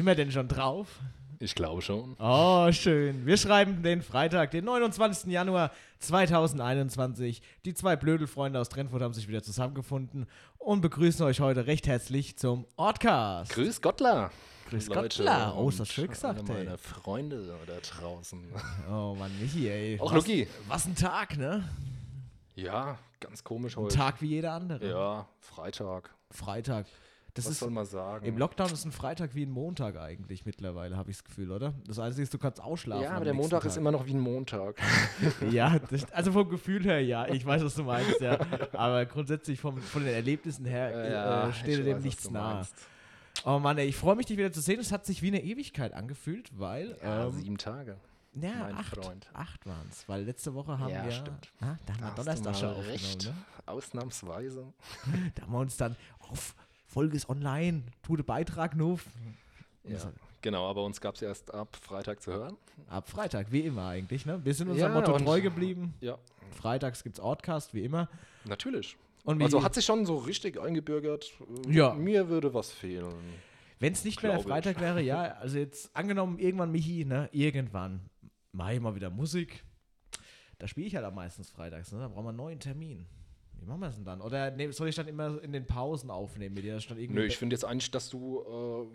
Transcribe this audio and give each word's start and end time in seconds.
Sind 0.00 0.06
wir 0.06 0.14
denn 0.14 0.32
schon 0.32 0.48
drauf? 0.48 0.98
Ich 1.40 1.54
glaube 1.54 1.82
schon. 1.82 2.16
Oh, 2.18 2.72
schön. 2.72 3.26
Wir 3.26 3.36
schreiben 3.36 3.82
den 3.82 4.00
Freitag, 4.00 4.50
den 4.50 4.64
29. 4.64 5.30
Januar 5.30 5.72
2021. 5.98 7.42
Die 7.66 7.74
zwei 7.74 7.96
Blödelfreunde 7.96 8.58
aus 8.58 8.70
Trentfurt 8.70 9.02
haben 9.02 9.12
sich 9.12 9.28
wieder 9.28 9.42
zusammengefunden 9.42 10.24
und 10.56 10.80
begrüßen 10.80 11.26
euch 11.26 11.40
heute 11.40 11.66
recht 11.66 11.86
herzlich 11.86 12.38
zum 12.38 12.64
Ortcast. 12.76 13.52
Grüß 13.52 13.82
Gottler. 13.82 14.30
Grüß 14.70 14.86
Leute 14.86 15.00
Gottler. 15.02 15.54
Oh, 15.54 15.68
ist 15.68 15.80
das 15.80 15.90
schön 15.90 16.08
gesagt, 16.08 16.48
ey. 16.48 16.64
Meine 16.64 16.78
Freunde 16.78 17.54
da 17.66 17.74
draußen. 17.78 18.42
Oh 18.90 19.14
Mann, 19.18 19.30
Michi, 19.38 19.68
ey. 19.68 20.00
Auch 20.00 20.14
was, 20.14 20.26
Luki. 20.26 20.48
Was 20.66 20.86
ein 20.86 20.94
Tag, 20.94 21.36
ne? 21.36 21.68
Ja, 22.54 22.96
ganz 23.20 23.44
komisch 23.44 23.76
Ein 23.76 23.82
heute. 23.84 23.96
Tag 23.96 24.22
wie 24.22 24.28
jeder 24.28 24.54
andere. 24.54 24.88
Ja, 24.88 25.28
Freitag. 25.40 26.08
Freitag. 26.30 26.86
Das 27.34 27.44
Was 27.44 27.52
ist 27.52 27.58
soll 27.60 27.70
man 27.70 27.86
sagen? 27.86 28.24
im 28.26 28.36
Lockdown 28.38 28.72
ist 28.72 28.84
ein 28.84 28.92
Freitag 28.92 29.34
wie 29.34 29.44
ein 29.46 29.50
Montag 29.50 29.96
eigentlich 29.96 30.44
mittlerweile, 30.46 30.96
habe 30.96 31.10
ich 31.10 31.18
das 31.18 31.24
Gefühl, 31.24 31.50
oder? 31.52 31.72
Das 31.86 31.98
Einzige 31.98 32.22
ist, 32.24 32.34
du 32.34 32.38
kannst 32.38 32.60
ausschlafen. 32.60 33.04
ja, 33.04 33.12
aber 33.12 33.24
der 33.24 33.34
Montag 33.34 33.60
Tag. 33.60 33.70
ist 33.70 33.76
immer 33.76 33.92
noch 33.92 34.04
wie 34.06 34.14
ein 34.14 34.20
Montag. 34.20 34.76
Ja, 35.50 35.78
das, 35.78 36.10
also 36.12 36.32
vom 36.32 36.48
Gefühl 36.48 36.82
her 36.84 37.00
ja. 37.04 37.26
Ich 37.28 37.44
weiß, 37.46 37.62
was 37.64 37.74
du 37.74 37.84
meinst, 37.84 38.20
ja. 38.20 38.38
Aber 38.72 39.04
grundsätzlich 39.06 39.60
vom, 39.60 39.80
von 39.80 40.04
den 40.04 40.14
Erlebnissen 40.14 40.64
her 40.64 41.48
äh, 41.48 41.52
steht 41.52 41.78
ich 41.78 41.84
dem 41.84 41.96
weiß, 41.96 42.04
nichts 42.04 42.30
nahe. 42.30 42.66
Oh 43.44 43.58
Mann, 43.58 43.78
ey, 43.78 43.86
ich 43.86 43.96
freue 43.96 44.16
mich, 44.16 44.26
dich 44.26 44.36
wieder 44.36 44.52
zu 44.52 44.60
sehen. 44.60 44.80
Es 44.80 44.92
hat 44.92 45.06
sich 45.06 45.22
wie 45.22 45.28
eine 45.28 45.42
Ewigkeit 45.42 45.92
angefühlt, 45.94 46.50
weil. 46.58 46.96
Ja, 47.02 47.26
ähm, 47.26 47.32
sieben 47.32 47.58
Tage. 47.58 47.96
ja, 48.34 48.50
mein 48.60 48.76
acht, 48.76 48.94
Freund. 48.96 49.30
acht 49.32 49.66
waren 49.66 49.86
es. 49.90 50.08
Weil 50.08 50.24
letzte 50.24 50.52
Woche 50.54 50.78
haben 50.78 50.90
Ja, 50.92 51.04
wir. 51.04 51.12
stimmt. 51.12 51.48
Ah, 51.60 51.76
da 51.86 51.94
haben 51.94 52.00
wir 52.00 52.06
Da 52.06 52.10
du 52.10 52.16
Donnerstag 52.16 52.56
schon 52.56 52.68
aufgenommen, 52.70 52.90
recht. 52.90 53.24
ne? 53.26 53.34
Ausnahmsweise. 53.66 54.72
Da 55.34 55.42
haben 55.42 55.52
wir 55.52 55.58
uns 55.60 55.76
dann 55.76 55.96
auf 56.30 56.54
Folges 56.90 57.28
online, 57.28 57.84
tute 58.02 58.24
Beitrag 58.24 58.74
nur. 58.76 58.98
Ja, 59.84 59.96
genau, 60.42 60.68
aber 60.68 60.84
uns 60.84 61.00
gab 61.00 61.14
es 61.14 61.22
erst 61.22 61.54
ab 61.54 61.76
Freitag 61.80 62.20
zu 62.20 62.32
hören. 62.32 62.56
Ab 62.88 63.08
Freitag, 63.08 63.52
wie 63.52 63.60
immer 63.60 63.86
eigentlich, 63.86 64.26
ne? 64.26 64.44
Wir 64.44 64.52
sind 64.54 64.68
unserem 64.68 64.92
Ja, 64.92 64.98
Motto 65.00 65.16
treu 65.18 65.40
geblieben. 65.40 65.94
Ja, 66.00 66.18
Freitags 66.50 67.04
gibt's 67.04 67.20
Ortcast, 67.20 67.74
wie 67.74 67.84
immer. 67.84 68.08
natürlich. 68.44 68.96
Und 69.22 69.40
Also 69.42 69.62
hat 69.62 69.74
sich 69.74 69.84
schon 69.84 70.04
so 70.06 70.16
richtig 70.16 70.58
eingebürgert. 70.58 71.30
Ja. 71.68 71.92
Mir 71.94 72.28
würde 72.28 72.52
was 72.54 72.72
fehlen. 72.72 73.12
Wenn 73.78 73.92
es 73.92 74.02
nicht 74.04 74.22
mehr 74.22 74.32
der 74.32 74.40
Glaube 74.42 74.58
ich. 74.58 74.64
Freitag 74.64 74.80
wäre, 74.80 75.00
ja, 75.02 75.34
also 75.34 75.58
jetzt 75.58 75.94
angenommen, 75.94 76.38
irgendwann, 76.38 76.72
Michi, 76.72 77.04
ne, 77.04 77.28
irgendwann 77.32 78.00
mache 78.52 78.74
ich 78.74 78.80
mal 78.80 78.94
wieder 78.96 79.10
Musik. 79.10 79.62
Da 80.58 80.66
spiele 80.66 80.86
ich 80.86 80.96
halt 80.96 81.04
am 81.04 81.14
meistens 81.14 81.50
freitags, 81.50 81.92
ne? 81.92 82.00
Da 82.00 82.08
brauchen 82.08 82.24
wir 82.24 82.28
einen 82.30 82.38
neuen 82.38 82.60
Termin. 82.60 83.06
Wie 83.60 83.66
machen 83.66 83.80
wir 83.80 83.88
es 83.88 83.96
denn 83.96 84.04
dann? 84.04 84.20
Oder 84.22 84.50
ne, 84.50 84.72
soll 84.72 84.88
ich 84.88 84.94
dann 84.94 85.08
immer 85.08 85.42
in 85.42 85.52
den 85.52 85.66
Pausen 85.66 86.10
aufnehmen 86.10 86.54
mit 86.54 86.64
dir? 86.64 86.74
Das 86.74 86.84
stand 86.84 87.00
irgendwie 87.00 87.20
Nö, 87.20 87.26
ich 87.26 87.36
finde 87.36 87.54
jetzt 87.54 87.64
eigentlich, 87.64 87.90
dass 87.90 88.08
du 88.08 88.42
äh, 88.42 88.86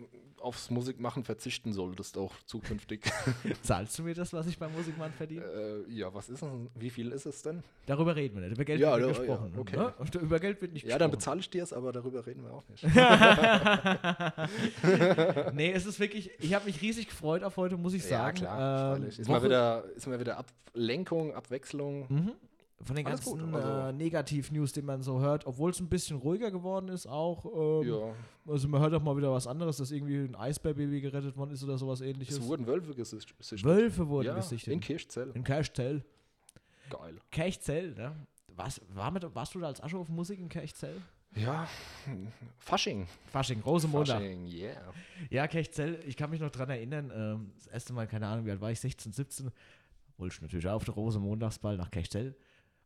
aufs 0.42 0.70
Musikmachen 0.70 1.22
verzichten 1.24 1.72
solltest, 1.72 2.18
auch 2.18 2.32
zukünftig. 2.46 3.02
Zahlst 3.62 3.96
du 3.98 4.02
mir 4.02 4.14
das, 4.14 4.32
was 4.32 4.46
ich 4.48 4.58
beim 4.58 4.72
Musikmann 4.72 5.12
verdiene? 5.12 5.44
äh, 5.44 5.84
ja, 5.92 6.12
was 6.12 6.28
ist 6.28 6.42
denn, 6.42 6.68
wie 6.74 6.90
viel 6.90 7.12
ist 7.12 7.26
es 7.26 7.42
denn? 7.42 7.62
Darüber 7.86 8.16
reden 8.16 8.34
wir 8.36 8.42
nicht. 8.42 8.52
Über 8.56 8.64
Geld 8.64 8.80
Ja, 8.80 8.96
wird 8.96 9.08
nicht 9.08 9.18
ja, 9.18 9.22
gesprochen. 9.24 9.52
ja, 9.54 9.60
okay. 9.60 9.76
Ne? 9.76 9.94
Über 10.22 10.40
Geld 10.40 10.60
wird 10.60 10.72
nicht 10.72 10.84
Ja, 10.86 10.98
dann 10.98 11.10
gesprochen. 11.10 11.18
bezahle 11.18 11.40
ich 11.40 11.50
dir 11.50 11.62
es, 11.62 11.72
aber 11.72 11.92
darüber 11.92 12.26
reden 12.26 12.42
wir 12.42 12.52
auch 12.52 12.64
nicht. 12.68 12.84
nee, 15.54 15.72
es 15.72 15.86
ist 15.86 16.00
wirklich, 16.00 16.30
ich 16.40 16.54
habe 16.54 16.66
mich 16.66 16.80
riesig 16.82 17.08
gefreut 17.08 17.42
auf 17.42 17.56
heute, 17.56 17.76
muss 17.76 17.94
ich 17.94 18.02
ja, 18.02 18.08
sagen. 18.08 18.36
klar. 18.38 18.96
Ähm. 18.96 19.04
Ist, 19.04 19.20
Woche- 19.20 19.30
mal 19.32 19.42
wieder, 19.42 19.84
ist 19.94 20.06
mal 20.06 20.20
wieder 20.20 20.36
Ablenkung, 20.38 21.34
Abwechslung. 21.34 22.06
Mhm. 22.08 22.32
Von 22.82 22.94
den 22.94 23.06
Alles 23.06 23.24
ganzen 23.24 23.54
also- 23.54 23.88
äh, 23.88 23.92
Negativ-News, 23.92 24.72
die 24.72 24.82
man 24.82 25.02
so 25.02 25.18
hört, 25.20 25.46
obwohl 25.46 25.70
es 25.70 25.80
ein 25.80 25.88
bisschen 25.88 26.18
ruhiger 26.18 26.50
geworden 26.50 26.88
ist, 26.88 27.06
auch. 27.06 27.82
Ähm, 27.82 27.88
Ja, 27.88 28.14
Also 28.52 28.68
man 28.68 28.80
hört 28.80 28.92
auch 28.94 29.02
mal 29.02 29.16
wieder 29.16 29.32
was 29.32 29.46
anderes, 29.46 29.78
dass 29.78 29.90
irgendwie 29.90 30.18
ein 30.18 30.34
Eisbärbaby 30.36 31.00
gerettet 31.00 31.36
worden 31.36 31.50
ist 31.52 31.64
oder 31.64 31.78
sowas 31.78 32.00
ähnliches. 32.02 32.36
es 32.38 32.42
wurden 32.44 32.66
Wölfe 32.66 32.94
gesichtet. 32.94 33.64
Wölfe 33.64 34.06
wurden 34.08 34.26
ja, 34.28 34.34
gesichtet. 34.36 34.72
in 34.72 34.80
Kirchzell. 34.80 35.30
in 35.34 35.42
Kirchzell. 35.42 36.04
Geil. 36.90 37.16
Kirchzell, 37.30 37.92
ne? 37.94 38.14
Was, 38.54 38.80
war 38.94 39.10
mit, 39.10 39.34
warst 39.34 39.54
du 39.54 39.58
da 39.60 39.66
als 39.66 39.82
Asche 39.82 39.96
auf 39.98 40.08
Musik 40.08 40.38
in 40.38 40.48
Kirchzell? 40.48 41.00
Ja, 41.34 41.66
Fasching. 42.58 43.06
Fasching, 43.26 43.60
Rosemontag. 43.60 44.18
Fasching, 44.20 44.46
yeah. 44.46 44.80
Ja, 45.28 45.46
Kirchzell, 45.48 45.98
ich 46.06 46.16
kann 46.16 46.30
mich 46.30 46.40
noch 46.40 46.50
dran 46.50 46.70
erinnern, 46.70 47.10
ähm, 47.14 47.52
das 47.56 47.66
erste 47.66 47.92
Mal, 47.92 48.06
keine 48.06 48.26
Ahnung, 48.28 48.46
wie 48.46 48.50
alt 48.50 48.60
war 48.60 48.70
ich, 48.70 48.80
16, 48.80 49.12
17, 49.12 49.50
wollte 50.18 50.34
ich 50.36 50.40
natürlich 50.42 50.66
auch 50.68 50.74
auf 50.76 50.84
der 50.84 50.94
Rosemontagsball 50.94 51.76
nach 51.76 51.90
Kirchzell 51.90 52.34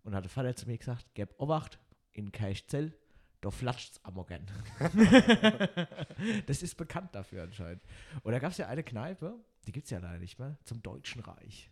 und 0.05 0.15
hatte 0.15 0.29
Vater 0.29 0.55
zu 0.57 0.67
mir 0.67 0.79
gesagt, 0.79 1.07
gib 1.15 1.39
Obacht, 1.39 1.79
in 2.13 2.33
Kirchzell, 2.33 2.93
da 3.41 3.51
flatscht's 3.51 4.01
am 4.03 4.15
Morgen. 4.15 4.47
das 6.47 6.63
ist 6.63 6.77
bekannt 6.77 7.15
dafür 7.15 7.45
anscheinend. 7.45 7.83
Und 8.23 8.33
da 8.33 8.39
gab 8.39 8.53
es 8.53 8.59
ja 8.59 8.67
eine 8.67 8.83
Kneipe, 8.83 9.35
die 9.67 9.73
gibt 9.73 9.85
es 9.85 9.91
ja 9.91 9.99
leider 9.99 10.19
nicht 10.19 10.39
mehr, 10.39 10.57
zum 10.65 10.83
Deutschen 10.83 11.23
Reich. 11.23 11.71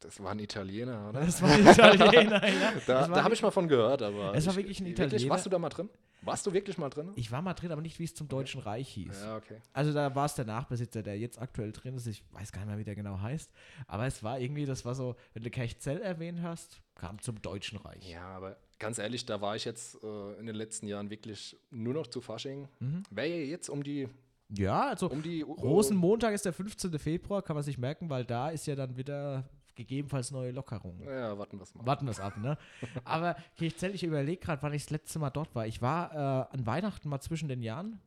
Das 0.00 0.20
war 0.20 0.32
ein 0.32 0.40
Italiener, 0.40 1.10
oder? 1.10 1.20
Das 1.20 1.40
war 1.42 1.50
ein 1.50 1.64
Italiener, 1.66 2.48
ja. 2.48 2.72
Da, 2.86 3.06
da 3.06 3.22
habe 3.22 3.34
ich 3.34 3.42
mal 3.42 3.52
von 3.52 3.68
gehört, 3.68 4.02
aber. 4.02 4.34
Es 4.34 4.46
war 4.46 4.52
ich- 4.52 4.56
wirklich 4.58 4.80
ein 4.80 4.86
Wirklich? 4.86 5.06
Italiener. 5.06 5.30
Warst 5.30 5.46
du 5.46 5.50
da 5.50 5.58
mal 5.60 5.68
drin? 5.68 5.88
Warst 6.22 6.46
du 6.46 6.52
wirklich 6.52 6.78
mal 6.78 6.88
drin? 6.88 7.10
Ich 7.16 7.30
war 7.32 7.42
mal 7.42 7.54
drin, 7.54 7.72
aber 7.72 7.82
nicht, 7.82 7.98
wie 7.98 8.04
es 8.04 8.14
zum 8.14 8.28
Deutschen 8.28 8.60
Reich 8.60 8.88
hieß. 8.90 9.22
Ja, 9.22 9.36
okay. 9.36 9.56
Also 9.72 9.92
da 9.92 10.14
war 10.14 10.26
es 10.26 10.34
der 10.34 10.44
Nachbesitzer, 10.44 11.02
der 11.02 11.18
jetzt 11.18 11.40
aktuell 11.40 11.72
drin 11.72 11.96
ist. 11.96 12.06
Ich 12.06 12.22
weiß 12.32 12.52
gar 12.52 12.60
nicht 12.60 12.68
mehr, 12.68 12.78
wie 12.78 12.84
der 12.84 12.94
genau 12.94 13.20
heißt. 13.20 13.50
Aber 13.88 14.06
es 14.06 14.22
war 14.22 14.38
irgendwie, 14.38 14.64
das 14.64 14.84
war 14.84 14.94
so, 14.94 15.16
wenn 15.34 15.42
du 15.42 15.50
Kirchzell 15.50 16.00
erwähnt 16.00 16.40
hast, 16.42 16.80
kam 16.94 17.20
zum 17.20 17.42
Deutschen 17.42 17.78
Reich. 17.78 18.08
Ja, 18.08 18.24
aber 18.24 18.56
ganz 18.78 18.98
ehrlich, 18.98 19.26
da 19.26 19.40
war 19.40 19.56
ich 19.56 19.64
jetzt 19.64 20.02
äh, 20.02 20.32
in 20.38 20.46
den 20.46 20.54
letzten 20.54 20.86
Jahren 20.86 21.10
wirklich 21.10 21.56
nur 21.70 21.94
noch 21.94 22.06
zu 22.06 22.20
Fasching. 22.20 22.68
Mhm. 22.80 23.02
Wäre 23.10 23.28
ja 23.28 23.44
jetzt 23.44 23.68
um 23.68 23.82
die. 23.82 24.08
Ja, 24.48 24.88
also 24.88 25.08
Um 25.08 25.22
die 25.22 25.40
Rosenmontag 25.42 26.34
ist 26.34 26.44
der 26.44 26.52
15. 26.52 26.98
Februar, 26.98 27.42
kann 27.42 27.56
man 27.56 27.62
sich 27.62 27.78
merken, 27.78 28.10
weil 28.10 28.24
da 28.24 28.50
ist 28.50 28.66
ja 28.66 28.74
dann 28.74 28.96
wieder 28.96 29.48
gegebenenfalls 29.74 30.30
neue 30.30 30.50
Lockerungen. 30.50 31.02
Ja, 31.02 31.36
warten 31.38 31.58
wir 31.58 31.62
es 31.62 31.74
mal. 31.74 31.86
Warten 31.86 32.06
wir 32.06 32.10
es 32.10 32.20
ab, 32.20 32.36
ne? 32.36 32.56
Aber 33.04 33.36
Kirchzell, 33.56 33.94
ich 33.94 34.04
überlege 34.04 34.40
gerade, 34.40 34.62
wann 34.62 34.72
ich 34.72 34.84
das 34.84 34.90
letzte 34.90 35.18
Mal 35.18 35.30
dort 35.30 35.54
war. 35.54 35.66
Ich 35.66 35.82
war 35.82 36.12
äh, 36.12 36.54
an 36.54 36.66
Weihnachten 36.66 37.08
mal 37.08 37.20
zwischen 37.20 37.48
den 37.48 37.62
Jahren. 37.62 38.00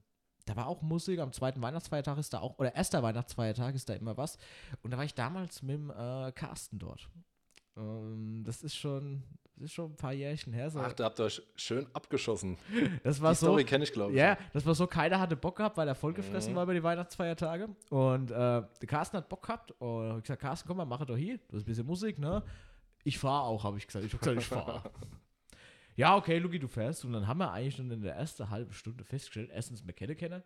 Da 0.45 0.55
war 0.55 0.67
auch 0.67 0.81
Musik, 0.83 1.19
am 1.19 1.33
zweiten 1.33 1.61
Weihnachtsfeiertag 1.61 2.19
ist 2.19 2.33
da 2.33 2.39
auch, 2.39 2.59
oder 2.59 2.75
erster 2.75 3.01
Weihnachtsfeiertag 3.01 3.73
ist 3.73 3.89
da 3.89 3.93
immer 3.95 4.15
was. 4.15 4.37
Und 4.83 4.91
da 4.91 4.97
war 4.97 5.03
ich 5.03 5.15
damals 5.15 5.63
mit 5.63 5.75
dem 5.75 5.89
äh, 5.89 6.31
Carsten 6.33 6.77
dort. 6.77 7.09
Ähm, 7.77 8.43
das 8.45 8.63
ist 8.63 8.75
schon, 8.75 9.23
das 9.55 9.65
ist 9.65 9.73
schon 9.73 9.91
ein 9.91 9.95
paar 9.95 10.13
Jährchen 10.13 10.53
her. 10.53 10.69
So. 10.69 10.79
Ach, 10.79 10.93
da 10.93 11.05
habt 11.05 11.19
ihr 11.19 11.25
euch 11.25 11.41
schön 11.55 11.85
abgeschossen. 11.93 12.57
das 13.03 13.21
war 13.21 13.31
Die 13.31 13.37
so. 13.37 13.47
Story 13.47 13.63
kenne 13.65 13.83
ich, 13.83 13.91
glaube 13.91 14.11
ich. 14.13 14.17
Ja, 14.17 14.37
das 14.53 14.65
war 14.65 14.75
so, 14.75 14.87
keiner 14.87 15.19
hatte 15.19 15.35
Bock 15.35 15.57
gehabt, 15.57 15.77
weil 15.77 15.87
er 15.87 15.95
vollgefressen 15.95 16.53
Mhm. 16.53 16.55
war 16.57 16.63
über 16.63 16.73
die 16.73 16.83
Weihnachtsfeiertage. 16.83 17.69
Und 17.89 18.31
äh, 18.31 18.35
der 18.35 18.87
Carsten 18.87 19.17
hat 19.17 19.27
Bock 19.29 19.41
gehabt. 19.43 19.71
Und 19.79 20.17
ich 20.17 20.23
gesagt, 20.23 20.41
Carsten, 20.41 20.67
komm 20.67 20.77
mal, 20.77 20.85
mach 20.85 21.05
doch 21.05 21.17
hier. 21.17 21.37
Du 21.49 21.55
hast 21.57 21.63
ein 21.63 21.65
bisschen 21.65 21.85
Musik, 21.85 22.17
ne? 22.19 22.43
Ich 23.03 23.19
fahre 23.19 23.43
auch, 23.43 23.63
habe 23.63 23.77
ich 23.77 23.85
gesagt. 23.87 24.05
Ich 24.05 24.13
habe 24.13 24.19
gesagt, 24.23 24.41
ich 24.41 24.47
fahre. 24.47 24.81
ja, 25.95 26.15
okay, 26.15 26.37
Luki, 26.39 26.59
du 26.59 26.67
fährst. 26.67 27.05
Und 27.05 27.13
dann 27.13 27.27
haben 27.27 27.37
wir 27.39 27.51
eigentlich 27.51 27.75
schon 27.75 27.91
in 27.91 28.01
der 28.01 28.15
ersten 28.15 28.49
halben 28.49 28.73
Stunde 28.73 29.03
festgestellt, 29.03 29.49
erstens, 29.53 29.85
wir 29.85 29.93
kennen 29.93 30.15
kennen. 30.17 30.41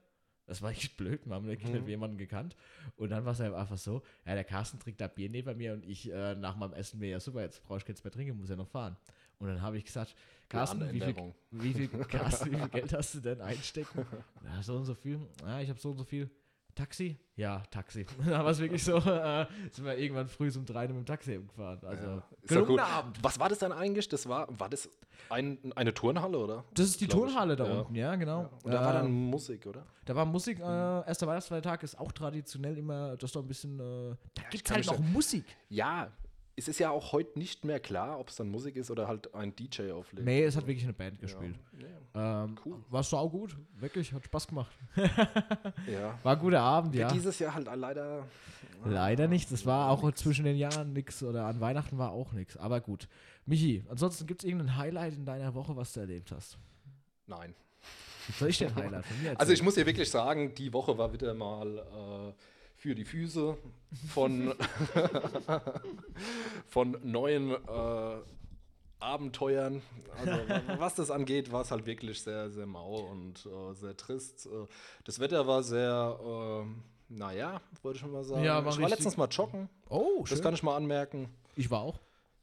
Das 0.50 0.62
war 0.64 0.72
echt 0.72 0.98
blöd, 0.98 1.22
wir 1.26 1.36
haben 1.36 1.48
Mhm. 1.48 1.88
jemanden 1.88 2.18
gekannt. 2.18 2.56
Und 2.98 3.10
dann 3.12 3.24
war 3.24 3.34
es 3.34 3.40
einfach 3.42 3.78
so, 3.78 4.02
ja, 4.26 4.34
der 4.34 4.44
Carsten 4.44 4.80
trinkt 4.80 5.00
da 5.00 5.08
Bier 5.08 5.30
neben 5.30 5.56
mir 5.58 5.74
und 5.74 5.86
ich 5.86 6.12
äh, 6.12 6.34
nach 6.36 6.58
meinem 6.58 6.74
Essen 6.74 7.00
mir, 7.00 7.10
ja 7.10 7.20
super, 7.20 7.42
jetzt 7.42 7.64
brauche 7.64 7.78
ich 7.78 7.88
jetzt 7.88 8.04
mehr 8.04 8.12
trinken, 8.12 8.36
muss 8.36 8.50
ja 8.50 8.56
noch 8.56 8.68
fahren. 8.68 8.98
Und 9.38 9.48
dann 9.48 9.62
habe 9.62 9.78
ich 9.78 9.86
gesagt, 9.86 10.16
Carsten, 10.50 10.82
wie 10.92 11.00
viel, 11.00 11.16
wie 11.52 11.74
viel, 11.74 11.88
Carsten, 12.10 12.52
wie 12.52 12.58
viel 12.58 12.70
Geld 12.70 12.94
hast 12.94 13.14
du 13.14 13.20
denn 13.20 13.42
einstecken? 13.42 14.06
Ja, 14.44 14.64
so 14.64 14.78
und 14.78 14.86
so 14.86 14.96
viel. 14.96 15.20
Ja, 15.46 15.62
ich 15.62 15.70
habe 15.70 15.80
so 15.80 15.92
und 15.92 15.98
so 15.98 16.04
viel. 16.04 16.30
Taxi? 16.80 17.18
Ja, 17.36 17.62
Taxi. 17.72 18.06
da 18.26 18.44
war 18.44 18.52
es 18.52 18.60
wirklich 18.60 18.84
so, 18.84 18.98
äh, 18.98 19.46
sind 19.72 19.86
wir 19.86 19.98
irgendwann 19.98 20.28
früh 20.28 20.50
um 20.56 20.66
drei 20.66 20.88
mit 20.88 20.96
dem 20.96 21.06
Taxi 21.06 21.38
gefahren. 21.38 21.80
Also, 21.86 22.08
Ja, 22.08 22.24
gelungener 22.48 22.84
gut. 22.84 22.94
Abend. 22.94 23.18
Was 23.22 23.40
war 23.40 23.50
das 23.50 23.60
dann 23.60 23.72
eigentlich? 23.72 24.08
Das 24.08 24.28
war, 24.28 24.48
war 24.58 24.70
das 24.70 24.90
ein, 25.30 25.58
eine 25.76 25.94
Turnhalle, 25.94 26.38
oder? 26.38 26.64
Das 26.74 26.88
ist 26.88 27.02
die 27.02 27.08
Glaub 27.08 27.26
ich. 27.28 27.34
Turnhalle 27.34 27.56
da 27.56 27.68
Ja. 27.68 27.80
unten, 27.82 27.96
ja, 27.96 28.16
genau. 28.16 28.50
Und 28.64 28.72
da 28.74 28.82
war 28.84 28.94
dann 28.94 29.06
Ähm, 29.08 29.26
Musik, 29.30 29.66
oder? 29.66 29.86
Da 30.06 30.16
war 30.16 30.26
Musik, 30.26 30.60
äh, 30.60 30.64
erster 30.64 31.28
Weihnachtsfeiertag 31.28 31.84
ist 31.84 32.00
auch 32.00 32.12
traditionell 32.12 32.78
immer, 32.78 33.18
das 33.18 33.30
ist 33.30 33.36
doch 33.36 33.42
ein 33.42 33.48
bisschen, 33.48 33.80
äh, 33.80 34.16
da 34.34 34.42
ich 34.44 34.50
gibt 34.50 34.70
es 34.70 34.76
halt 34.76 34.86
noch 34.88 35.00
Musik. 35.00 35.46
Ja, 35.70 36.12
es 36.60 36.68
ist 36.68 36.80
ja 36.80 36.92
auch 36.92 37.12
heute 37.14 37.40
nicht 37.40 37.66
mehr 37.66 37.80
klar, 37.80 38.20
ob 38.20 38.30
es 38.30 38.36
dann 38.36 38.50
Musik 38.50 38.76
ist 38.76 38.92
oder 38.92 39.08
halt 39.08 39.34
ein 39.34 39.56
DJ 39.56 39.92
auflegt. 39.92 40.26
Nee, 40.26 40.44
es 40.44 40.56
hat 40.56 40.68
wirklich 40.68 40.84
eine 40.84 40.94
Band 40.94 41.20
gespielt. 41.20 41.56
Ja. 42.14 42.44
Ähm, 42.44 42.56
Cool. 42.66 42.84
War 42.90 43.04
sau 43.04 43.30
gut, 43.30 43.56
wirklich, 43.78 44.14
hat 44.14 44.26
Spaß 44.26 44.48
gemacht. 44.48 44.72
ja. 45.88 46.20
War 46.24 46.36
ein 46.36 46.40
guter 46.40 46.62
Abend, 46.62 46.94
Wird 46.94 47.10
ja. 47.10 47.12
dieses 47.14 47.40
Jahr 47.40 47.56
halt 47.56 47.68
leider. 47.74 48.28
Leider 48.86 49.28
nicht, 49.28 49.52
das 49.52 49.66
war 49.66 49.90
auch 49.90 50.10
zwischen 50.14 50.46
den 50.46 50.58
Jahren 50.58 50.94
nichts 50.94 51.22
oder 51.24 51.46
an 51.46 51.60
Weihnachten 51.60 51.98
war 51.98 52.12
auch 52.12 52.32
nichts. 52.34 52.56
Aber 52.56 52.80
gut. 52.80 53.08
Michi, 53.46 53.84
ansonsten 53.90 54.26
gibt 54.28 54.44
es 54.44 54.48
irgendein 54.50 54.78
Highlight 54.78 55.16
in 55.16 55.26
deiner 55.26 55.54
Woche, 55.54 55.76
was 55.76 55.94
du 55.94 56.02
erlebt 56.02 56.32
hast? 56.32 56.58
Nein. 57.26 57.56
Soll 58.38 58.50
ich 58.50 58.58
dir 58.58 58.68
ein 58.68 58.76
Highlight 58.76 59.06
von 59.06 59.22
mir 59.22 59.30
Also 59.40 59.52
ich 59.52 59.60
erzählen? 59.60 59.66
muss 59.66 59.76
dir 59.76 59.86
wirklich 59.86 60.10
sagen, 60.10 60.54
die 60.56 60.72
Woche 60.72 60.98
war 60.98 61.12
wieder 61.12 61.34
mal 61.34 61.78
äh, 61.78 62.34
für 62.80 62.96
die 62.96 63.04
Füße 63.06 63.58
von, 64.14 64.54
von 66.68 66.98
neuen 67.04 67.52
äh, 67.52 68.18
Abenteuern. 69.00 69.82
Also 70.18 70.32
wa- 70.32 70.62
was 70.80 70.96
das 70.96 71.12
angeht, 71.12 71.52
war 71.52 71.62
es 71.62 71.72
halt 71.72 71.86
wirklich 71.86 72.22
sehr, 72.22 72.50
sehr 72.50 72.66
mau 72.66 73.00
und 73.10 73.46
äh, 73.46 73.74
sehr 73.74 73.96
trist. 73.98 74.46
Äh, 74.48 74.66
das 75.04 75.20
Wetter 75.20 75.46
war 75.46 75.62
sehr, 75.64 76.20
äh, 76.22 77.14
naja, 77.14 77.62
wollte 77.82 77.98
ich 77.98 78.02
schon 78.02 78.12
mal 78.12 78.24
sagen. 78.24 78.44
Ja, 78.44 78.64
war 78.64 78.72
ich 78.74 78.80
war 78.82 78.90
letztens 78.90 79.18
mal 79.18 79.28
joggen. 79.28 79.70
Oh, 79.90 80.26
Das 80.30 80.42
kann 80.42 80.54
ich 80.54 80.64
mal 80.64 80.76
anmerken. 80.76 81.28
Ich 81.56 81.70
war 81.70 81.82
auch. 81.82 82.00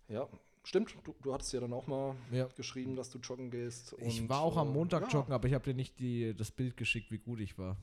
Ja, 0.09 0.29
stimmt. 0.65 0.94
Du, 1.05 1.15
du 1.23 1.32
hattest 1.32 1.53
ja 1.55 1.61
dann 1.61 1.73
auch 1.73 1.87
mal 1.87 2.15
Ja. 2.31 2.47
geschrieben, 2.56 2.94
dass 2.97 3.11
du 3.11 3.19
joggen 3.19 3.50
gehst. 3.50 3.94
Ich 4.00 4.29
war 4.29 4.41
auch 4.41 4.56
am 4.59 4.69
äh, 4.69 4.73
Montag 4.73 5.05
ja. 5.05 5.09
joggen, 5.09 5.32
aber 5.32 5.49
ich 5.49 5.55
habe 5.55 5.65
dir 5.65 5.75
nicht 5.75 5.99
die, 5.99 6.35
das 6.35 6.50
Bild 6.50 6.77
geschickt, 6.77 7.11
wie 7.11 7.19
gut 7.19 7.41
ich 7.41 7.56
war. 7.59 7.77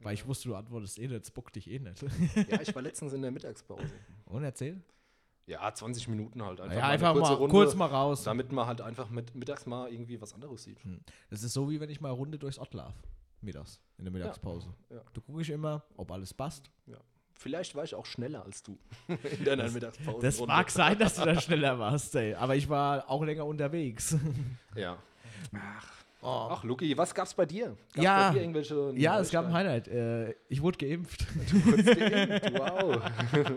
Weil 0.00 0.14
ich 0.14 0.26
wusste, 0.26 0.48
du 0.48 0.54
antwortest 0.54 0.98
eh 0.98 1.08
nicht, 1.08 1.22
es 1.22 1.30
bockt 1.30 1.56
dich 1.56 1.68
eh 1.70 1.78
nicht. 1.78 2.02
Ja, 2.48 2.60
ich 2.60 2.74
war 2.74 2.82
letztens 2.82 3.12
in 3.12 3.22
der 3.22 3.30
Mittagspause. 3.30 3.90
Und 4.26 4.44
erzähl? 4.44 4.80
Ja, 5.46 5.60
einfach 5.60 6.06
Minuten 6.08 6.42
halt. 6.42 6.60
Einfach 6.60 6.76
ja, 6.76 6.82
eine 6.82 6.92
einfach 6.92 7.14
mal 7.14 7.32
Runde, 7.32 7.50
kurz 7.50 7.74
mal 7.74 7.86
raus. 7.86 8.22
Damit 8.22 8.52
man 8.52 8.66
halt 8.66 8.80
einfach 8.82 9.08
mit 9.08 9.34
mittags 9.34 9.64
mal 9.66 9.90
irgendwie 9.90 10.20
was 10.20 10.34
anderes 10.34 10.62
sieht. 10.64 10.78
Das 11.30 11.42
ist 11.42 11.54
so, 11.54 11.70
wie 11.70 11.80
wenn 11.80 11.88
ich 11.88 12.00
mal 12.00 12.10
Runde 12.10 12.38
durchs 12.38 12.58
Ort 12.58 12.74
laufe. 12.74 12.98
Mittags, 13.40 13.80
in 13.96 14.04
der 14.04 14.12
Mittagspause. 14.12 14.68
ja. 14.90 15.00
Du 15.12 15.20
gucke 15.20 15.42
ich 15.42 15.50
immer, 15.50 15.84
ob 15.96 16.10
alles 16.10 16.34
passt. 16.34 16.70
Ja. 16.86 16.98
Vielleicht 17.34 17.76
war 17.76 17.84
ich 17.84 17.94
auch 17.94 18.04
schneller 18.04 18.44
als 18.44 18.64
du 18.64 18.76
in 19.38 19.44
deiner 19.44 19.70
Mittagspause. 19.70 20.18
Das 20.20 20.44
mag 20.44 20.70
sein, 20.70 20.98
dass 20.98 21.14
du 21.14 21.24
da 21.24 21.40
schneller 21.40 21.78
warst, 21.78 22.14
ey. 22.16 22.34
Aber 22.34 22.56
ich 22.56 22.68
war 22.68 23.08
auch 23.08 23.24
länger 23.24 23.46
unterwegs. 23.46 24.16
Ja. 24.74 24.98
Ach, 25.52 26.04
Luki, 26.20 26.96
was 26.96 27.14
gab's 27.14 27.32
bei 27.32 27.46
dir? 27.46 27.76
Gab's 27.92 28.04
Ja. 28.04 28.28
bei 28.28 28.34
dir 28.34 28.40
irgendwelche 28.42 28.92
ja, 28.96 29.20
es 29.20 29.30
gab 29.30 29.46
ein? 29.46 29.52
Highlight. 29.52 29.88
Äh, 29.88 30.34
ich 30.48 30.60
wurde 30.60 30.78
geimpft. 30.78 31.26
Kurz 31.64 31.84
geimpft, 31.96 32.52
Wow. 32.58 33.02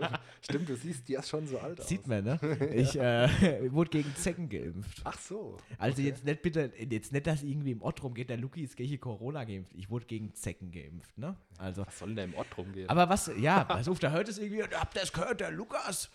Stimmt, 0.40 0.68
du 0.68 0.76
siehst 0.76 1.08
ja 1.08 1.22
schon 1.22 1.46
so 1.46 1.58
alt 1.58 1.80
aus. 1.80 1.88
Sieht 1.88 2.06
man, 2.06 2.24
ne? 2.24 2.38
Ich 2.74 2.98
äh, 2.98 3.72
wurde 3.72 3.90
gegen 3.90 4.14
Zecken 4.14 4.48
geimpft. 4.48 5.00
Ach 5.04 5.18
so. 5.18 5.56
Also 5.78 5.98
okay. 5.98 6.08
jetzt 6.08 6.24
nicht 6.24 6.42
bitte, 6.42 6.72
jetzt 6.78 7.12
nicht, 7.12 7.26
dass 7.26 7.42
irgendwie 7.42 7.72
im 7.72 7.82
Ort 7.82 8.02
rumgeht, 8.02 8.30
der 8.30 8.36
Luki 8.36 8.62
ist 8.62 8.76
gegen 8.76 9.00
Corona 9.00 9.44
geimpft. 9.44 9.72
Ich 9.74 9.90
wurde 9.90 10.06
gegen 10.06 10.32
Zecken 10.34 10.70
geimpft, 10.70 11.18
ne? 11.18 11.36
Also. 11.58 11.84
Was 11.86 11.98
soll 11.98 12.08
denn 12.08 12.16
da 12.16 12.22
im 12.24 12.34
Ort 12.34 12.56
rumgehen? 12.56 12.88
Aber 12.88 13.08
was, 13.08 13.30
ja, 13.38 13.64
pass 13.64 13.88
auf, 13.88 13.98
da 13.98 14.10
hört 14.10 14.28
es 14.28 14.38
irgendwie, 14.38 14.62
habt 14.62 14.96
ihr 14.96 15.00
das 15.00 15.12
gehört, 15.12 15.40
der 15.40 15.50
Lukas 15.50 16.10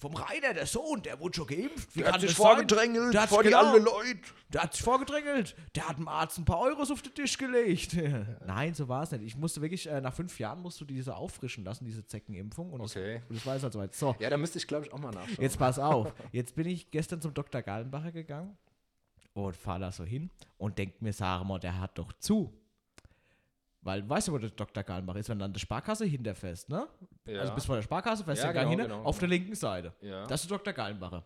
vom 0.00 0.14
Rainer, 0.14 0.54
der 0.54 0.66
Sohn, 0.66 1.02
der 1.02 1.20
wurde 1.20 1.36
schon 1.36 1.46
geimpft. 1.46 1.94
Wie 1.94 1.98
der 2.00 2.06
hat 2.08 2.12
kann 2.14 2.20
sich 2.22 2.34
vorgedrängelt 2.34 3.12
Der 3.14 3.28
vor 3.28 3.42
die 3.42 3.50
genau- 3.50 3.60
anderen 3.66 3.84
Leute. 3.84 4.18
Der 4.48 4.62
hat 4.62 4.72
sich 4.72 4.82
vorgedrängelt. 4.82 5.54
Der 5.76 5.86
hat 5.88 5.98
dem 5.98 6.08
Arzt 6.08 6.38
ein 6.38 6.44
paar 6.46 6.58
Euros 6.60 6.90
auf 6.90 7.02
den 7.02 7.14
Tisch 7.14 7.36
gelegt. 7.38 7.96
Nein, 8.46 8.72
so 8.74 8.88
war 8.88 9.02
es 9.02 9.10
nicht. 9.12 9.22
Ich 9.22 9.36
musste 9.36 9.60
wirklich, 9.60 9.86
äh, 9.86 10.00
nach 10.00 10.14
fünf 10.14 10.38
Jahren 10.40 10.60
musst 10.62 10.80
du 10.80 10.84
diese 10.86 11.14
auffrischen 11.14 11.64
lassen, 11.64 11.84
diese 11.84 12.04
Zeckenimpfung. 12.06 12.70
Und 12.72 12.80
Okay. 12.80 13.16
Das, 13.20 13.28
und 13.28 13.36
das 13.36 13.46
war 13.46 13.54
jetzt 13.54 13.62
halt 13.64 13.72
soweit. 13.74 13.94
So, 13.94 14.16
Ja, 14.18 14.30
da 14.30 14.36
müsste 14.38 14.58
ich, 14.58 14.66
glaube 14.66 14.86
ich, 14.86 14.92
auch 14.92 14.98
mal 14.98 15.10
nachschauen. 15.12 15.36
jetzt 15.38 15.58
pass 15.58 15.78
auf. 15.78 16.12
Jetzt 16.32 16.54
bin 16.56 16.66
ich 16.66 16.90
gestern 16.90 17.20
zum 17.20 17.34
Dr. 17.34 17.60
Gallenbacher 17.62 18.10
gegangen 18.12 18.56
und 19.34 19.54
fahre 19.56 19.80
da 19.80 19.92
so 19.92 20.04
hin 20.04 20.30
und 20.58 20.78
denk 20.78 21.00
mir, 21.02 21.12
sag 21.12 21.44
mal, 21.44 21.58
der 21.58 21.78
hat 21.78 21.98
doch 21.98 22.12
zu. 22.14 22.52
Weil, 23.82 24.06
weißt 24.08 24.28
du, 24.28 24.32
wo 24.32 24.38
der 24.38 24.50
Dr. 24.50 24.82
Gallenbacher 24.82 25.18
ist, 25.20 25.28
wenn 25.30 25.40
an 25.40 25.52
der 25.52 25.60
Sparkasse 25.60 26.04
hinterfährst, 26.04 26.68
ne? 26.68 26.86
Ja. 27.26 27.40
Also 27.40 27.54
bis 27.54 27.64
vor 27.64 27.76
der 27.76 27.82
Sparkasse 27.82 28.24
fährst 28.24 28.42
Ja, 28.42 28.50
du 28.52 28.56
ja, 28.58 28.62
genau, 28.64 28.70
hin, 28.76 28.78
genau, 28.80 29.02
auf 29.04 29.18
genau. 29.18 29.20
der 29.20 29.28
linken 29.38 29.54
Seite. 29.54 29.94
Ja. 30.02 30.26
Das 30.26 30.42
ist 30.42 30.50
Dr. 30.50 30.72
Gallenbacher. 30.74 31.24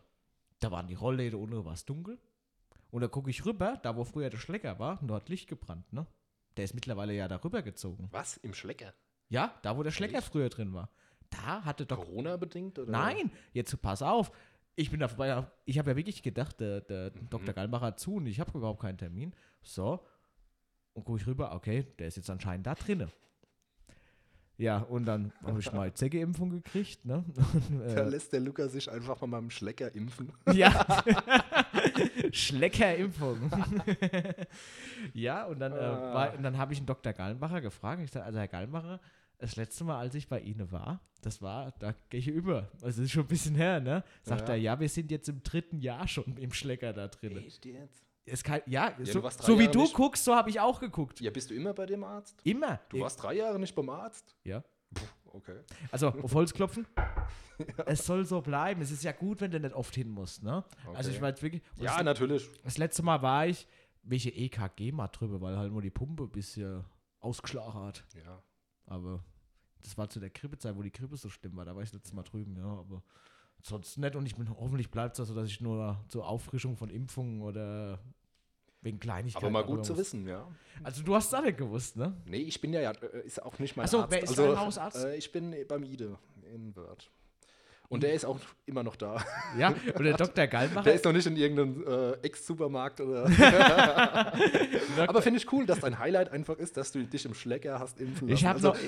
Da 0.61 0.71
waren 0.71 0.87
die 0.87 0.95
Rollläden 0.95 1.39
unten, 1.41 1.65
war 1.65 1.73
es 1.73 1.85
dunkel. 1.85 2.19
Und 2.91 3.01
da 3.01 3.09
gucke 3.09 3.29
ich 3.31 3.45
rüber, 3.45 3.79
da 3.83 3.97
wo 3.97 4.05
früher 4.05 4.31
der 4.31 4.39
Schlecker 4.39 4.79
war, 4.79 5.03
und 5.03 5.09
da 5.09 5.15
hat 5.17 5.29
Licht 5.29 5.49
gebrannt, 5.49 5.93
ne? 5.93 6.07
Der 6.57 6.65
ist 6.65 6.75
mittlerweile 6.75 7.13
ja 7.13 7.27
da 7.27 7.37
rüber 7.43 7.63
gezogen. 7.63 8.07
Was? 8.13 8.37
Im 8.37 8.55
Schlecker? 8.55 8.95
Ja, 9.29 9.53
da 9.63 9.77
wo 9.77 9.83
der 9.83 9.91
Schlecker 9.91 10.19
Echt? 10.19 10.29
früher 10.29 10.49
drin 10.49 10.73
war. 10.73 10.89
Da 11.31 11.65
hatte 11.65 11.85
Dr. 11.87 12.05
Corona-bedingt? 12.05 12.79
Oder? 12.79 12.93
Nein, 12.93 13.33
jetzt 13.53 13.83
pass 13.83 14.01
auf. 14.03 14.31
Ich 14.77 14.91
bin 14.93 15.01
da 15.01 15.09
vorbei. 15.09 15.45
Ich 15.65 15.79
habe 15.81 15.91
ja 15.91 15.97
wirklich 15.97 16.23
gedacht, 16.23 16.61
der, 16.61 16.81
der 16.83 17.11
Mhm. 17.11 17.31
Dr. 17.31 17.53
Gallenbacher 17.53 17.87
hat 17.87 17.99
zu 17.99 18.15
und 18.15 18.27
ich 18.27 18.39
habe 18.39 18.57
überhaupt 18.57 18.81
keinen 18.83 18.99
Termin. 18.99 19.35
So. 19.63 20.05
Und 20.95 21.05
gucke 21.05 21.21
ich 21.21 21.27
rüber, 21.27 21.53
okay, 21.55 21.87
der 21.99 22.07
ist 22.09 22.17
jetzt 22.17 22.31
anscheinend 22.31 22.67
da 22.67 22.75
drinnen. 22.75 23.11
Ja, 24.57 24.79
und 24.79 25.05
dann 25.05 25.33
habe 25.43 25.59
ich 25.59 25.73
mal 25.73 25.93
Zeckeimpfung 25.93 26.51
gekriegt, 26.51 27.05
ne? 27.05 27.25
Und, 27.71 27.81
Da 27.97 28.03
äh, 28.05 28.09
lässt 28.09 28.33
der 28.33 28.39
Lukas 28.39 28.71
sich 28.73 28.89
einfach 28.89 29.21
mal 29.23 29.27
beim 29.41 29.51
Schlecker 29.51 29.93
impfen. 29.95 30.31
Ja. 30.55 30.87
Schleckerimpfung. 32.33 33.51
ja, 35.13 35.45
und 35.47 35.59
dann, 35.59 35.73
äh, 35.73 35.77
Ah. 35.77 36.15
war- 36.15 36.35
und 36.35 36.43
dann 36.43 36.57
habe 36.59 36.73
ich 36.73 36.79
einen 36.79 36.87
Dr. 36.87 37.13
Gallenbacher 37.13 37.61
gefragt. 37.61 38.03
Ich 38.03 38.11
sage, 38.11 38.25
also 38.27 38.39
Herr 38.39 38.49
Gallenbacher, 38.49 39.01
das 39.39 39.57
letzte 39.57 39.85
Mal, 39.85 39.99
als 39.99 40.15
ich 40.15 40.29
bei 40.29 40.41
Ihnen 40.41 40.71
war, 40.71 41.01
das 41.23 41.43
war, 41.43 41.73
da 41.81 41.93
gehe 42.11 42.21
ich 42.21 42.29
über. 42.29 42.69
Also 42.75 42.87
das 42.87 42.99
ist 42.99 43.11
schon 43.11 43.25
ein 43.25 43.29
bisschen 43.29 43.55
her, 43.57 43.81
ne? 43.81 44.05
Sagt 44.23 44.49
Ja. 44.49 44.55
er, 44.55 44.61
ja, 44.61 44.81
wir 44.81 44.89
sind 44.89 45.11
jetzt 45.11 45.29
im 45.29 45.43
dritten 45.43 45.81
Jahr 45.81 46.07
schon 46.07 46.37
im 46.37 46.53
Schlecker 46.53 46.93
da 46.93 47.09
drin. 47.09 47.37
Echt 47.39 47.65
jetzt? 47.67 48.05
Es 48.27 48.43
kann, 48.43 48.61
ja, 48.67 48.95
so, 49.03 49.23
warst 49.23 49.41
drei 49.43 49.47
so 49.47 49.59
wie 49.59 49.65
Jahre 49.65 49.73
du 49.77 49.93
guckst, 49.93 50.25
so 50.25 50.35
habe 50.35 50.49
ich 50.49 50.59
auch 50.59 50.81
geguckt. 50.81 51.21
Ja, 51.21 51.31
bist 51.31 51.51
du 51.51 51.55
immer 51.55 51.75
bei 51.75 51.85
dem 51.87 52.03
Arzt? 52.05 52.41
Immer. 52.45 52.81
Du 52.89 53.01
warst 53.01 53.23
drei 53.23 53.35
Jahre 53.35 53.59
nicht 53.59 53.75
beim 53.75 53.91
Arzt? 53.91 54.35
Ja. 54.45 54.63
Okay. 55.27 55.61
Also, 55.91 56.09
auf 56.09 56.35
Holz 56.35 56.53
klopfen. 56.53 56.87
Es 57.87 58.05
soll 58.05 58.25
so 58.25 58.41
bleiben. 58.41 58.81
Es 58.83 58.91
ist 58.91 59.05
ja 59.05 59.13
gut, 59.13 59.41
wenn 59.41 59.51
du 59.53 59.61
nicht 59.61 59.75
oft 59.77 59.95
hin 59.95 60.09
musst, 60.09 60.43
ne? 60.43 60.65
Also 60.87 61.09
Okay. 61.09 61.11
ich 61.11 61.21
war 61.21 61.29
jetzt 61.29 61.43
wirklich. 61.43 61.63
Ja, 61.77 61.95
das- 61.97 62.05
natürlich. 62.05 62.51
Das 62.65 62.79
letzte 62.79 63.03
Mal 63.05 63.23
war 63.23 63.47
ich, 63.47 63.69
welche 64.03 64.31
EKG 64.31 64.91
mal 64.91 65.07
drüber, 65.09 65.41
weil 65.41 65.57
halt 65.57 65.71
nur 65.71 65.81
die 65.81 65.91
Pumpe 65.91 66.25
ein 66.25 66.31
bisschen 66.31 66.85
ausgeschlagen 67.21 67.75
hat. 67.75 68.05
Ja. 68.25 68.43
Aber 68.87 69.23
das 69.83 69.97
war 69.97 70.09
zu 70.09 70.19
der 70.19 70.31
Grippezeit, 70.31 70.75
wo 70.77 70.83
die 70.83 70.91
Grippe 70.91 71.17
so 71.17 71.29
schlimm 71.29 71.55
war. 71.57 71.65
Da 71.65 71.77
war 71.77 71.83
ich 71.83 71.91
das 71.91 72.01
letzte 72.01 72.17
Mal 72.17 72.25
drüben, 72.25 72.57
ja. 72.57 72.65
Aber 72.67 73.03
sonst 73.67 73.99
nicht. 73.99 74.15
Und 74.15 74.27
ich 74.27 74.37
bin 74.37 74.49
hoffentlich 74.49 74.91
bleibt 74.91 75.15
es 75.15 75.21
also, 75.21 75.35
dass 75.35 75.49
ich 75.49 75.61
nur 75.61 75.99
zur 76.09 76.29
Auffrischung 76.29 76.77
von 76.77 76.91
Impfungen 76.91 77.43
oder 77.43 77.99
wegen 78.83 79.01
Kleinigkeiten. 79.01 79.47
Aber 79.47 79.53
mal 79.53 79.65
gut 79.65 79.85
zu 79.85 79.97
wissen, 79.97 80.29
ja. 80.29 80.47
Also 80.83 81.03
du 81.03 81.15
hast 81.15 81.29
es 81.29 81.35
auch 81.35 81.43
nicht 81.43 81.57
gewusst, 81.57 81.97
ne? 81.97 82.15
Nee, 82.27 82.39
ich 82.39 82.61
bin 82.61 82.73
ja, 82.73 82.81
ja 82.81 82.93
äh, 82.93 83.27
ist 83.27 83.43
auch 83.43 83.59
nicht 83.59 83.77
mein 83.77 83.87
Ach 83.87 83.91
so, 83.91 84.01
Arzt. 84.01 84.13
wer 84.13 84.23
ist 84.23 84.31
also, 84.31 84.47
dein 84.49 84.61
Hausarzt? 84.61 85.05
Äh, 85.05 85.17
ich 85.17 85.33
bin 85.33 85.55
beim 85.67 85.85
Ide 85.85 86.19
in 86.53 86.77
Wörth. 86.77 87.11
Und 87.89 88.03
der 88.03 88.15
ist 88.15 88.25
auch 88.25 88.39
immer 88.67 88.83
noch 88.83 88.97
da. 88.97 89.23
Ja, 89.59 89.69
und 89.95 90.03
der 90.05 90.17
Dr. 90.17 90.47
Gallmacher. 90.47 90.83
Der 90.85 90.95
ist 90.95 91.05
noch 91.05 91.13
nicht 91.13 91.27
in 91.27 91.37
irgendeinem 91.37 91.85
äh, 91.87 92.13
Ex-Supermarkt 92.27 93.01
oder. 93.01 93.25
Aber 95.07 95.23
finde 95.23 95.39
ich 95.39 95.53
cool, 95.53 95.65
dass 95.67 95.81
dein 95.81 95.99
Highlight 95.99 96.31
einfach 96.33 96.57
ist, 96.59 96.77
dass 96.77 96.91
du 96.93 97.05
dich 97.05 97.25
im 97.25 97.35
Schlecker 97.35 97.79
hast 97.79 98.01
impfen 98.01 98.29
lassen. 98.29 98.39
ich 98.43 98.49
Also, 98.49 98.69
noch, 98.69 98.79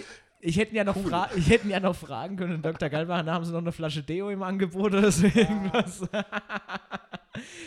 ich 0.40 0.56
hätte 0.58 0.74
ja 0.74 0.82
noch, 0.84 0.96
fra 0.96 1.28
ich 1.36 1.48
hätten 1.50 1.70
ja 1.70 1.78
noch 1.78 1.94
fragen 1.94 2.36
können, 2.36 2.62
Dr. 2.62 2.88
Gallmacher, 2.88 3.22
da 3.24 3.34
haben 3.34 3.44
sie 3.44 3.52
noch 3.52 3.60
eine 3.60 3.72
Flasche 3.72 4.02
Deo 4.02 4.30
im 4.30 4.42
Angebot 4.42 4.94
oder 4.94 5.10
so 5.12 5.26
irgendwas. 5.26 6.02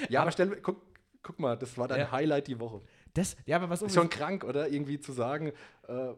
ja, 0.09 0.21
aber 0.21 0.31
stell, 0.31 0.57
guck, 0.61 0.81
guck 1.23 1.39
mal, 1.39 1.55
das 1.57 1.77
war 1.77 1.87
dein 1.87 1.99
Ja. 2.01 2.11
Highlight 2.11 2.47
die 2.47 2.59
Woche. 2.59 2.81
Das, 3.13 3.35
ja, 3.45 3.57
aber 3.57 3.69
was 3.69 3.81
Ist 3.81 3.93
schon 3.95 4.09
krank, 4.09 4.43
oder? 4.43 4.69
Irgendwie 4.69 4.99
zu 4.99 5.11
sagen, 5.11 5.51
äh, 5.87 6.09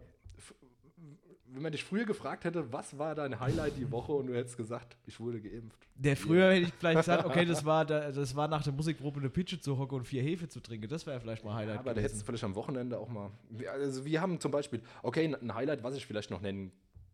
wenn 1.54 1.62
man 1.64 1.72
dich 1.72 1.84
früher 1.84 2.06
gefragt 2.06 2.46
hätte, 2.46 2.72
was 2.72 2.98
war 2.98 3.14
dein 3.16 3.40
Highlight 3.40 3.78
die 3.78 3.90
Woche 3.92 4.12
und 4.14 4.28
du 4.28 4.36
hättest 4.36 4.58
gesagt, 4.58 4.98
ich 5.06 5.20
wurde 5.20 5.42
geimpft. 5.42 5.78
Der 5.96 6.16
früher 6.18 6.52
hätte 6.52 6.68
ich 6.68 6.74
vielleicht 6.74 6.98
gesagt, 7.00 7.26
okay, 7.26 7.46
das 7.46 7.66
war, 7.66 7.86
da, 7.86 8.12
das 8.12 8.36
war 8.36 8.48
nach 8.48 8.64
der 8.64 8.74
Musikprobe 8.74 9.20
eine 9.20 9.30
Pitsche 9.30 9.60
zu 9.60 9.78
hocken 9.78 9.96
und 10.00 10.06
vier 10.08 10.22
Hefe 10.24 10.48
zu 10.48 10.60
trinken. 10.62 10.88
Das 10.88 11.06
wäre 11.06 11.20
vielleicht 11.20 11.44
mal 11.44 11.54
Highlight 11.56 11.80
aber 11.80 11.94
da 11.94 12.02
hättest 12.02 12.22
du 12.22 12.26
vielleicht 12.26 12.44
am 12.44 12.56
Wochenende 12.56 12.98
auch 12.98 13.10
mal. 13.10 13.30
Wir- 13.50 13.72
Also 13.72 14.06
wir 14.06 14.22
haben 14.22 14.40
zum 14.40 14.52
Beispiel, 14.52 14.82
okay, 15.04 15.36
ein- 15.42 15.54
Highlight, 15.54 15.84
was 15.84 15.96
ich 15.96 16.06
vielleicht 16.06 16.32
noch 16.32 16.42
nennen 16.42 16.72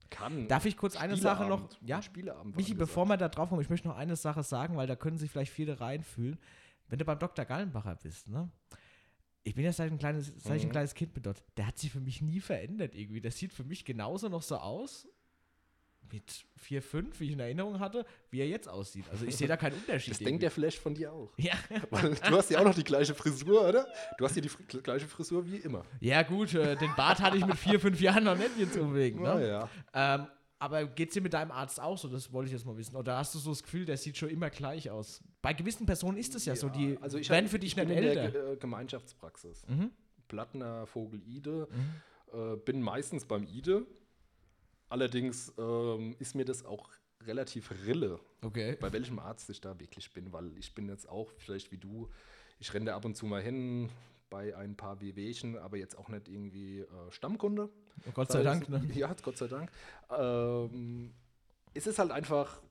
kann. 0.09 0.47
Darf 0.47 0.65
ich 0.65 0.77
kurz 0.77 0.95
eine 0.95 1.17
Sache 1.17 1.45
noch? 1.45 1.67
Ja, 1.81 2.01
Spieleabend. 2.01 2.55
Michi, 2.55 2.73
bevor 2.75 3.05
wir 3.07 3.17
da 3.17 3.27
drauf 3.29 3.49
kommen, 3.49 3.61
ich 3.61 3.69
möchte 3.69 3.87
noch 3.89 3.97
eine 3.97 4.15
Sache 4.15 4.43
sagen, 4.43 4.77
weil 4.77 4.87
da 4.87 4.95
können 4.95 5.17
sich 5.17 5.29
vielleicht 5.29 5.51
viele 5.51 5.79
reinfühlen. 5.81 6.37
Wenn 6.89 6.99
du 6.99 7.03
beim 7.05 7.19
Dr. 7.19 7.43
Gallenbacher 7.43 7.95
bist, 8.01 8.29
ne? 8.29 8.49
Ich 9.47 9.55
bin 9.55 9.63
ja 9.63 9.71
seit 9.71 9.91
ein 9.91 9.97
kleines, 9.97 10.33
seit 10.37 10.57
ich 10.57 10.63
ein 10.63 10.67
Mhm. 10.67 10.71
kleines 10.71 10.93
Kind 10.93 11.13
bin 11.13 11.23
dort. 11.23 11.41
Der 11.55 11.67
hat 11.67 11.77
sich 11.77 11.91
für 11.91 11.99
mich 12.01 12.21
nie 12.21 12.39
verändert 12.41 12.93
irgendwie. 12.95 13.21
Das 13.21 13.37
sieht 13.37 13.53
für 13.53 13.63
mich 13.63 13.85
genauso 13.85 14.27
noch 14.29 14.41
so 14.41 14.57
aus 14.57 15.07
mit 16.11 16.45
4, 16.55 16.81
5, 16.81 17.19
wie 17.19 17.25
ich 17.25 17.31
in 17.33 17.39
Erinnerung 17.41 17.79
hatte, 17.79 18.05
wie 18.29 18.39
er 18.39 18.47
jetzt 18.47 18.69
aussieht. 18.69 19.03
Also 19.11 19.25
ich 19.25 19.35
sehe 19.35 19.47
da 19.47 19.57
keinen 19.57 19.73
Unterschied. 19.75 20.11
Das 20.11 20.19
denkt 20.19 20.31
irgendwie. 20.31 20.45
er 20.45 20.51
vielleicht 20.51 20.79
von 20.79 20.93
dir 20.95 21.11
auch. 21.11 21.33
ja. 21.37 21.53
Weil 21.89 22.15
du 22.15 22.37
hast 22.37 22.49
ja 22.49 22.59
auch 22.59 22.63
noch 22.63 22.75
die 22.75 22.83
gleiche 22.85 23.13
Frisur, 23.13 23.67
oder? 23.67 23.85
Du 24.17 24.23
hast 24.25 24.35
ja 24.35 24.41
die 24.41 24.49
fr- 24.49 24.81
gleiche 24.81 25.05
Frisur 25.07 25.45
wie 25.49 25.57
immer. 25.57 25.83
ja, 25.99 26.23
gut, 26.23 26.53
äh, 26.53 26.75
den 26.77 26.93
Bart 26.95 27.19
hatte 27.19 27.37
ich 27.37 27.45
mit 27.45 27.57
4, 27.57 27.79
5 27.79 27.99
Jahren 27.99 28.23
noch 28.23 28.37
nicht 28.37 28.57
jetzt 28.57 28.77
unbedingt. 28.77 29.19
Ne? 29.21 29.47
ja. 29.49 29.69
Ähm, 29.93 30.27
aber 30.59 30.85
geht 30.87 31.09
es 31.09 31.13
dir 31.13 31.21
mit 31.21 31.33
deinem 31.33 31.51
Arzt 31.51 31.79
auch 31.79 31.97
so? 31.97 32.07
Das 32.07 32.31
wollte 32.33 32.47
ich 32.47 32.53
jetzt 32.53 32.65
mal 32.65 32.75
wissen. 32.77 32.95
Oder 32.95 33.17
hast 33.17 33.33
du 33.35 33.39
so 33.39 33.51
das 33.51 33.61
Gefühl, 33.63 33.85
der 33.85 33.97
sieht 33.97 34.17
schon 34.17 34.29
immer 34.29 34.49
gleich 34.49 34.89
aus? 34.89 35.21
Bei 35.41 35.53
gewissen 35.53 35.85
Personen 35.85 36.17
ist 36.17 36.33
es 36.35 36.45
ja, 36.45 36.55
so, 36.55 36.69
die 36.69 36.97
also 37.01 37.17
ich 37.17 37.29
werden 37.29 37.45
hab- 37.45 37.51
für 37.51 37.59
dich 37.59 37.75
nicht 37.75 37.89
der 37.89 37.97
älter. 37.97 38.31
Ge- 38.31 38.53
äh, 38.53 38.57
Gemeinschaftspraxis. 38.57 39.65
Mhm. 39.67 39.91
Plattner 40.27 40.85
Vogel 40.87 41.21
Ide. 41.27 41.67
Äh, 42.33 42.55
bin 42.57 42.81
meistens 42.81 43.25
beim 43.25 43.45
Ide. 43.47 43.85
Allerdings 44.89 45.53
ähm, 45.57 46.15
ist 46.19 46.35
mir 46.35 46.45
das 46.45 46.63
auch 46.65 46.89
relativ 47.25 47.71
rille, 47.85 48.19
Okay. 48.41 48.77
bei 48.79 48.91
welchem 48.93 49.19
Arzt 49.19 49.49
ich 49.49 49.59
da 49.59 49.77
wirklich 49.79 50.13
bin, 50.13 50.31
weil 50.31 50.57
ich 50.57 50.73
bin 50.73 50.87
jetzt 50.87 51.09
auch 51.09 51.31
vielleicht 51.37 51.71
wie 51.71 51.77
du, 51.77 52.09
ich 52.59 52.73
renne 52.73 52.85
da 52.85 52.95
ab 52.95 53.03
und 53.03 53.15
zu 53.17 53.25
mal 53.25 53.41
hin 53.41 53.89
bei 54.29 54.55
ein 54.55 54.75
paar 54.75 55.01
WWchen, 55.01 55.57
aber 55.57 55.77
jetzt 55.77 55.97
auch 55.97 56.09
nicht 56.09 56.27
irgendwie 56.27 56.79
äh, 56.81 56.87
Stammkunde. 57.11 57.69
Oh 58.07 58.11
Gott 58.13 58.31
sei 58.31 58.43
Dank, 58.43 58.67
ne? 58.69 58.83
Ja, 58.93 59.13
Gott 59.23 59.37
sei 59.37 59.47
Dank. 59.47 59.71
Ähm, 60.09 61.13
es 61.73 61.87
ist 61.87 61.99
halt 61.99 62.11
einfach, 62.11 62.61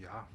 ja, 0.00 0.28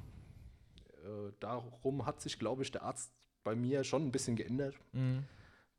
äh, 1.04 1.32
darum 1.40 2.06
hat 2.06 2.20
sich, 2.20 2.38
glaube 2.38 2.62
ich, 2.62 2.70
der 2.72 2.82
Arzt 2.82 3.12
bei 3.44 3.54
mir 3.56 3.84
schon 3.84 4.02
ein 4.06 4.12
bisschen 4.12 4.36
geändert, 4.36 4.74
Mhm. 4.92 5.24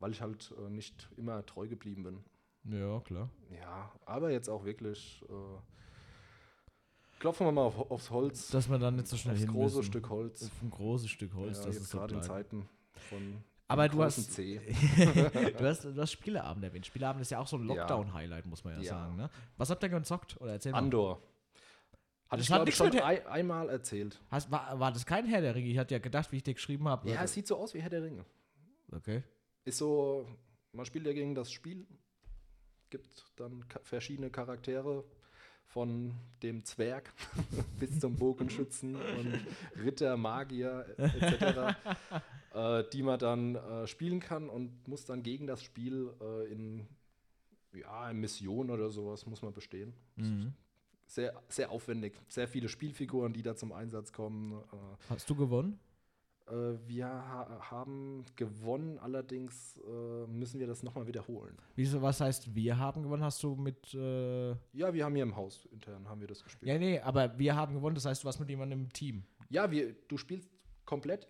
weil 0.00 0.10
ich 0.12 0.20
halt 0.20 0.52
äh, 0.58 0.68
nicht 0.70 1.08
immer 1.16 1.44
treu 1.46 1.68
geblieben 1.68 2.02
bin. 2.02 2.24
Ja, 2.64 3.00
klar. 3.00 3.28
Ja, 3.60 3.92
aber 4.04 4.30
jetzt 4.30 4.48
auch 4.48 4.64
wirklich. 4.64 5.22
Äh, 5.28 5.58
klopfen 7.18 7.46
wir 7.46 7.52
mal 7.52 7.62
auf, 7.62 7.90
aufs 7.90 8.10
Holz. 8.10 8.48
Dass 8.50 8.68
man 8.68 8.80
dann 8.80 8.96
nicht 8.96 9.08
so 9.08 9.16
schnell 9.16 9.34
aufs 9.34 9.42
hin 9.44 9.52
große 9.52 9.76
müssen. 9.78 9.86
Stück 9.90 10.08
Holz. 10.10 10.44
Auf 10.44 10.62
ein 10.62 10.70
großes 10.70 11.10
Stück 11.10 11.34
Holz, 11.34 11.58
ja, 11.58 11.66
das 11.66 11.76
jetzt 11.76 11.90
gerade 11.90 12.14
in. 12.16 12.22
Zeiten 12.22 12.68
von 13.08 13.42
Aber 13.72 13.88
du 13.88 14.02
hast, 14.02 14.38
du 14.38 15.60
hast, 15.60 15.84
du 15.84 15.96
hast 16.00 16.12
Spieleabend 16.12 16.64
erwähnt. 16.64 16.86
Spieleabend 16.86 17.22
ist 17.22 17.30
ja 17.30 17.38
auch 17.38 17.46
so 17.46 17.56
ein. 17.56 17.64
Lockdown-Highlight, 17.64 18.46
muss 18.46 18.62
man 18.64 18.74
ja, 18.74 18.80
Ja. 18.82 18.90
sagen. 18.90 19.16
Ne? 19.16 19.30
Was 19.56 19.70
habt 19.70 19.82
ihr 19.82 19.88
gezockt? 19.88 20.40
Oder 20.40 20.52
erzähl 20.52 20.72
mal. 20.72 20.78
Andor. 20.78 21.22
Hatte 22.28 22.38
Das 22.38 22.46
ich, 22.46 22.50
hat 22.50 22.58
glaube 22.58 22.70
ich, 22.70 22.76
schon 22.76 22.98
ein, 23.00 23.26
einmal 23.26 23.68
erzählt. 23.68 24.20
Hast, 24.30 24.50
war, 24.50 24.78
war 24.80 24.90
das 24.92 25.04
kein 25.04 25.26
Herr 25.26 25.40
der 25.42 25.54
Ringe? 25.54 25.68
Ich 25.68 25.76
hatte 25.78 25.94
ja 25.94 25.98
gedacht, 25.98 26.32
wie 26.32 26.36
ich 26.36 26.42
dir 26.42 26.54
geschrieben 26.54 26.88
habe. 26.88 27.10
Ja, 27.10 27.22
es 27.22 27.34
sieht 27.34 27.46
so 27.46 27.56
aus 27.56 27.74
wie 27.74 27.80
Herr 27.82 27.90
der 27.90 28.02
Ringe. 28.02 28.24
okay. 28.94 29.22
Ist 29.64 29.78
so, 29.78 30.26
man 30.72 30.86
spielt 30.86 31.06
ja 31.06 31.12
gegen 31.12 31.34
das 31.34 31.52
Spiel, 31.52 31.86
gibt 32.90 33.06
dann 33.36 33.64
verschiedene 33.82 34.30
Charaktere 34.30 35.04
von 35.72 36.14
dem 36.42 36.64
Zwerg 36.64 37.12
bis 37.80 37.98
zum 37.98 38.16
Bogenschützen 38.16 38.94
und 38.94 39.38
Ritter, 39.82 40.16
Magier 40.16 40.86
etc., 40.98 41.76
äh, 42.54 42.84
die 42.92 43.02
man 43.02 43.18
dann 43.18 43.54
äh, 43.56 43.86
spielen 43.86 44.20
kann 44.20 44.48
und 44.48 44.86
muss 44.86 45.06
dann 45.06 45.22
gegen 45.22 45.46
das 45.46 45.62
Spiel 45.62 46.12
äh, 46.20 46.52
in 46.52 46.86
ja, 47.74 48.10
in 48.10 48.20
Mission 48.20 48.70
oder 48.70 48.90
sowas 48.90 49.26
muss 49.26 49.40
man 49.40 49.52
bestehen. 49.52 49.94
Mhm. 50.16 50.52
Sehr, 51.06 51.42
sehr 51.48 51.70
aufwendig. 51.70 52.14
Sehr 52.28 52.48
viele 52.48 52.68
Spielfiguren, 52.68 53.32
die 53.32 53.42
da 53.42 53.56
zum 53.56 53.72
Einsatz 53.72 54.12
kommen. 54.12 54.52
Äh, 54.52 55.10
Hast 55.10 55.28
du 55.28 55.34
gewonnen? 55.34 55.78
Äh, 56.52 56.88
wir 56.88 57.06
ha 57.06 57.70
haben 57.70 58.24
gewonnen, 58.36 58.98
allerdings 58.98 59.78
äh, 59.78 60.26
müssen 60.26 60.60
wir 60.60 60.66
das 60.66 60.82
nochmal 60.82 61.06
wiederholen. 61.06 61.56
Wieso, 61.74 62.02
was 62.02 62.20
heißt, 62.20 62.54
wir 62.54 62.78
haben 62.78 63.02
gewonnen? 63.02 63.24
Hast 63.24 63.42
du 63.42 63.54
mit. 63.56 63.94
Äh, 63.94 64.50
Ja, 64.72 64.92
wir 64.92 65.04
haben 65.04 65.14
hier 65.14 65.22
im 65.24 65.34
Haus 65.36 65.66
intern 65.72 66.08
haben 66.08 66.20
wir 66.20 66.28
das 66.28 66.42
gespielt. 66.44 66.68
ja, 66.70 66.78
nee, 66.78 67.00
aber 67.00 67.38
wir 67.38 67.56
haben 67.56 67.74
gewonnen, 67.74 67.94
das 67.94 68.04
heißt, 68.04 68.22
du 68.22 68.26
warst 68.26 68.38
mit 68.40 68.50
jemandem 68.50 68.82
im 68.82 68.92
Team. 68.92 69.24
Ja, 69.48 69.70
wir, 69.70 69.94
du 70.08 70.16
spielst 70.16 70.50
komplett 70.84 71.26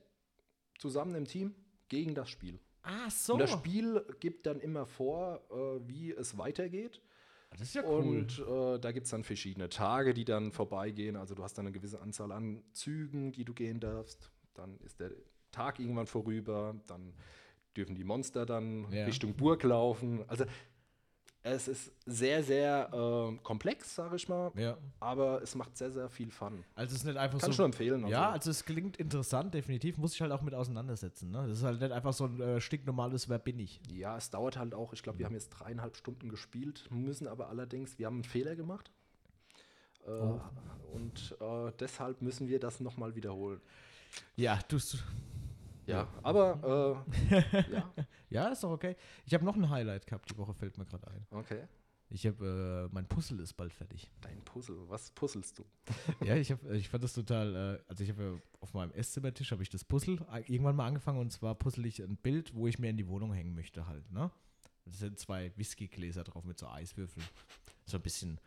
zusammen 0.79 1.15
im 1.15 1.25
Team 1.27 1.55
gegen 1.89 2.15
das 2.15 2.29
Spiel. 2.29 2.59
Ah, 2.83 3.09
so. 3.11 3.35
Und 3.35 3.41
das 3.41 3.51
Spiel 3.51 4.05
gibt 4.19 4.47
dann 4.47 4.59
immer 4.61 4.87
vor, 4.87 5.41
äh, 5.51 5.89
wie 5.89 6.11
es 6.13 6.37
weitergeht. 6.37 7.01
das 7.51 7.61
ist 7.61 7.75
ja 7.75 7.85
cool. 7.85 8.03
Und 8.03 8.39
äh, 8.41 8.81
da 8.81 8.91
gibt 8.91 9.05
es 9.05 9.11
dann 9.11 9.23
verschiedene 9.23 9.69
Tage, 9.69 10.15
die 10.15 10.25
dann 10.25 10.51
vorbeigehen. 10.51 11.15
Also 11.17 11.35
du 11.37 11.45
hast 11.45 11.57
dann 11.59 11.67
eine 11.67 11.73
gewisse 11.73 12.01
Anzahl 12.01 12.33
an 12.33 12.65
Zügen, 12.73 13.31
die 13.31 13.45
du 13.45 13.55
gehen 13.55 13.79
darfst. 13.79 14.33
Dann 14.55 14.79
ist 14.81 15.01
der 15.01 15.11
Tag 15.51 15.79
irgendwann 15.81 16.07
vorüber. 16.07 16.75
Dann 16.87 17.15
dürfen 17.77 17.95
die 17.95 18.05
Monster 18.05 18.45
dann 18.47 18.91
Ja. 18.93 19.05
Richtung 19.05 19.35
Burg 19.35 19.63
laufen. 19.63 20.25
Also 20.29 20.45
es 21.45 21.67
ist 21.67 21.91
sehr, 22.07 22.45
sehr 22.45 22.89
äh, 22.93 23.37
komplex, 23.43 23.97
sage 23.97 24.15
ich 24.15 24.29
mal. 24.29 24.53
ja. 24.55 24.79
Aber 25.01 25.43
es 25.43 25.57
macht 25.57 25.77
sehr, 25.77 25.91
sehr 25.91 26.09
viel 26.09 26.31
Fun. 26.31 26.63
Also 26.77 26.93
es 26.95 27.01
ist 27.01 27.05
nicht 27.05 27.17
einfach 27.17 27.41
Kann 27.41 27.51
ich 27.51 27.57
so. 27.57 27.63
nur 27.63 27.67
empfehlen. 27.67 28.07
Ja, 28.07 28.31
also 28.31 28.51
es 28.51 28.65
klingt 28.65 28.97
interessant, 28.99 29.53
definitiv. 29.53 29.99
Muss 29.99 30.15
ich 30.15 30.21
halt 30.21 30.31
auch 30.31 30.43
mit 30.43 30.55
auseinandersetzen. 30.55 31.33
Ne? 31.33 31.49
Das 31.49 31.59
ist 31.59 31.65
halt 31.65 31.81
nicht 31.81 31.91
einfach 31.91 32.13
so 32.13 32.27
ein 32.27 32.41
äh, 32.41 32.61
stinknormales 32.61 33.29
Wer 33.29 33.41
bin 33.41 33.59
ich. 33.59 33.81
Ja, 33.91 34.17
es 34.17 34.31
dauert 34.31 34.57
halt 34.57 34.73
auch, 34.73 34.93
ich 34.93 35.03
glaube, 35.03 35.19
wir 35.19 35.27
haben 35.27 35.35
jetzt 35.35 35.49
dreieinhalb 35.49 35.97
Stunden 35.97 36.29
gespielt, 36.29 36.87
müssen 36.91 37.27
aber 37.27 37.49
allerdings, 37.49 37.99
wir 37.99 38.07
haben 38.07 38.17
einen 38.17 38.25
Fehler 38.25 38.55
gemacht. 38.55 38.91
Äh, 40.07 40.11
Oh. 40.11 40.41
Und 40.93 41.37
äh, 41.41 41.73
deshalb 41.81 42.21
müssen 42.23 42.47
wir 42.49 42.61
das 42.61 42.79
nochmal 42.81 43.15
wiederholen. 43.17 43.61
Ja, 44.37 44.59
du. 44.69 44.79
Ja, 45.87 46.09
aber 46.23 47.05
äh, 47.31 47.35
ja, 47.73 47.93
Ja, 48.31 48.49
ist 48.49 48.63
doch 48.63 48.71
okay. 48.71 48.97
Ich 49.27 49.35
habe 49.35 49.45
noch 49.45 49.57
ein 49.57 49.69
Highlight 49.69 50.07
gehabt, 50.07 50.31
die 50.31 50.37
Woche 50.39 50.55
fällt 50.55 50.79
mir 50.79 50.85
gerade 50.85 51.09
ein. 51.09 51.27
okay. 51.31 51.67
Ich 52.15 52.27
habe, 52.27 52.89
äh, 52.91 52.95
mein 52.95 53.09
Puzzle 53.09 53.41
ist 53.41 53.55
bald 53.55 53.73
fertig. 53.73 54.11
Dein 54.21 54.43
Puzzle, 54.45 54.77
was 54.87 55.11
puzzelst 55.13 55.59
du? 55.59 55.65
ja, 56.25 56.37
ich, 56.37 56.53
hab, 56.53 56.63
ich 56.71 56.91
fand 56.91 57.03
das 57.03 57.15
total, 57.15 57.55
äh, 57.55 57.83
also 57.89 58.05
ich 58.05 58.11
habe 58.11 58.43
auf 58.61 58.75
meinem 58.75 58.93
Esszimmertisch 58.93 59.51
habe 59.51 59.63
ich 59.63 59.71
das 59.71 59.83
Puzzle 59.83 60.19
irgendwann 60.47 60.77
mal 60.77 60.87
angefangen 60.87 61.19
und 61.19 61.33
zwar 61.33 61.55
puzzle 61.55 61.87
ich 61.87 62.03
ein 62.03 62.19
Bild, 62.19 62.55
wo 62.55 62.67
ich 62.67 62.79
mir 62.79 62.91
in 62.91 62.99
die 62.99 63.09
Wohnung 63.09 63.33
hängen 63.33 63.55
möchte 63.55 63.87
halt, 63.87 64.11
ne? 64.13 64.31
Da 64.85 64.91
sind 64.91 65.19
zwei 65.19 65.53
Whiskygläser 65.57 66.23
drauf 66.25 66.45
mit 66.45 66.59
so 66.59 66.69
Eiswürfeln. 66.69 67.25
So 67.87 67.97
ein 67.97 68.03
bisschen 68.03 68.39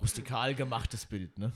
rustikal 0.00 0.54
gemachtes 0.54 1.06
Bild, 1.06 1.38
ne? 1.38 1.52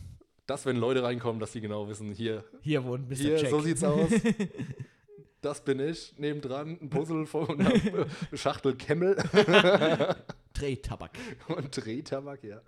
Das, 0.46 0.66
wenn 0.66 0.76
Leute 0.76 1.02
reinkommen, 1.02 1.40
dass 1.40 1.52
die 1.52 1.60
genau 1.60 1.88
wissen, 1.88 2.12
hier, 2.12 2.44
Hier 2.62 2.82
wohnt 2.84 3.08
Mr. 3.08 3.14
hier, 3.16 3.38
Jack. 3.38 3.50
so 3.50 3.60
sieht's 3.60 3.84
aus. 3.84 4.10
Das 5.40 5.64
bin 5.64 5.80
ich. 5.80 6.16
Nebendran 6.18 6.78
ein 6.80 6.88
Puzzle 6.88 7.26
von 7.26 7.58
einer 7.60 8.06
Schachtel 8.32 8.76
Kemmel 8.76 9.16
Drehtabak. 10.52 11.18
und 11.48 11.76
Drehtabak, 11.84 12.44
ja. 12.44 12.60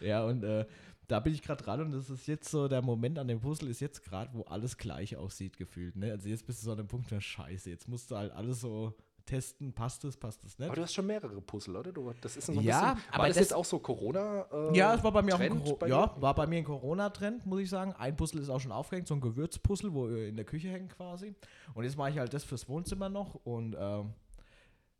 Ja, 0.00 0.24
und 0.24 0.44
äh, 0.44 0.66
da 1.06 1.20
bin 1.20 1.32
ich 1.32 1.40
gerade 1.40 1.64
dran 1.64 1.80
und 1.80 1.92
das 1.92 2.10
ist 2.10 2.26
jetzt 2.26 2.50
so, 2.50 2.68
der 2.68 2.82
Moment 2.82 3.18
an 3.18 3.26
dem 3.28 3.40
Puzzle 3.40 3.70
ist 3.70 3.80
jetzt 3.80 4.04
gerade, 4.04 4.30
wo 4.34 4.42
alles 4.42 4.76
gleich 4.76 5.16
aussieht, 5.16 5.56
gefühlt. 5.56 5.96
Ne? 5.96 6.10
Also 6.12 6.28
jetzt 6.28 6.46
bist 6.46 6.60
du 6.60 6.66
so 6.66 6.72
an 6.72 6.76
dem 6.76 6.88
Punkt, 6.88 7.08
na 7.10 7.22
scheiße, 7.22 7.70
jetzt 7.70 7.88
musst 7.88 8.10
du 8.10 8.16
halt 8.16 8.32
alles 8.32 8.60
so 8.60 8.92
testen, 9.28 9.72
passt 9.72 10.02
es, 10.04 10.16
passt 10.16 10.42
es 10.44 10.58
nicht. 10.58 10.66
Aber 10.68 10.76
du 10.76 10.82
hast 10.82 10.94
schon 10.94 11.06
mehrere 11.06 11.40
Puzzle, 11.40 11.76
oder? 11.76 11.92
Du, 11.92 12.12
das 12.20 12.36
ist 12.36 12.46
so 12.46 12.52
ein 12.52 12.60
Ja, 12.62 12.94
bisschen, 12.94 13.10
aber 13.12 13.26
das, 13.28 13.36
das- 13.36 13.44
jetzt 13.44 13.54
auch 13.54 13.64
so 13.64 13.78
Corona? 13.78 14.46
Äh, 14.50 14.76
Ja, 14.76 14.94
es 14.94 15.04
war 15.04 15.12
bei 15.12 15.22
mir 15.22 15.34
auch 15.34 15.40
ein, 15.40 15.50
Trend 15.50 15.64
Coro 15.64 15.76
bei 15.76 15.88
ja, 15.88 16.14
war 16.20 16.34
bei 16.34 16.46
mir 16.46 16.58
ein 16.58 16.64
Corona-Trend, 16.64 17.46
muss 17.46 17.60
ich 17.60 17.70
sagen. 17.70 17.92
Ein 17.92 18.16
Puzzle 18.16 18.40
ist 18.40 18.48
auch 18.48 18.60
schon 18.60 18.72
aufgehängt, 18.72 19.06
so 19.06 19.14
ein 19.14 19.20
Gewürzpuzzle, 19.20 19.92
wo 19.92 20.08
äh, 20.08 20.28
in 20.28 20.36
der 20.36 20.44
Küche 20.44 20.68
hängt 20.70 20.96
quasi. 20.96 21.34
Und 21.74 21.84
jetzt 21.84 21.96
mache 21.96 22.10
ich 22.10 22.18
halt 22.18 22.32
das 22.34 22.44
fürs 22.44 22.68
Wohnzimmer 22.68 23.08
noch 23.08 23.34
und 23.44 23.76
ähm, 23.78 24.14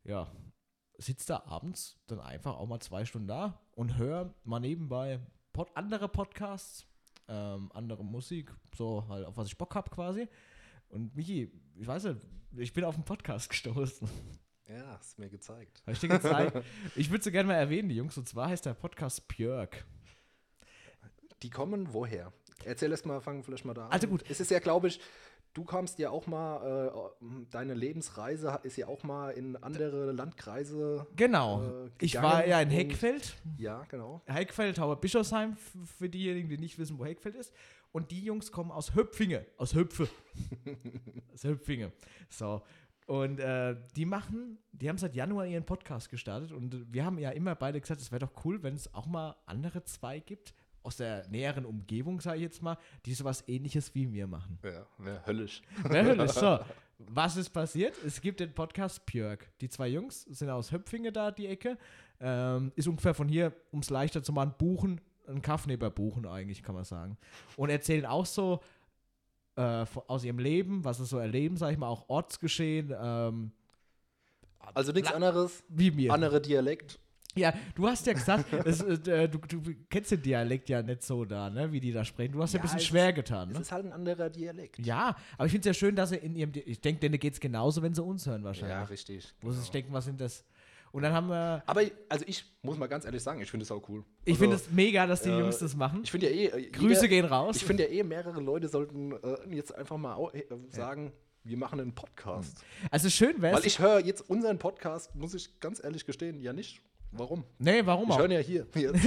ja, 0.03 0.27
sitze 0.97 1.27
da 1.27 1.43
abends 1.45 1.97
dann 2.07 2.19
einfach 2.19 2.55
auch 2.57 2.67
mal 2.67 2.79
zwei 2.79 3.05
Stunden 3.05 3.27
da 3.27 3.59
und 3.75 3.97
höre 3.97 4.33
mal 4.43 4.59
nebenbei 4.59 5.19
Pod 5.53 5.69
andere 5.73 6.07
Podcasts, 6.07 6.85
ähm, 7.27 7.71
andere 7.73 8.03
Musik, 8.03 8.53
so 8.75 9.05
halt 9.09 9.25
auf 9.25 9.35
was 9.37 9.47
ich 9.47 9.57
Bock 9.57 9.73
habe 9.75 9.89
quasi. 9.89 10.27
Und 10.89 11.15
Michi, 11.15 11.51
ich 11.75 11.87
weiß 11.87 12.03
nicht, 12.05 12.19
ich 12.57 12.73
bin 12.73 12.83
auf 12.83 12.95
einen 12.95 13.05
Podcast 13.05 13.49
gestoßen. 13.49 14.09
Ja, 14.67 14.97
hast 14.99 15.17
mir 15.17 15.29
gezeigt. 15.29 15.81
Hab 15.85 15.93
ich 15.93 15.99
dir 15.99 16.09
gezeigt. 16.09 16.63
ich 16.95 17.09
würde 17.09 17.23
so 17.23 17.31
gerne 17.31 17.47
mal 17.47 17.55
erwähnen, 17.55 17.89
die 17.89 17.95
Jungs, 17.95 18.17
und 18.17 18.27
zwar 18.27 18.49
heißt 18.49 18.65
der 18.65 18.75
Podcast 18.75 19.27
Björk. 19.27 19.85
Die 21.41 21.49
kommen 21.49 21.93
woher? 21.93 22.31
Erzähl 22.65 22.91
erst 22.91 23.05
mal, 23.05 23.21
fangen 23.21 23.43
vielleicht 23.43 23.65
mal 23.65 23.73
da 23.73 23.85
an. 23.85 23.91
Also 23.91 24.07
gut. 24.07 24.23
Es 24.29 24.39
ist 24.39 24.51
ja, 24.51 24.59
glaube 24.59 24.89
ich, 24.89 24.99
du 25.53 25.63
kamst 25.63 25.97
ja 25.99 26.09
auch 26.09 26.27
mal, 26.27 26.91
äh, 27.21 27.25
deine 27.49 27.73
Lebensreise 27.73 28.59
ist 28.63 28.77
ja 28.77 28.87
auch 28.87 29.03
mal 29.03 29.31
in 29.31 29.55
andere 29.57 30.11
Landkreise. 30.11 31.07
Genau. 31.15 31.63
äh, 31.63 31.89
ich 32.01 32.21
war 32.21 32.45
ja 32.45 32.61
in 32.61 32.69
Heckfeld. 32.69 33.35
Ja, 33.57 33.85
genau. 33.89 34.21
Heckfeld, 34.25 34.79
Hauer 34.79 34.99
Bischofsheim, 34.99 35.57
für 35.97 36.09
diejenigen, 36.09 36.49
die 36.49 36.57
nicht 36.57 36.77
wissen, 36.77 36.99
wo 36.99 37.05
Heckfeld 37.05 37.35
ist. 37.35 37.53
Und 37.91 38.11
die 38.11 38.23
Jungs 38.23 38.51
kommen 38.51 38.71
aus 38.71 38.93
Höpfinge, 38.95 39.45
aus 39.57 39.73
Höpfe. 39.73 40.07
aus 41.33 41.43
Höpfinge. 41.43 41.91
So. 42.29 42.61
Und 43.07 43.39
äh, 43.39 43.75
die 43.95 44.05
machen, 44.05 44.59
die 44.71 44.87
haben 44.87 44.99
seit 44.99 45.15
Januar 45.15 45.47
ihren 45.47 45.65
Podcast 45.65 46.11
gestartet 46.11 46.51
und 46.51 46.93
wir 46.93 47.03
haben 47.03 47.17
ja 47.17 47.31
immer 47.31 47.55
beide 47.55 47.81
gesagt, 47.81 48.01
es 48.01 48.11
wäre 48.11 48.19
doch 48.19 48.45
cool, 48.45 48.61
wenn 48.61 48.75
es 48.75 48.93
auch 48.93 49.07
mal 49.07 49.35
andere 49.47 49.83
zwei 49.83 50.19
gibt, 50.19 50.53
aus 50.83 50.97
der 50.97 51.27
näheren 51.27 51.65
Umgebung, 51.65 52.21
sage 52.21 52.37
ich 52.37 52.43
jetzt 52.43 52.61
mal, 52.61 52.77
die 53.07 53.15
sowas 53.15 53.43
ähnliches 53.47 53.95
wie 53.95 54.13
wir 54.13 54.27
machen. 54.27 54.59
Ja, 54.63 54.85
wäre 54.99 55.25
höllisch. 55.25 55.63
Hört 55.83 56.19
es? 56.19 56.35
So, 56.35 56.59
was 56.99 57.35
ist 57.35 57.49
passiert? 57.49 57.95
Es 58.05 58.21
gibt 58.21 58.39
den 58.39 58.53
Podcast 58.53 59.03
Björk. 59.07 59.49
Die 59.59 59.69
zwei 59.69 59.87
Jungs 59.87 60.21
sind 60.23 60.51
aus 60.51 60.71
Höpfinge 60.71 61.11
da, 61.11 61.31
die 61.31 61.47
Ecke. 61.47 61.79
Ähm, 62.19 62.71
ist 62.75 62.87
ungefähr 62.87 63.15
von 63.15 63.27
hier, 63.27 63.53
um 63.71 63.79
es 63.79 63.89
leichter 63.89 64.21
zu 64.21 64.33
machen, 64.33 64.53
Buchen, 64.57 65.01
ein 65.29 65.41
Kaff 65.41 65.67
neben 65.67 65.91
Buchen 65.93 66.25
eigentlich, 66.25 66.63
kann 66.63 66.75
man 66.75 66.83
sagen. 66.83 67.17
Und 67.55 67.69
erzählen 67.69 68.05
auch 68.05 68.25
so 68.25 68.59
äh, 69.55 69.85
aus 70.07 70.23
ihrem 70.23 70.39
Leben, 70.39 70.83
was 70.83 70.97
sie 70.97 71.05
so 71.05 71.17
erleben, 71.17 71.57
sag 71.57 71.71
ich 71.71 71.77
mal, 71.77 71.87
auch 71.87 72.07
Ortsgeschehen, 72.09 72.93
ähm, 72.99 73.51
Also 74.73 74.91
nichts 74.91 75.11
anderes, 75.11 75.63
wie 75.69 75.91
mir. 75.91 76.13
andere 76.13 76.41
Dialekt. 76.41 76.99
Ja, 77.35 77.53
du 77.75 77.87
hast 77.87 78.07
ja 78.07 78.13
gesagt, 78.13 78.51
es, 78.65 78.81
äh, 78.81 79.29
du, 79.29 79.37
du 79.37 79.61
kennst 79.89 80.11
den 80.11 80.21
Dialekt 80.21 80.67
ja 80.67 80.81
nicht 80.81 81.03
so 81.03 81.25
da, 81.25 81.49
ne, 81.49 81.71
wie 81.71 81.79
die 81.79 81.91
da 81.91 82.03
sprechen. 82.03 82.31
Du 82.33 82.41
hast 82.41 82.53
ja, 82.53 82.57
Ja, 82.57 82.63
ein 82.63 82.63
bisschen 82.63 82.79
schwer 82.87 83.13
getan, 83.13 83.49
Es 83.51 83.55
ne? 83.55 83.61
ist 83.61 83.71
halt 83.71 83.85
ein 83.85 83.93
anderer 83.93 84.29
Dialekt. 84.31 84.79
Ja, 84.79 85.15
aber 85.37 85.45
ich 85.45 85.51
finde 85.51 85.69
es 85.69 85.75
ja 85.77 85.79
schön, 85.79 85.95
dass 85.95 86.09
sie 86.09 86.17
in 86.17 86.35
ihrem, 86.35 86.51
Di- 86.51 86.61
ich 86.61 86.81
denke, 86.81 87.01
denen 87.01 87.19
geht 87.19 87.33
es 87.33 87.39
genauso, 87.39 87.81
wenn 87.83 87.93
sie 87.93 88.03
uns 88.03 88.25
hören 88.25 88.43
wahrscheinlich. 88.43 88.71
Ja, 88.71 88.83
richtig. 88.83 89.33
Wo 89.41 89.49
sie 89.49 89.53
genau. 89.53 89.61
sich 89.61 89.71
denken, 89.71 89.93
was 89.93 90.05
sind 90.05 90.19
das? 90.19 90.43
Und 90.91 91.03
dann 91.03 91.13
haben 91.13 91.27
wir. 91.29 91.63
Aber 91.65 91.81
also 92.09 92.25
ich 92.27 92.43
muss 92.61 92.77
mal 92.77 92.87
ganz 92.87 93.05
ehrlich 93.05 93.21
sagen, 93.21 93.41
ich 93.41 93.51
finde 93.51 93.63
es 93.63 93.71
auch 93.71 93.87
cool. 93.89 94.03
Ich 94.25 94.33
Also, 94.33 94.39
finde 94.41 94.55
es 94.57 94.71
mega, 94.71 95.05
dass 95.07 95.21
die 95.21 95.29
äh, 95.29 95.39
Jungs 95.39 95.59
das 95.59 95.75
machen. 95.75 96.01
Ich 96.03 96.11
finde 96.11 96.29
ja 96.29 96.35
eh. 96.35 96.45
äh, 96.65 96.69
Grüße 96.71 96.87
jeder- 97.01 97.07
gehen 97.07 97.25
raus. 97.25 97.55
Ich 97.57 97.65
finde 97.65 97.83
ja 97.83 97.89
eh, 97.89 98.03
mehrere 98.03 98.41
Leute 98.41 98.67
sollten 98.67 99.11
äh, 99.13 99.55
jetzt 99.55 99.73
einfach 99.75 99.97
mal 99.97 100.17
äh, 100.33 100.43
sagen, 100.69 101.11
wir 101.43 101.57
machen 101.57 101.79
einen 101.79 101.93
Podcast. 101.95 102.63
also 102.91 103.09
schön 103.09 103.41
wäre 103.41 103.55
Weil 103.55 103.65
ich 103.65 103.79
höre 103.79 103.99
jetzt 103.99 104.29
unseren 104.29 104.57
Podcast, 104.59 105.15
muss 105.15 105.33
ich 105.33 105.59
ganz 105.59 105.83
ehrlich 105.83 106.05
gestehen, 106.05 106.41
ja 106.41 106.53
nicht. 106.53 106.81
Warum? 107.11 107.43
Nee, 107.57 107.81
warum 107.85 108.09
Ich 108.09 108.13
auch? 108.15 108.19
höre 108.19 108.31
ja 108.31 108.39
hier. 108.39 108.67
Jetzt. 108.75 109.03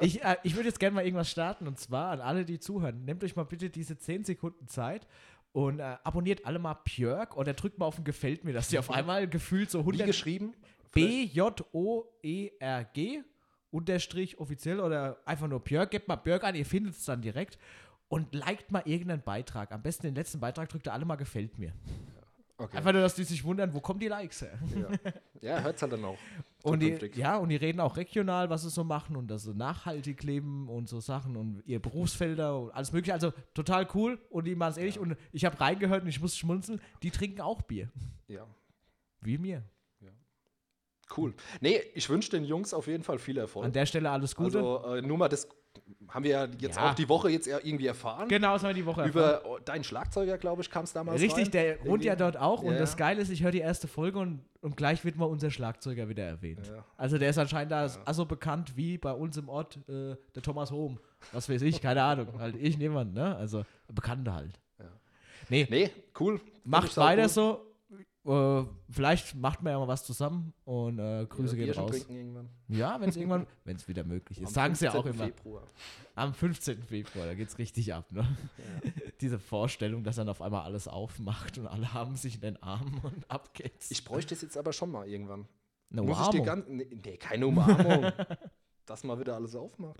Ich, 0.00 0.22
äh, 0.22 0.36
ich 0.44 0.54
würde 0.54 0.68
jetzt 0.68 0.78
gerne 0.78 0.94
mal 0.94 1.04
irgendwas 1.04 1.28
starten 1.28 1.66
und 1.66 1.76
zwar 1.78 2.10
an 2.12 2.20
alle, 2.20 2.44
die 2.44 2.60
zuhören. 2.60 3.04
Nehmt 3.04 3.24
euch 3.24 3.34
mal 3.34 3.42
bitte 3.44 3.68
diese 3.68 3.98
10 3.98 4.22
Sekunden 4.24 4.68
Zeit 4.68 5.08
und 5.50 5.80
äh, 5.80 5.96
abonniert 6.04 6.44
alle 6.46 6.60
mal 6.60 6.74
Björk 6.84 7.36
oder 7.36 7.52
drückt 7.54 7.78
mal 7.80 7.86
auf 7.86 7.98
ein 7.98 8.04
Gefällt 8.04 8.44
mir, 8.44 8.52
dass 8.52 8.68
die 8.68 8.78
auf 8.78 8.90
einmal 8.92 9.26
gefühlt 9.28 9.70
so 9.72 9.78
Wie 9.80 9.88
100 9.88 10.06
geschrieben? 10.06 10.54
B-J-O-E-R-G 10.96 11.62
unterstrich 13.70 14.38
offiziell 14.38 14.80
oder 14.80 15.18
einfach 15.24 15.48
nur 15.48 15.60
Björk. 15.60 15.90
Gebt 15.90 16.08
mal 16.08 16.16
Björk 16.16 16.44
an, 16.44 16.54
ihr 16.54 16.66
findet 16.66 16.94
es 16.94 17.04
dann 17.04 17.22
direkt. 17.22 17.58
Und 18.08 18.34
liked 18.34 18.70
mal 18.70 18.82
irgendeinen 18.84 19.22
Beitrag. 19.22 19.72
Am 19.72 19.82
besten 19.82 20.06
den 20.06 20.14
letzten 20.14 20.38
Beitrag 20.38 20.68
drückt 20.68 20.86
ihr 20.86 20.92
alle 20.92 21.04
mal 21.04 21.16
Gefällt 21.16 21.58
mir. 21.58 21.72
Okay. 22.58 22.78
Einfach 22.78 22.92
nur, 22.92 23.02
dass 23.02 23.14
die 23.14 23.24
sich 23.24 23.44
wundern, 23.44 23.74
wo 23.74 23.80
kommen 23.80 24.00
die 24.00 24.08
Likes 24.08 24.40
her? 24.40 24.58
Ja, 24.74 24.88
ja 25.42 25.60
hört 25.60 25.76
es 25.76 25.82
halt 25.82 25.92
dann 25.92 26.04
auch. 26.06 26.16
Und 26.62 26.80
die, 26.80 26.98
ja, 27.14 27.36
und 27.36 27.50
die 27.50 27.56
reden 27.56 27.80
auch 27.80 27.98
regional, 27.98 28.48
was 28.48 28.62
sie 28.62 28.70
so 28.70 28.82
machen 28.82 29.14
und 29.14 29.28
dass 29.28 29.42
sie 29.42 29.54
nachhaltig 29.54 30.22
leben 30.22 30.66
und 30.68 30.88
so 30.88 31.00
Sachen 31.00 31.36
und 31.36 31.62
ihr 31.66 31.82
Berufsfelder 31.82 32.58
und 32.58 32.70
alles 32.70 32.92
mögliche. 32.92 33.12
Also 33.12 33.32
total 33.52 33.86
cool 33.92 34.18
und 34.30 34.46
die 34.46 34.54
machen 34.54 34.70
es 34.70 34.76
ehrlich. 34.78 34.98
Und 34.98 35.16
ich 35.32 35.44
habe 35.44 35.60
reingehört 35.60 36.02
und 36.02 36.08
ich 36.08 36.20
muss 36.20 36.34
schmunzeln, 36.36 36.80
die 37.02 37.10
trinken 37.10 37.42
auch 37.42 37.60
Bier. 37.60 37.90
Ja, 38.26 38.46
Wie 39.20 39.36
mir. 39.36 39.62
Cool. 41.16 41.34
Nee, 41.60 41.80
ich 41.94 42.08
wünsche 42.08 42.30
den 42.30 42.44
Jungs 42.44 42.72
auf 42.74 42.86
jeden 42.86 43.02
Fall 43.04 43.18
viel 43.18 43.38
Erfolg. 43.38 43.64
An 43.66 43.72
der 43.72 43.86
Stelle 43.86 44.10
alles 44.10 44.34
Gute. 44.34 44.58
Also 44.58 44.94
äh, 44.96 45.02
nur 45.02 45.18
mal 45.18 45.28
das 45.28 45.48
haben 46.08 46.24
wir 46.24 46.30
ja 46.30 46.48
jetzt 46.58 46.76
Ja. 46.76 46.90
auch 46.90 46.94
die 46.94 47.08
Woche 47.08 47.28
jetzt 47.30 47.46
irgendwie 47.46 47.86
erfahren. 47.86 48.28
genau, 48.28 48.54
das 48.54 48.62
haben 48.62 48.70
wir 48.70 48.74
die 48.74 48.86
Woche 48.86 49.02
erfahren. 49.02 49.40
Über 49.40 49.42
oh, 49.46 49.58
deinen 49.58 49.84
Schlagzeuger, 49.84 50.38
glaube 50.38 50.62
ich, 50.62 50.70
kam 50.70 50.84
es 50.84 50.92
damals 50.92 51.20
Richtig, 51.20 51.46
rein. 51.46 51.50
der 51.50 51.84
wohnt 51.84 52.02
ja 52.04 52.16
dort 52.16 52.36
auch. 52.38 52.62
Und 52.62 52.72
Ja. 52.72 52.78
das 52.78 52.96
Geile 52.96 53.20
ist, 53.20 53.30
ich 53.30 53.42
höre 53.42 53.50
die 53.50 53.58
erste 53.60 53.86
Folge 53.86 54.18
und, 54.18 54.42
und 54.62 54.76
gleich 54.76 55.04
wird 55.04 55.16
mal 55.16 55.26
unser 55.26 55.50
Schlagzeuger 55.50 56.08
wieder 56.08 56.24
erwähnt. 56.24 56.66
Ja. 56.66 56.84
Also 56.96 57.18
der 57.18 57.28
ist 57.30 57.38
anscheinend 57.38 57.72
da 57.72 57.86
also 58.04 58.24
bekannt 58.24 58.76
wie 58.76 58.96
bei 58.96 59.12
uns 59.12 59.36
im 59.36 59.48
Ort 59.48 59.76
äh, 59.88 60.16
der 60.34 60.42
Thomas 60.42 60.70
Hohm. 60.70 60.98
Was 61.32 61.48
weiß 61.48 61.60
ich, 61.62 61.82
keine 61.82 62.02
Ahnung. 62.02 62.28
Halt 62.38 62.56
ich 62.56 62.78
niemand, 62.78 63.12
ne? 63.14 63.36
Also 63.36 63.64
Bekannte 63.92 64.32
halt. 64.32 64.58
Ja. 64.78 64.86
Nee, 65.50 65.66
Nee, 65.68 65.90
cool. 66.20 66.40
Macht 66.64 66.96
weiter 66.96 67.22
cool. 67.24 67.28
so. 67.28 67.60
Äh, 68.26 68.64
vielleicht 68.90 69.36
macht 69.36 69.62
man 69.62 69.72
ja 69.72 69.78
mal 69.78 69.86
was 69.86 70.04
zusammen 70.04 70.52
und 70.64 70.98
äh, 70.98 71.26
Grüße 71.28 71.56
gehen 71.56 71.72
raus. 71.74 72.06
irgendwann. 72.08 72.48
Ja, 72.66 73.00
wenn 73.00 73.08
es 73.08 73.16
irgendwann, 73.16 73.46
wenn 73.64 73.76
es 73.76 73.86
wieder 73.86 74.02
möglich 74.02 74.40
ist. 74.40 74.48
Am 74.48 74.52
Sagen 74.54 74.74
sie 74.74 74.86
ja 74.86 74.94
auch 74.94 75.04
15. 75.04 75.14
immer. 75.26 75.36
Februar. 75.36 75.62
Am 76.16 76.34
15. 76.34 76.82
Februar, 76.82 77.26
da 77.26 77.34
geht's 77.34 77.56
richtig 77.58 77.94
ab, 77.94 78.10
ne? 78.10 78.26
Diese 79.20 79.38
Vorstellung, 79.38 80.02
dass 80.02 80.16
dann 80.16 80.28
auf 80.28 80.42
einmal 80.42 80.62
alles 80.64 80.88
aufmacht 80.88 81.56
und 81.58 81.68
alle 81.68 81.92
haben 81.94 82.16
sich 82.16 82.34
in 82.34 82.40
den 82.40 82.62
Armen 82.62 83.00
und 83.04 83.30
ab 83.30 83.54
geht's. 83.54 83.90
Ich 83.92 84.04
bräuchte 84.04 84.34
es 84.34 84.42
jetzt 84.42 84.56
aber 84.58 84.72
schon 84.72 84.90
mal 84.90 85.06
irgendwann. 85.08 85.46
Eine 85.92 86.02
Muss 86.02 86.18
ich 86.20 86.28
dir 86.30 86.40
Umarmung. 86.40 86.64
ganz. 86.66 86.68
Nee, 86.68 87.00
nee, 87.04 87.16
keine 87.16 87.46
Umarmung. 87.46 88.12
dass 88.86 89.04
mal 89.04 89.18
wieder 89.20 89.36
alles 89.36 89.54
aufmacht. 89.54 89.98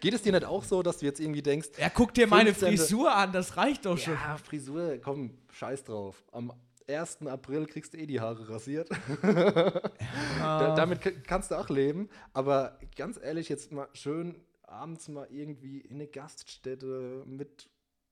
Geht 0.00 0.12
es 0.14 0.22
dir 0.22 0.32
nicht 0.32 0.44
auch 0.44 0.64
so, 0.64 0.82
dass 0.82 0.98
du 0.98 1.06
jetzt 1.06 1.20
irgendwie 1.20 1.42
denkst, 1.42 1.68
Ja, 1.78 1.88
guck 1.88 2.12
dir 2.12 2.26
meine 2.26 2.52
15. 2.54 2.76
Frisur 2.76 3.14
an, 3.14 3.32
das 3.32 3.56
reicht 3.56 3.86
doch 3.86 3.96
schon. 3.98 4.14
ja, 4.14 4.36
Frisur, 4.36 4.98
komm, 4.98 5.38
scheiß 5.50 5.84
drauf. 5.84 6.24
Am 6.32 6.52
1. 6.88 7.26
April 7.26 7.66
kriegst 7.66 7.94
du 7.94 7.98
eh 7.98 8.06
die 8.06 8.20
Haare 8.20 8.48
rasiert. 8.48 8.88
Da, 10.38 10.74
damit 10.74 11.24
kannst 11.26 11.50
du 11.50 11.56
auch 11.56 11.68
leben. 11.68 12.08
Aber 12.32 12.78
ganz 12.96 13.18
ehrlich, 13.20 13.48
jetzt 13.48 13.72
mal 13.72 13.88
schön 13.92 14.36
abends 14.62 15.08
mal 15.08 15.26
irgendwie 15.30 15.80
in 15.80 15.96
eine 15.96 16.06
Gaststätte 16.06 17.22
mit 17.26 17.68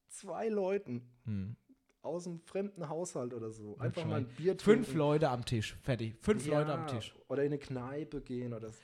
zwei 0.09 0.49
Leuten 0.49 1.03
Hm. 1.25 1.57
aus 2.03 2.27
einem 2.27 2.41
fremden 2.41 2.89
Haushalt 2.89 3.33
oder 3.35 3.51
so. 3.51 3.77
Einfach 3.79 4.05
mal 4.05 4.17
ein 4.21 4.27
Bier 4.27 4.57
Fünf 4.59 4.87
trinken. 4.87 4.99
Leute 4.99 5.29
am 5.31 5.45
Tisch, 5.45 5.77
fertig. 5.83 6.15
Fünf 6.21 6.47
Ja, 6.47 6.59
Leute 6.61 6.73
am 6.75 6.87
Tisch. 6.87 7.15
Oder 7.29 7.43
in 7.45 7.49
eine 7.53 7.59
Kneipe 7.59 8.21
gehen 8.21 8.53
oder 8.53 8.71
so. 8.71 8.81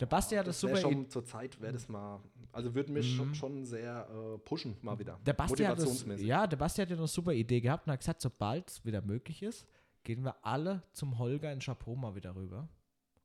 Der 0.00 0.06
Basti 0.06 0.34
hat 0.36 0.46
das 0.46 0.62
wär 0.62 0.76
super. 0.76 0.80
schon 0.80 1.08
zur 1.08 1.24
Zeit 1.24 1.60
wäre 1.60 1.72
das 1.72 1.88
mal. 1.88 2.20
Also 2.54 2.74
würde 2.74 2.92
mich 2.92 3.14
schon, 3.16 3.34
schon 3.34 3.64
sehr 3.64 4.08
äh, 4.08 4.38
pushen, 4.38 4.76
mal 4.82 4.98
wieder. 4.98 5.18
Der 5.26 5.32
Basti 5.32 5.64
hat 5.64 5.72
das, 5.72 5.84
Motivationsmäßig. 5.84 6.26
ja, 6.26 6.46
der 6.46 6.56
Basti 6.56 6.80
hat 6.82 6.90
ja 6.90 6.96
eine 6.96 7.06
super 7.08 7.32
Idee 7.32 7.60
gehabt 7.60 7.86
und 7.86 7.92
hat 7.92 8.00
gesagt, 8.00 8.20
sobald 8.22 8.70
es 8.70 8.84
wieder 8.84 9.02
möglich 9.02 9.42
ist, 9.42 9.66
gehen 10.04 10.22
wir 10.24 10.36
alle 10.44 10.82
zum 10.92 11.18
Holger 11.18 11.52
in 11.52 11.58
Chapeau 11.60 11.96
mal 11.96 12.14
wieder 12.14 12.34
rüber 12.36 12.68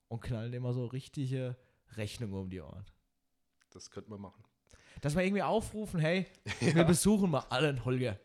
und 0.08 0.22
knallen 0.22 0.52
immer 0.54 0.74
so 0.74 0.86
richtige 0.88 1.56
Rechnungen 1.96 2.34
um 2.34 2.50
die 2.50 2.60
Ohren. 2.62 2.86
Das 3.72 3.92
könnten 3.92 4.12
wir 4.12 4.18
machen. 4.18 4.44
Dass 5.02 5.16
wir 5.16 5.24
irgendwie 5.24 5.44
aufrufen, 5.44 6.00
hey, 6.00 6.26
wir 6.60 6.84
besuchen 6.84 7.30
mal 7.30 7.46
alle 7.50 7.70
einen 7.70 7.86
Holger. 7.86 8.18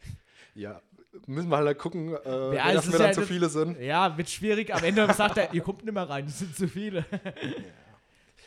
Ja, 0.54 0.80
müssen 1.26 1.50
wir 1.50 1.58
halt 1.58 1.78
gucken, 1.78 2.14
äh, 2.14 2.56
es 2.56 2.74
dass 2.74 2.92
wir 2.92 2.98
dann 2.98 3.06
ja 3.08 3.12
zu 3.12 3.20
das- 3.20 3.28
viele 3.28 3.48
sind. 3.48 3.78
Ja, 3.80 4.16
wird 4.16 4.30
schwierig. 4.30 4.74
Am 4.74 4.82
Ende 4.82 5.12
sagt 5.12 5.36
er, 5.36 5.52
ihr 5.52 5.60
kommt 5.62 5.84
nicht 5.84 5.92
mehr 5.94 6.08
rein, 6.08 6.24
es 6.26 6.38
sind 6.38 6.56
zu 6.56 6.66
viele. 6.66 7.04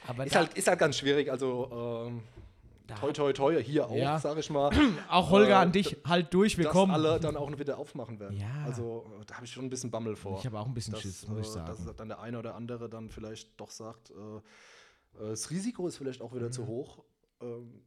Aber 0.08 0.26
Ist 0.26 0.36
halt, 0.36 0.54
ist 0.54 0.68
halt 0.68 0.80
ganz 0.80 0.98
schwierig. 0.98 1.30
Also, 1.30 2.06
ähm, 2.08 2.24
da 2.88 2.96
toi, 2.96 3.12
toi, 3.12 3.34
toi, 3.34 3.64
hier 3.64 3.88
auch, 3.88 3.96
Ja. 3.96 4.18
sag 4.20 4.38
ich 4.38 4.50
mal. 4.50 4.72
auch 5.10 5.30
Holger 5.30 5.50
äh, 5.52 5.54
an 5.56 5.72
dich, 5.72 5.98
halt 6.06 6.34
durch, 6.34 6.58
wir 6.58 6.66
dass 6.66 6.74
kommen. 6.74 6.92
alle 6.94 7.20
dann 7.20 7.36
auch 7.38 7.52
wieder 7.60 7.78
aufmachen 7.78 8.20
werden. 8.20 8.38
Ja. 8.38 8.48
Also, 8.66 9.06
da 9.28 9.36
habe 9.36 9.46
ich 9.46 9.52
schon 9.52 9.66
ein 9.66 9.70
bisschen 9.70 9.92
Bammel 9.92 10.16
vor. 10.16 10.40
Ich 10.40 10.46
habe 10.46 10.60
auch 10.60 10.66
ein 10.68 10.74
bisschen 10.74 10.94
dass, 10.94 11.02
Schiss, 11.02 11.28
muss 11.28 11.40
ich 11.42 11.48
äh, 11.48 11.52
sagen. 11.52 11.68
Dass 11.86 11.96
dann 11.96 12.08
der 12.08 12.20
eine 12.22 12.40
oder 12.40 12.56
andere 12.56 12.90
dann 12.90 13.10
vielleicht 13.10 13.60
doch 13.60 13.70
sagt, 13.72 14.10
äh, 14.12 14.14
äh, 14.16 15.30
das 15.30 15.50
Risiko 15.52 15.88
ist 15.88 15.98
vielleicht 15.98 16.22
auch 16.22 16.34
wieder 16.34 16.48
Mhm. 16.48 16.52
zu 16.54 16.66
hoch. 16.68 17.04
Ähm, 17.42 17.82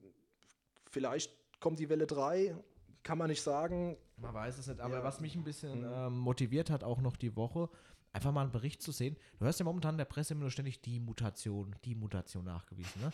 vielleicht 0.90 1.32
kommt 1.60 1.78
die 1.78 1.88
Welle 1.88 2.06
3, 2.06 2.56
kann 3.02 3.18
man 3.18 3.28
nicht 3.30 3.42
sagen. 3.42 3.96
Man 4.16 4.34
weiß 4.34 4.58
es 4.58 4.66
nicht, 4.66 4.80
aber 4.80 4.96
Ja. 4.98 5.04
was 5.04 5.20
mich 5.20 5.34
ein 5.34 5.44
bisschen 5.44 5.80
Mhm. 5.80 5.92
ähm, 5.92 6.18
motiviert 6.18 6.70
hat, 6.70 6.84
auch 6.84 7.00
noch 7.00 7.16
die 7.16 7.34
Woche, 7.36 7.68
einfach 8.12 8.32
mal 8.32 8.42
einen 8.42 8.52
Bericht 8.52 8.82
zu 8.82 8.92
sehen. 8.92 9.16
Du 9.38 9.44
hörst 9.44 9.60
ja 9.60 9.64
momentan 9.64 9.94
in 9.94 9.98
der 9.98 10.04
Presse 10.04 10.34
immer 10.34 10.42
nur 10.42 10.50
ständig 10.50 10.80
die 10.82 10.98
Mutation, 11.00 11.74
die 11.84 11.94
Mutation 11.94 12.44
nachgewiesen. 12.44 13.00
Ne? 13.02 13.12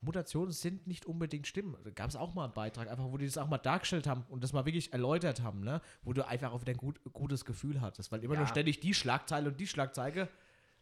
Mutationen 0.00 0.52
sind 0.52 0.86
nicht 0.86 1.06
unbedingt 1.06 1.46
schlimm. 1.46 1.76
Da 1.84 1.90
gab 1.90 2.10
es 2.10 2.16
auch 2.16 2.34
mal 2.34 2.44
einen 2.44 2.52
Beitrag, 2.54 2.88
einfach, 2.88 3.06
wo 3.10 3.16
die 3.16 3.26
das 3.26 3.38
auch 3.38 3.48
mal 3.48 3.58
dargestellt 3.58 4.06
haben 4.06 4.24
und 4.28 4.42
das 4.44 4.52
mal 4.52 4.64
wirklich 4.66 4.92
erläutert 4.92 5.42
haben, 5.42 5.60
ne? 5.60 5.80
wo 6.02 6.12
du 6.12 6.26
einfach 6.26 6.52
auch 6.52 6.60
wieder 6.60 6.72
ein 6.72 6.76
gut, 6.76 7.00
gutes 7.12 7.44
Gefühl 7.44 7.80
hattest, 7.80 8.12
weil 8.12 8.22
immer 8.22 8.34
Ja. 8.34 8.40
nur 8.40 8.48
ständig 8.48 8.80
die 8.80 8.94
Schlagzeile 8.94 9.48
und 9.48 9.58
die 9.58 9.66
Schlagzeile. 9.66 10.28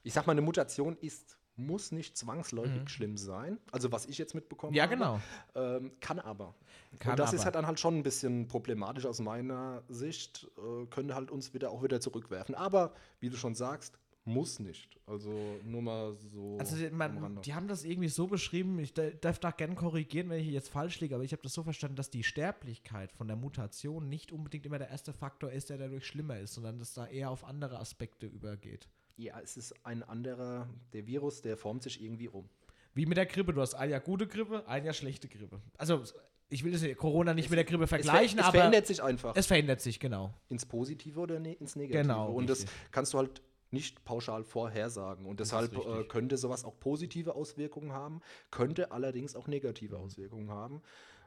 Ich 0.03 0.13
sag 0.13 0.27
mal, 0.27 0.33
eine 0.33 0.43
Mutation 0.43 0.97
ist, 1.01 1.39
muss 1.57 1.93
nicht 1.93 2.17
zwangsläufig 2.19 2.89
schlimm 2.91 3.17
sein. 3.17 3.59
Also, 3.71 3.93
was 3.93 4.07
ich 4.07 4.19
jetzt 4.19 4.35
mitbekommen 4.35 4.73
Mhm. 4.73 4.77
Ja, 4.77 4.83
habe. 4.85 4.95
genau. 4.97 5.21
Ähm, 5.55 5.93
kann 6.01 6.19
aber. 6.19 6.55
Kann 6.99 7.13
und 7.13 7.19
das 7.21 7.29
aber. 7.29 7.37
ist 7.37 7.45
halt 7.45 7.55
dann 7.55 7.67
halt 7.69 7.79
schon 7.79 7.97
ein 7.97 8.03
bisschen 8.03 8.49
problematisch 8.49 9.07
aus 9.07 9.21
meiner 9.21 9.85
Sicht. 9.89 10.49
Äh, 10.59 10.87
könnte 10.87 11.15
halt 11.15 11.31
uns 11.31 11.55
wieder 11.55 11.71
auch 11.71 11.83
wieder 11.85 12.01
zurückwerfen. 12.01 12.57
Aber 12.57 12.93
wie 13.21 13.31
du 13.31 13.37
schon 13.37 13.55
sagst, 13.55 13.97
muss 14.27 14.59
nicht. 14.59 14.99
Also 15.07 15.31
nur 15.65 15.83
mal 15.83 16.15
so. 16.33 16.57
Also 16.59 16.77
man, 16.93 17.19
Rande. 17.19 17.41
die 17.43 17.55
haben 17.55 17.69
das 17.69 17.85
irgendwie 17.85 18.09
so 18.09 18.27
beschrieben, 18.27 18.79
ich 18.79 18.95
da- 18.95 19.11
darf 19.11 19.39
da 19.39 19.51
gerne 19.51 19.75
korrigieren, 19.75 20.31
wenn 20.31 20.41
ich 20.41 20.49
jetzt 20.49 20.71
falsch 20.71 21.01
liege, 21.01 21.15
aber 21.15 21.25
ich 21.25 21.33
habe 21.33 21.43
das 21.43 21.53
so 21.53 21.63
verstanden, 21.63 21.97
dass 21.97 22.09
die 22.11 22.23
Sterblichkeit 22.25 23.13
von 23.13 23.27
der 23.29 23.37
Mutation 23.37 24.09
nicht 24.09 24.33
unbedingt 24.33 24.65
immer 24.67 24.79
der 24.79 24.89
erste 24.89 25.13
Faktor 25.13 25.51
ist, 25.53 25.69
der 25.71 25.77
dadurch 25.79 26.07
schlimmer 26.07 26.39
ist, 26.39 26.55
sondern 26.55 26.79
dass 26.79 26.95
da 26.95 27.07
eher 27.07 27.31
auf 27.31 27.45
andere 27.45 27.79
Aspekte 27.79 28.27
übergeht. 28.27 28.89
ja, 29.17 29.39
es 29.41 29.57
ist 29.57 29.75
ein 29.85 30.03
anderer, 30.03 30.69
der 30.93 31.07
Virus, 31.07 31.43
der 31.43 31.57
formt 31.57 31.83
sich 31.83 32.03
irgendwie 32.03 32.29
um. 32.29 32.49
Wie 32.95 33.07
mit 33.07 33.17
der 33.19 33.27
Grippe, 33.27 33.53
du 33.53 33.61
hast 33.61 33.75
ein 33.75 33.91
Jahr 33.91 34.01
gute 34.01 34.27
Grippe, 34.27 34.67
ein 34.69 34.85
Jahr 34.85 34.95
schlechte 34.95 35.29
Grippe. 35.29 35.61
Also 35.77 36.03
ich 36.49 36.63
will 36.65 36.73
das 36.73 36.83
Corona 36.97 37.35
nicht 37.35 37.51
mit 37.51 37.57
der 37.57 37.65
Grippe 37.65 37.85
Es, 37.85 37.91
ver 37.91 37.99
vergleichen, 37.99 38.39
es 38.39 38.45
aber 38.45 38.59
verändert 38.59 38.87
sich 38.87 39.03
einfach 39.03 39.35
es 39.37 39.47
verändert 39.47 39.81
sich, 39.81 39.99
genau. 40.01 40.33
ins 40.49 40.65
Positive 40.65 41.19
oder 41.21 41.41
ne 41.41 41.55
ins 41.55 41.75
Negative. 41.77 42.03
Genau, 42.03 42.31
Und 42.33 42.49
das 42.49 42.61
richtig. 42.63 42.75
kannst 42.93 43.13
du 43.15 43.19
halt 43.19 43.43
nicht 43.75 44.05
pauschal 44.07 44.43
vorhersagen. 44.43 45.27
Und 45.27 45.41
deshalb 45.41 45.77
äh, 45.77 46.05
könnte 46.05 46.39
sowas 46.39 46.65
auch 46.65 46.81
positive 46.81 47.35
Auswirkungen 47.35 47.93
haben, 47.93 48.23
könnte 48.51 48.91
allerdings 48.93 49.37
auch 49.37 49.47
negative 49.47 49.99
Auswirkungen 49.99 50.51
haben. 50.51 50.81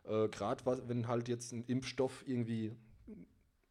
Äh, 0.06 0.28
Gerade 0.30 0.64
wenn 0.88 1.08
halt 1.08 1.28
jetzt 1.28 1.54
ein 1.54 1.64
Impfstoff 1.68 2.24
irgendwie 2.26 2.76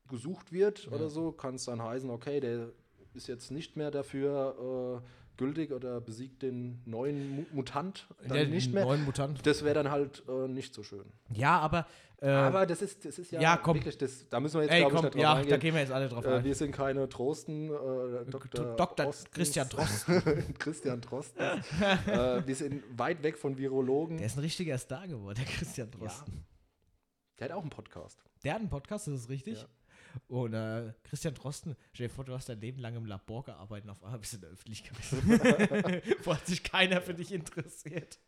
gesucht 0.09 0.53
wird 0.53 0.87
oder 0.93 1.11
so, 1.11 1.33
kann 1.33 1.57
es 1.57 1.65
dann 1.65 1.83
heißen, 1.83 2.09
okay, 2.11 2.39
der 2.39 2.71
ist 3.15 3.27
jetzt 3.27 3.51
nicht 3.51 3.77
mehr 3.77 3.91
dafür 3.91 5.03
äh, 5.03 5.26
gültig 5.37 5.73
oder 5.73 6.01
besiegt 6.01 6.43
den 6.43 6.81
neuen 6.85 7.37
Mu 7.37 7.45
Mutant 7.53 8.07
dann 8.23 8.33
Der 8.37 8.47
nicht 8.47 8.73
mehr. 8.73 8.85
neuen 8.85 9.05
Mutant. 9.05 9.47
Das 9.47 9.65
wäre 9.65 9.75
dann 9.75 9.91
halt 9.91 10.23
äh, 10.29 10.49
nicht 10.49 10.75
so 10.75 10.83
schön. 10.83 11.05
Ja, 11.33 11.59
aber, 11.59 11.87
äh, 12.21 12.29
Aber 12.31 12.65
das 12.67 12.81
ist, 12.83 13.05
das 13.05 13.19
ist 13.19 13.31
ja, 13.33 13.41
ja, 13.41 13.57
komm. 13.59 13.77
wirklich, 13.77 13.99
das, 13.99 14.29
da 14.31 14.41
müssen 14.41 14.55
wir 14.57 14.63
jetzt, 14.63 14.73
ey, 14.73 14.81
glaube 14.81 14.95
ich, 14.95 14.97
komm, 14.97 15.05
nicht 15.07 15.15
drauf 15.17 15.23
ja, 15.23 15.35
da 15.35 15.41
eingehen. 15.41 15.61
gehen 15.61 15.75
wir 15.75 15.81
jetzt 15.83 15.93
alle 15.93 16.09
drauf 16.09 16.25
Äh, 16.25 16.29
ein. 16.37 16.45
wir 16.45 16.55
sind 16.55 16.73
keine 16.73 17.09
Trosten, 17.09 17.67
äh, 17.69 18.31
Dr. 18.31 18.75
Dr. 18.77 19.07
Ostens- 19.07 19.31
Christian 19.33 19.69
Christian 20.59 21.01
Drosten. 21.03 21.43
äh, 21.43 22.47
wir 22.47 22.55
sind 22.57 22.83
weit 22.99 23.23
weg 23.23 23.37
von 23.37 23.59
Virologen. 23.59 24.17
Der 24.17 24.27
ist 24.27 24.37
ein 24.37 24.41
richtiger 24.41 24.79
Star 24.79 25.07
geworden, 25.07 25.37
der 25.37 25.45
Christian 25.45 25.91
Drosten. 25.91 26.45
Der 27.39 27.51
hat 27.51 27.53
auch 27.57 27.61
einen 27.61 27.71
Podcast. 27.71 28.19
Der 28.45 28.55
hat 28.55 28.61
einen 28.61 28.71
Podcast, 28.71 29.09
das 29.09 29.15
ist 29.15 29.29
richtig. 29.29 29.59
Ja. 29.61 29.67
Und 30.29 30.55
äh, 30.55 30.93
Christian 31.05 31.35
Drosten, 31.35 31.77
stell 31.93 32.09
dir 32.09 32.13
vor, 32.15 32.25
du 32.25 32.33
hast 32.35 32.49
dein 32.49 32.61
Leben 32.61 32.81
lang 32.81 32.97
im 32.97 33.07
Labor 33.07 33.45
gearbeitet 33.45 33.85
und 33.87 33.91
auf 33.91 34.03
einmal 34.05 34.19
bist 34.19 34.33
du 34.33 34.37
in 34.37 34.41
der 34.43 34.51
Öffentlichkeit. 34.51 34.97
Wo 36.25 36.35
hat 36.35 36.47
sich 36.47 36.63
keiner 36.63 37.01
für 37.01 37.15
dich 37.15 37.33
interessiert. 37.33 38.19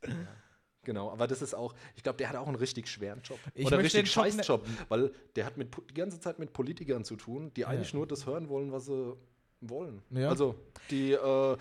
Genau, 0.84 1.10
aber 1.10 1.26
das 1.26 1.42
ist 1.42 1.54
auch, 1.54 1.74
ich 1.96 2.02
glaube, 2.02 2.16
der 2.18 2.28
hat 2.30 2.36
auch 2.36 2.46
einen 2.46 2.56
richtig 2.56 2.88
schweren 2.88 3.20
Job. 3.22 3.38
Ich 3.54 3.66
Oder 3.66 3.76
möchte 3.76 3.98
richtig 3.98 4.12
scheiß 4.12 4.36
ne- 4.36 4.42
Job, 4.42 4.66
weil 4.88 5.12
der 5.36 5.44
hat 5.44 5.56
mit, 5.56 5.74
die 5.90 5.94
ganze 5.94 6.18
Zeit 6.20 6.38
mit 6.38 6.52
Politikern 6.52 7.04
zu 7.04 7.16
tun, 7.16 7.52
die 7.54 7.66
eigentlich 7.66 7.92
nur 7.92 8.06
das 8.06 8.24
hören 8.26 8.48
wollen, 8.48 8.72
was 8.72 8.86
sie 8.86 9.16
wollen. 9.60 10.02
Ja. 10.10 10.28
Also, 10.30 10.54
die, 10.90 11.12
äh, 11.12 11.56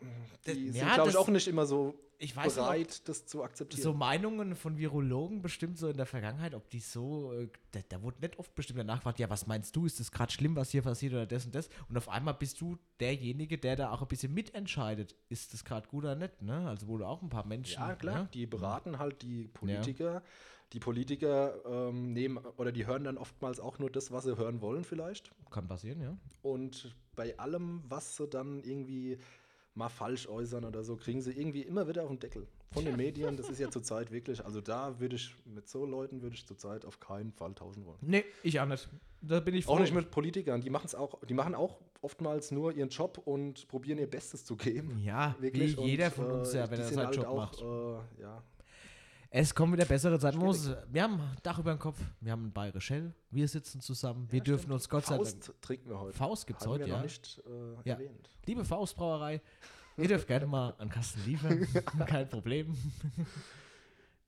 Die 0.00 0.06
Das- 0.44 0.54
sind, 0.56 0.74
ja, 0.74 0.94
glaube 0.94 1.10
ich, 1.10 1.16
auch 1.16 1.28
nicht 1.28 1.46
immer 1.48 1.64
so 1.64 1.94
Ich 2.22 2.36
weiß 2.36 2.44
nicht, 2.44 2.54
bereit, 2.54 3.08
das 3.08 3.26
zu 3.26 3.42
akzeptieren. 3.42 3.82
so 3.82 3.92
Meinungen 3.92 4.54
von 4.54 4.78
Virologen 4.78 5.42
bestimmt 5.42 5.76
so 5.76 5.88
in 5.88 5.96
der 5.96 6.06
Vergangenheit, 6.06 6.54
ob 6.54 6.70
die 6.70 6.78
so, 6.78 7.32
äh, 7.32 7.48
da, 7.72 7.80
da 7.88 8.00
wurde 8.00 8.20
nicht 8.20 8.38
oft 8.38 8.54
bestimmt 8.54 8.78
danach 8.78 8.98
gefragt, 8.98 9.18
ja, 9.18 9.28
was 9.28 9.48
meinst 9.48 9.74
du, 9.74 9.86
ist 9.86 9.98
das 9.98 10.12
gerade 10.12 10.32
schlimm, 10.32 10.54
was 10.54 10.70
hier 10.70 10.82
passiert 10.82 11.14
oder 11.14 11.26
das 11.26 11.46
und 11.46 11.54
das? 11.54 11.68
Und 11.88 11.96
auf 11.96 12.08
einmal 12.08 12.34
bist 12.34 12.60
du 12.60 12.78
derjenige, 13.00 13.58
der 13.58 13.74
da 13.74 13.90
auch 13.90 14.02
ein 14.02 14.08
bisschen 14.08 14.32
mitentscheidet, 14.32 15.16
ist 15.30 15.52
das 15.52 15.64
gerade 15.64 15.88
gut 15.88 16.04
oder 16.04 16.14
nicht, 16.14 16.40
ne? 16.42 16.68
Also 16.68 16.86
wo 16.86 16.96
du 16.96 17.04
auch 17.04 17.22
ein 17.22 17.28
paar 17.28 17.44
Menschen. 17.44 17.80
Ja, 17.80 17.96
klar. 17.96 18.18
Ne? 18.20 18.28
Die 18.32 18.46
beraten 18.46 19.00
halt 19.00 19.22
die 19.22 19.48
Politiker. 19.48 20.22
Die 20.72 20.80
Politiker 20.80 21.56
ähm, 21.66 22.12
nehmen 22.12 22.38
oder 22.56 22.72
die 22.72 22.86
hören 22.86 23.04
dann 23.04 23.18
oftmals 23.18 23.60
auch 23.60 23.78
nur 23.78 23.90
das, 23.90 24.10
was 24.10 24.24
sie 24.24 24.38
hören 24.38 24.62
wollen, 24.62 24.84
vielleicht. 24.84 25.32
Kann 25.50 25.66
passieren, 25.66 26.00
ja. 26.00 26.16
Und 26.40 26.94
bei 27.14 27.36
allem, 27.38 27.82
was 27.88 28.16
sie 28.16 28.26
dann 28.26 28.62
irgendwie 28.62 29.18
mal 29.74 29.88
falsch 29.88 30.28
äußern 30.28 30.64
oder 30.64 30.84
so, 30.84 30.96
kriegen 30.96 31.22
sie 31.22 31.32
irgendwie 31.32 31.62
immer 31.62 31.88
wieder 31.88 32.02
auf 32.02 32.08
den 32.08 32.18
Deckel. 32.18 32.46
Von 32.72 32.84
den 32.84 32.96
Medien, 32.96 33.36
das 33.36 33.48
ist 33.48 33.58
ja 33.58 33.70
zurzeit 33.70 34.10
wirklich, 34.10 34.44
also 34.44 34.60
da 34.60 34.98
würde 34.98 35.16
ich, 35.16 35.34
mit 35.44 35.68
so 35.68 35.84
Leuten 35.84 36.22
würde 36.22 36.36
ich 36.36 36.46
zurzeit 36.46 36.84
auf 36.84 37.00
keinen 37.00 37.32
Fall 37.32 37.54
tauschen 37.54 37.84
wollen. 37.84 37.98
Nee, 38.00 38.24
ich 38.42 38.58
auch 38.60 38.66
nicht. 38.66 38.88
Da 39.20 39.40
bin 39.40 39.54
ich 39.54 39.68
Auch 39.68 39.76
froh. 39.76 39.82
nicht 39.82 39.94
mit 39.94 40.10
Politikern, 40.10 40.60
die 40.60 40.70
machen 40.70 40.86
es 40.86 40.94
auch, 40.94 41.20
die 41.24 41.34
machen 41.34 41.54
auch 41.54 41.80
oftmals 42.00 42.50
nur 42.50 42.72
ihren 42.72 42.88
Job 42.88 43.18
und 43.24 43.68
probieren 43.68 43.98
ihr 43.98 44.10
Bestes 44.10 44.44
zu 44.44 44.56
geben. 44.56 44.98
Ja, 45.04 45.36
Wirklich. 45.38 45.76
wie 45.76 45.82
jeder 45.82 46.06
und, 46.06 46.14
von 46.14 46.30
uns 46.32 46.52
ja, 46.52 46.64
äh, 46.64 46.70
wenn 46.70 46.80
er 46.80 46.88
seinen 46.88 47.06
halt 47.06 47.16
Job 47.16 47.26
auch, 47.26 47.36
macht. 47.36 47.60
Äh, 47.62 48.22
ja, 48.22 48.42
Es 49.34 49.54
kommen 49.54 49.72
wieder 49.72 49.86
bessere 49.86 50.18
Zeiten. 50.18 50.38
Wir 50.92 51.02
haben 51.04 51.14
ein 51.14 51.36
Dach 51.42 51.58
über 51.58 51.70
dem 51.74 51.78
Kopf, 51.78 51.98
wir 52.20 52.32
haben 52.32 52.48
ein 52.48 52.52
Bayerische 52.52 52.86
Shell, 52.88 53.14
wir 53.30 53.48
sitzen 53.48 53.80
zusammen, 53.80 54.26
wir 54.30 54.40
Ja, 54.40 54.44
dürfen 54.44 54.60
stimmt. 54.64 54.74
uns 54.74 54.88
Gott 54.90 55.06
sei 55.06 55.16
Dank. 55.16 55.26
Faust 55.26 55.52
trinken 55.62 55.88
wir 55.88 56.00
heute. 56.00 56.16
Faust 56.18 56.46
gibt's 56.46 56.64
Haben 56.66 56.72
heute, 56.72 56.84
wir 56.84 56.88
ja. 56.88 56.96
noch 56.96 57.02
nicht 57.02 57.42
äh, 57.46 57.88
Ja. 57.88 57.94
erwähnt. 57.94 58.28
Liebe 58.44 58.62
Faustbrauerei, 58.62 59.40
ihr 59.96 60.08
dürft 60.08 60.26
gerne 60.26 60.46
mal 60.46 60.74
einen 60.76 60.90
Kasten 60.90 61.24
liefern, 61.24 61.66
kein 62.06 62.28
Problem. 62.28 62.76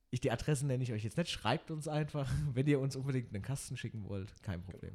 Ich, 0.09 0.23
die 0.23 0.31
Adressen 0.31 0.69
nenne 0.69 0.83
ich 0.83 0.91
euch 0.95 1.05
jetzt 1.05 1.19
nicht, 1.19 1.29
schreibt 1.31 1.71
uns 1.71 1.87
einfach, 1.87 2.31
wenn 2.55 2.67
ihr 2.67 2.81
uns 2.81 2.97
unbedingt 2.97 3.35
einen 3.35 3.43
Kasten 3.43 3.77
schicken 3.77 4.09
wollt, 4.09 4.33
kein 4.43 4.63
Problem. 4.63 4.95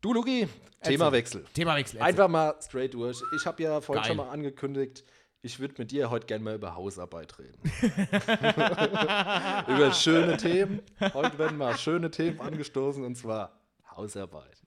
Du, 0.00 0.12
Luki, 0.12 0.48
Themawechsel. 0.82 1.44
Themawechsel. 1.54 2.02
Einfach 2.02 2.26
mal 2.28 2.56
straight 2.60 2.92
durch. 2.92 3.22
Ich 3.36 3.46
habe 3.46 3.62
ja 3.62 3.80
vorhin 3.80 4.02
Geil. 4.02 4.08
schon 4.08 4.16
mal 4.16 4.28
angekündigt, 4.30 5.04
ich 5.44 5.60
würde 5.60 5.74
mit 5.76 5.90
dir 5.90 6.08
heute 6.08 6.26
gerne 6.26 6.42
mal 6.42 6.54
über 6.54 6.74
Hausarbeit 6.74 7.38
reden. 7.38 7.60
über 9.68 9.92
schöne 9.92 10.38
Themen. 10.38 10.80
Heute 11.12 11.36
werden 11.38 11.58
mal 11.58 11.76
schöne 11.76 12.10
Themen 12.10 12.40
angestoßen 12.40 13.04
und 13.04 13.14
zwar 13.14 13.60
Hausarbeit. 13.94 14.62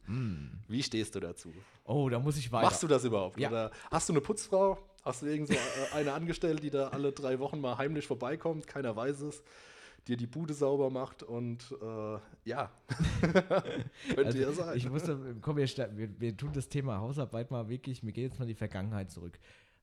Wie 0.68 0.84
stehst 0.84 1.16
du 1.16 1.20
dazu? 1.20 1.52
Oh, 1.84 2.08
da 2.10 2.20
muss 2.20 2.38
ich 2.38 2.52
weiter. 2.52 2.68
Machst 2.68 2.84
du 2.84 2.88
das 2.88 3.04
überhaupt? 3.04 3.40
Ja. 3.40 3.50
Oder 3.50 3.72
hast 3.90 4.08
du 4.08 4.14
eine 4.14 4.22
Putzfrau? 4.22 4.78
Hast 5.04 5.24
du 5.24 5.26
irgend 5.26 5.48
so 5.48 5.56
äh, 5.56 5.96
eine 5.96 6.14
angestellt, 6.14 6.62
die 6.62 6.70
da 6.70 6.90
alle 6.90 7.12
drei 7.12 7.40
Wochen 7.40 7.60
mal 7.60 7.78
heimlich 7.78 8.06
vorbeikommt? 8.06 8.68
Keiner 8.68 8.96
weiß 8.96 9.22
es. 9.22 9.42
Dir 10.08 10.16
die 10.16 10.28
Bude 10.28 10.54
sauber 10.54 10.90
macht 10.90 11.24
und 11.24 11.76
äh, 11.82 12.20
ja, 12.46 12.72
könnte 13.22 14.26
Also, 14.26 14.38
ja 14.38 14.52
sein. 14.54 14.78
Ich 14.78 14.90
musste, 14.90 15.36
komm, 15.42 15.58
wir, 15.58 15.68
wir, 15.68 16.22
wir 16.22 16.38
tun 16.38 16.52
das 16.54 16.70
Thema 16.70 17.00
Hausarbeit 17.00 17.52
mal 17.52 17.68
wirklich, 17.68 18.04
mir 18.04 18.14
geht 18.14 18.26
jetzt 18.26 18.40
mal 18.40 18.44
in 18.46 18.50
die 18.50 18.56
Vergangenheit 18.56 19.12
zurück. 19.12 19.38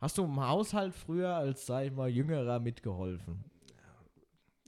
Hast 0.05 0.19
du 0.19 0.25
im 0.25 0.39
Haushalt 0.39 0.93
früher 0.95 1.35
als, 1.35 1.65
sag 1.65 1.87
ich 1.87 1.91
mal, 1.91 2.11
Jüngerer 2.11 2.61
mitgeholfen? 2.61 3.43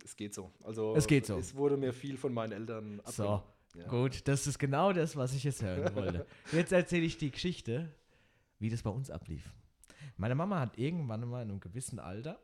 es 0.02 0.16
geht 0.16 0.32
so. 0.32 0.50
Also 0.64 0.96
Es 0.96 1.06
geht 1.06 1.26
so. 1.26 1.36
Es 1.36 1.54
wurde 1.54 1.76
mir 1.76 1.92
viel 1.92 2.16
von 2.16 2.32
meinen 2.32 2.52
Eltern 2.52 3.02
So, 3.04 3.28
abgenommen. 3.28 3.42
Ja. 3.74 3.86
gut, 3.88 4.28
das 4.28 4.46
ist 4.46 4.58
genau 4.58 4.94
das, 4.94 5.14
was 5.14 5.34
ich 5.34 5.44
jetzt 5.44 5.62
hören 5.62 5.94
wollte. 5.94 6.26
Jetzt 6.52 6.72
erzähle 6.72 7.04
ich 7.04 7.18
die 7.18 7.30
Geschichte, 7.30 7.94
wie 8.60 8.70
das 8.70 8.82
bei 8.82 8.88
uns 8.88 9.10
ablief. 9.10 9.52
Meine 10.16 10.34
Mama 10.34 10.58
hat 10.58 10.78
irgendwann 10.78 11.28
mal 11.28 11.42
in 11.42 11.50
einem 11.50 11.60
gewissen 11.60 11.98
Alter, 11.98 12.40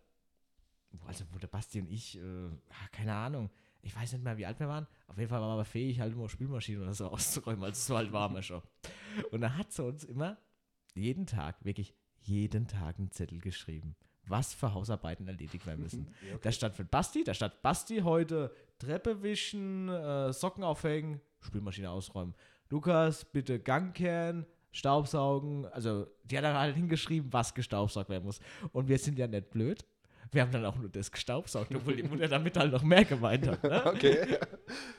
also 1.06 1.24
wo 1.32 1.38
der 1.38 1.46
Basti 1.46 1.80
und 1.80 1.90
ich, 1.90 2.18
äh, 2.18 2.20
ah, 2.20 2.88
keine 2.92 3.14
Ahnung, 3.14 3.48
ich 3.80 3.96
weiß 3.96 4.12
nicht 4.12 4.22
mehr, 4.22 4.36
wie 4.36 4.44
alt 4.44 4.60
wir 4.60 4.68
waren, 4.68 4.86
auf 5.06 5.16
jeden 5.16 5.30
Fall 5.30 5.40
waren 5.40 5.56
wir 5.56 5.64
fähig, 5.64 5.98
halt 5.98 6.12
immer 6.12 6.28
Spülmaschinen 6.28 6.82
oder 6.82 6.92
so 6.92 7.06
auszuräumen, 7.10 7.64
also 7.64 7.94
so 7.94 7.96
alt 7.96 8.12
wir 8.12 8.42
schon. 8.42 8.60
Und 9.30 9.40
da 9.40 9.54
hat 9.54 9.72
sie 9.72 9.82
uns 9.82 10.04
immer 10.04 10.36
jeden 10.94 11.24
Tag, 11.24 11.64
wirklich 11.64 11.94
jeden 12.22 12.66
Tag 12.66 12.98
einen 12.98 13.10
Zettel 13.10 13.38
geschrieben, 13.40 13.94
was 14.26 14.54
für 14.54 14.74
Hausarbeiten 14.74 15.26
erledigt 15.26 15.66
werden 15.66 15.82
müssen. 15.82 16.06
Ja, 16.22 16.34
okay. 16.34 16.40
Da 16.42 16.52
stand 16.52 16.74
für 16.74 16.84
Basti, 16.84 17.24
da 17.24 17.34
stand 17.34 17.60
Basti 17.62 17.98
heute 17.98 18.52
Treppe 18.78 19.22
wischen, 19.22 19.88
äh, 19.88 20.32
Socken 20.32 20.64
aufhängen, 20.64 21.20
Spülmaschine 21.40 21.90
ausräumen. 21.90 22.34
Lukas, 22.70 23.24
bitte 23.24 23.58
Gang 23.58 23.94
kehren, 23.94 24.46
Staubsaugen. 24.72 25.66
Also, 25.66 26.06
die 26.24 26.38
hat 26.38 26.44
dann 26.44 26.56
halt 26.56 26.74
hingeschrieben, 26.74 27.32
was 27.32 27.54
gestaubsaugt 27.54 28.08
werden 28.08 28.24
muss. 28.24 28.40
Und 28.72 28.88
wir 28.88 28.98
sind 28.98 29.18
ja 29.18 29.26
nicht 29.26 29.50
blöd. 29.50 29.84
Wir 30.30 30.40
haben 30.40 30.50
dann 30.50 30.64
auch 30.64 30.76
nur 30.76 30.88
das 30.88 31.12
gestaubsaugt, 31.12 31.74
obwohl 31.74 31.96
die 31.96 32.04
Mutter 32.04 32.26
damit 32.26 32.56
halt 32.56 32.72
noch 32.72 32.82
mehr 32.82 33.04
gemeint 33.04 33.46
hat. 33.46 33.62
Ne? 33.62 33.82
Okay. 33.86 34.38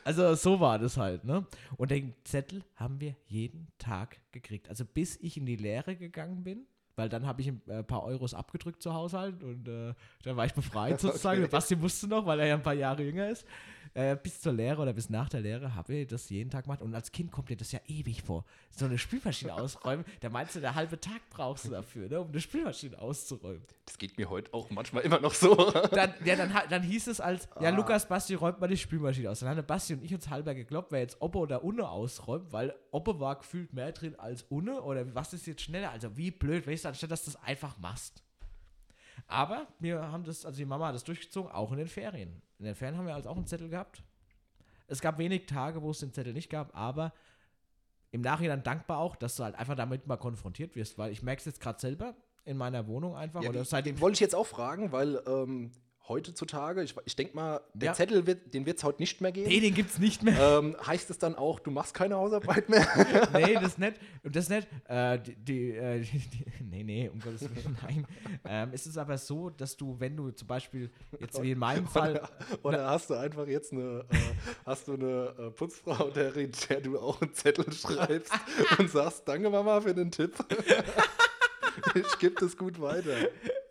Also 0.03 0.35
so 0.35 0.59
war 0.59 0.77
das 0.77 0.97
halt, 0.97 1.23
ne? 1.23 1.47
Und 1.75 1.89
den 1.89 2.13
Zettel 2.23 2.63
haben 2.75 3.01
wir 3.01 3.15
jeden 3.25 3.67
Tag 3.79 4.19
gekriegt. 4.31 4.69
Also 4.69 4.85
bis 4.85 5.17
ich 5.17 5.37
in 5.37 5.47
die 5.47 5.55
Lehre 5.55 5.95
gegangen 5.95 6.43
bin, 6.43 6.67
weil 6.95 7.09
dann 7.09 7.25
habe 7.25 7.41
ich 7.41 7.47
ein 7.47 7.61
äh, 7.67 7.83
paar 7.83 8.03
Euros 8.03 8.33
abgedrückt 8.33 8.81
zu 8.81 8.93
Haushalt 8.93 9.43
und 9.43 9.67
äh, 9.67 9.93
dann 10.23 10.37
war 10.37 10.45
ich 10.45 10.53
befreit 10.53 10.99
sozusagen. 11.01 11.41
Okay. 11.41 11.51
Basti 11.51 11.81
wusste 11.81 12.07
noch, 12.07 12.25
weil 12.25 12.39
er 12.39 12.47
ja 12.47 12.55
ein 12.55 12.63
paar 12.63 12.73
Jahre 12.73 13.03
jünger 13.03 13.29
ist. 13.29 13.45
Äh, 13.95 14.15
bis 14.15 14.41
zur 14.41 14.53
Lehre 14.53 14.81
oder 14.81 14.91
bis 14.91 15.11
nach 15.11 15.29
der 15.29 15.41
Lehre 15.41 15.75
habe 15.75 15.93
ich 15.93 16.07
das 16.07 16.27
jeden 16.31 16.49
Tag 16.49 16.63
gemacht. 16.63 16.81
Und 16.81 16.95
als 16.95 17.11
Kind 17.11 17.31
kommt 17.31 17.49
dir 17.49 17.57
das 17.57 17.71
ja 17.71 17.79
ewig 17.87 18.23
vor. 18.23 18.43
So 18.71 18.85
eine 18.85 18.97
Spülmaschine 18.97 19.53
ausräumen, 19.53 20.03
da 20.21 20.29
meinst 20.29 20.55
du, 20.55 20.61
der 20.61 20.73
halbe 20.73 20.99
Tag 20.99 21.21
brauchst 21.29 21.65
du 21.65 21.69
dafür, 21.69 22.09
ne, 22.09 22.19
um 22.19 22.29
eine 22.29 22.41
Spülmaschine 22.41 22.97
auszuräumen. 22.99 23.61
Das 23.85 23.99
geht 23.99 24.17
mir 24.17 24.29
heute 24.31 24.51
auch 24.51 24.71
manchmal 24.71 25.03
immer 25.03 25.19
noch 25.19 25.33
so. 25.35 25.53
Dann, 25.91 26.13
ja, 26.25 26.35
dann, 26.35 26.51
dann 26.69 26.81
hieß 26.81 27.05
es 27.07 27.21
als, 27.21 27.47
ja, 27.61 27.69
Ah. 27.69 27.75
Lukas, 27.75 28.07
Basti, 28.07 28.33
räumt 28.33 28.59
mal 28.59 28.67
die 28.67 28.77
Spülmaschine 28.77 29.29
aus. 29.29 29.41
Dann 29.41 29.49
haben 29.49 29.63
Basti 29.63 29.93
und 29.93 30.03
ich 30.03 30.13
uns 30.13 30.27
halber 30.27 30.55
geglaubt, 30.55 30.91
wer 30.91 31.01
jetzt 31.01 31.21
Oppe 31.21 31.37
oder 31.37 31.63
Unne 31.63 31.87
ausräumt, 31.87 32.51
weil 32.51 32.73
Oppe 32.89 33.19
war 33.19 33.37
gefühlt 33.37 33.73
mehr 33.73 33.91
drin 33.91 34.15
als 34.17 34.41
Unne 34.43 34.81
oder 34.81 35.13
was 35.13 35.33
ist 35.33 35.45
jetzt 35.45 35.61
schneller? 35.61 35.91
Also 35.91 36.17
wie 36.17 36.31
blöd, 36.31 36.65
weißt 36.65 36.85
du, 36.85 36.89
anstatt 36.89 37.11
dass 37.11 37.25
du 37.25 37.31
das 37.31 37.43
einfach 37.43 37.77
machst. 37.77 38.23
Aber 39.27 39.67
wir 39.79 40.01
haben 40.01 40.23
das, 40.23 40.45
also 40.45 40.57
die 40.57 40.65
Mama 40.65 40.87
hat 40.87 40.95
das 40.95 41.03
durchgezogen, 41.03 41.51
auch 41.51 41.71
in 41.71 41.77
den 41.77 41.87
Ferien. 41.87 42.41
In 42.63 42.67
den 42.67 42.75
Ferien 42.75 42.97
haben 42.97 43.07
wir 43.07 43.13
also 43.13 43.29
auch 43.29 43.35
einen 43.35 43.45
Zettel 43.45 43.67
gehabt. 43.67 44.01
Es 44.87 45.01
gab 45.01 45.17
wenig 45.17 45.47
Tage, 45.47 45.81
wo 45.81 45.91
es 45.91 45.99
den 45.99 46.13
Zettel 46.13 46.31
nicht 46.31 46.49
gab, 46.49 46.73
aber 46.77 47.11
im 48.11 48.21
Nachhinein 48.21 48.63
dankbar 48.63 48.99
auch, 48.99 49.17
dass 49.17 49.35
du 49.35 49.43
halt 49.43 49.55
einfach 49.55 49.75
damit 49.75 50.07
mal 50.07 50.15
konfrontiert 50.15 50.77
wirst, 50.77 50.97
weil 50.97 51.11
ich 51.11 51.21
merke 51.23 51.39
es 51.39 51.45
jetzt 51.45 51.59
gerade 51.59 51.77
selber 51.81 52.15
in 52.45 52.55
meiner 52.55 52.87
Wohnung 52.87 53.17
einfach 53.17 53.43
Ja, 53.43 53.49
oder 53.49 53.65
seitdem 53.65 53.99
wollte 53.99 54.13
ich 54.13 54.19
jetzt 54.21 54.33
auch 54.33 54.47
fragen, 54.47 54.93
weil 54.93 55.21
ähm, 55.27 55.71
heutzutage, 56.07 56.83
ich, 56.83 56.95
ich 57.05 57.15
denke 57.15 57.35
mal, 57.35 57.61
der 57.73 57.87
Ja. 57.87 57.93
Zettel, 57.93 58.27
wird, 58.27 58.53
den 58.53 58.65
wird 58.65 58.77
es 58.77 58.83
heute 58.83 59.01
nicht 59.01 59.21
mehr 59.21 59.31
geben. 59.31 59.47
Nee, 59.47 59.61
den 59.61 59.73
gibt's 59.73 59.99
nicht 59.99 60.21
mehr. 60.21 60.37
ähm, 60.59 60.75
heißt 60.85 61.09
es 61.09 61.17
dann 61.17 61.35
auch, 61.35 61.59
du 61.59 61.71
machst 61.71 61.93
keine 61.93 62.15
Hausarbeit 62.15 62.67
mehr? 62.67 62.85
nee, 63.33 63.53
das 63.53 63.77
nicht. 63.77 63.95
Und 64.21 64.35
das 64.35 64.49
nicht. 64.49 64.67
Äh, 64.87 65.19
die, 65.19 65.35
die, 65.35 65.69
äh, 65.71 66.01
die, 66.01 66.45
nee, 66.63 66.83
nee, 66.83 67.09
um 67.09 67.19
Gottes 67.19 67.41
Willen, 67.43 67.77
nein. 67.83 68.07
Ähm, 68.45 68.69
es 68.73 68.85
ist 68.85 68.97
aber 68.97 69.17
so, 69.17 69.49
dass 69.49 69.77
du, 69.77 69.97
wenn 69.99 70.17
du 70.17 70.31
zum 70.31 70.47
Beispiel, 70.47 70.91
jetzt 71.19 71.41
wie 71.41 71.51
in 71.51 71.59
meinem 71.59 71.87
Fall, 71.87 72.21
Oder 72.63 72.89
hast 72.89 73.09
du 73.09 73.13
einfach 73.13 73.47
jetzt 73.47 73.71
eine, 73.71 74.05
äh, 74.09 74.15
hast 74.65 74.87
du 74.89 74.93
eine 74.95 75.33
äh, 75.39 75.51
Putzfrau, 75.51 76.09
der, 76.09 76.31
der 76.31 76.81
du 76.81 76.99
auch 76.99 77.21
einen 77.21 77.33
Zettel 77.33 77.71
schreibst 77.71 78.33
und 78.77 78.89
sagst, 78.91 79.27
danke 79.27 79.49
Mama 79.49 79.79
für 79.79 79.93
den 79.93 80.11
Tipp. 80.11 80.33
ich 81.95 82.19
gebe 82.19 82.35
das 82.39 82.57
gut 82.57 82.79
weiter. 82.81 83.15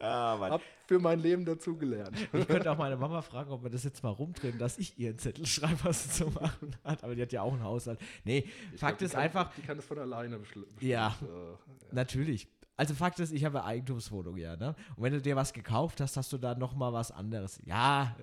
Hab 0.02 0.62
für 0.86 0.98
mein 0.98 1.20
Leben 1.20 1.44
dazugelernt. 1.44 2.16
ich 2.32 2.46
könnte 2.46 2.70
auch 2.70 2.76
meine 2.78 2.96
Mama 2.96 3.22
fragen, 3.22 3.50
ob 3.50 3.62
wir 3.62 3.70
das 3.70 3.84
jetzt 3.84 4.02
mal 4.02 4.10
rumdrehen, 4.10 4.58
dass 4.58 4.78
ich 4.78 4.98
ihr 4.98 5.10
einen 5.10 5.18
Zettel 5.18 5.46
schreibe, 5.46 5.84
was 5.84 6.04
sie 6.04 6.10
zu 6.24 6.30
machen 6.30 6.76
hat. 6.84 7.02
Aber 7.04 7.14
die 7.14 7.22
hat 7.22 7.32
ja 7.32 7.42
auch 7.42 7.52
einen 7.52 7.62
Haushalt. 7.62 8.00
Nee, 8.24 8.48
Ich 8.74 8.80
Fakt 8.80 8.98
glaub, 8.98 9.06
ist 9.06 9.12
kann, 9.12 9.22
einfach, 9.22 9.54
Die 9.54 9.62
kann 9.62 9.76
das 9.76 9.86
von 9.86 9.98
alleine 9.98 10.36
beschl- 10.36 10.66
bestimmt. 10.66 10.82
Ja. 10.82 11.16
Äh, 11.22 11.94
Natürlich. 11.94 12.48
Also 12.76 12.94
Fakt 12.94 13.20
ist, 13.20 13.32
ich 13.32 13.44
habe 13.44 13.58
eine 13.60 13.66
Eigentumswohnung, 13.68 14.36
ja, 14.38 14.56
ne? 14.56 14.74
Und 14.96 15.02
wenn 15.04 15.12
du 15.12 15.20
dir 15.20 15.36
was 15.36 15.52
gekauft 15.52 16.00
hast, 16.00 16.16
hast 16.16 16.32
du 16.32 16.38
da 16.38 16.54
noch 16.54 16.74
mal 16.74 16.92
was 16.92 17.10
anderes. 17.12 17.60
Ja. 17.64 18.16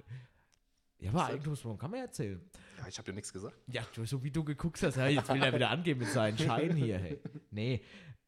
Ja, 0.99 1.11
aber? 1.11 1.27
Eigentumswohnung 1.27 1.77
kann 1.77 1.91
man 1.91 2.01
erzählen. 2.01 2.41
ja, 2.79 2.87
ich 2.89 2.97
habe 2.97 3.05
dir 3.09 3.13
nichts 3.15 3.31
gesagt. 3.31 3.55
Ja, 3.67 3.83
du, 3.95 4.05
so 4.05 4.21
wie 4.21 4.31
du 4.31 4.43
geguckt 4.43 4.81
hast, 4.83 4.97
hey, 4.97 5.13
jetzt 5.15 5.33
will 5.33 5.41
er 5.41 5.53
wieder 5.53 5.69
angeben 5.69 6.01
mit 6.01 6.09
seinen 6.09 6.37
Scheinen 6.37 6.75
hier, 6.75 6.97
hey. 6.97 7.19
Nee, 7.51 7.81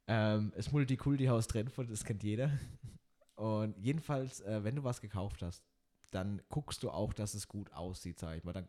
ähm, 0.07 0.53
das 0.55 0.71
Multikulti-Haus 0.71 1.47
Trennfurt, 1.47 1.89
das 1.91 2.05
kennt 2.05 2.23
jeder. 2.23 2.51
Und 3.41 3.75
jedenfalls, 3.79 4.41
äh, 4.41 4.63
wenn 4.63 4.75
du 4.75 4.83
was 4.83 5.01
gekauft 5.01 5.41
hast, 5.41 5.63
dann 6.11 6.43
guckst 6.49 6.83
du 6.83 6.91
auch, 6.91 7.11
dass 7.11 7.33
es 7.33 7.47
gut 7.47 7.73
aussieht, 7.73 8.19
sag 8.19 8.37
ich 8.37 8.43
mal. 8.43 8.53
Dann 8.53 8.67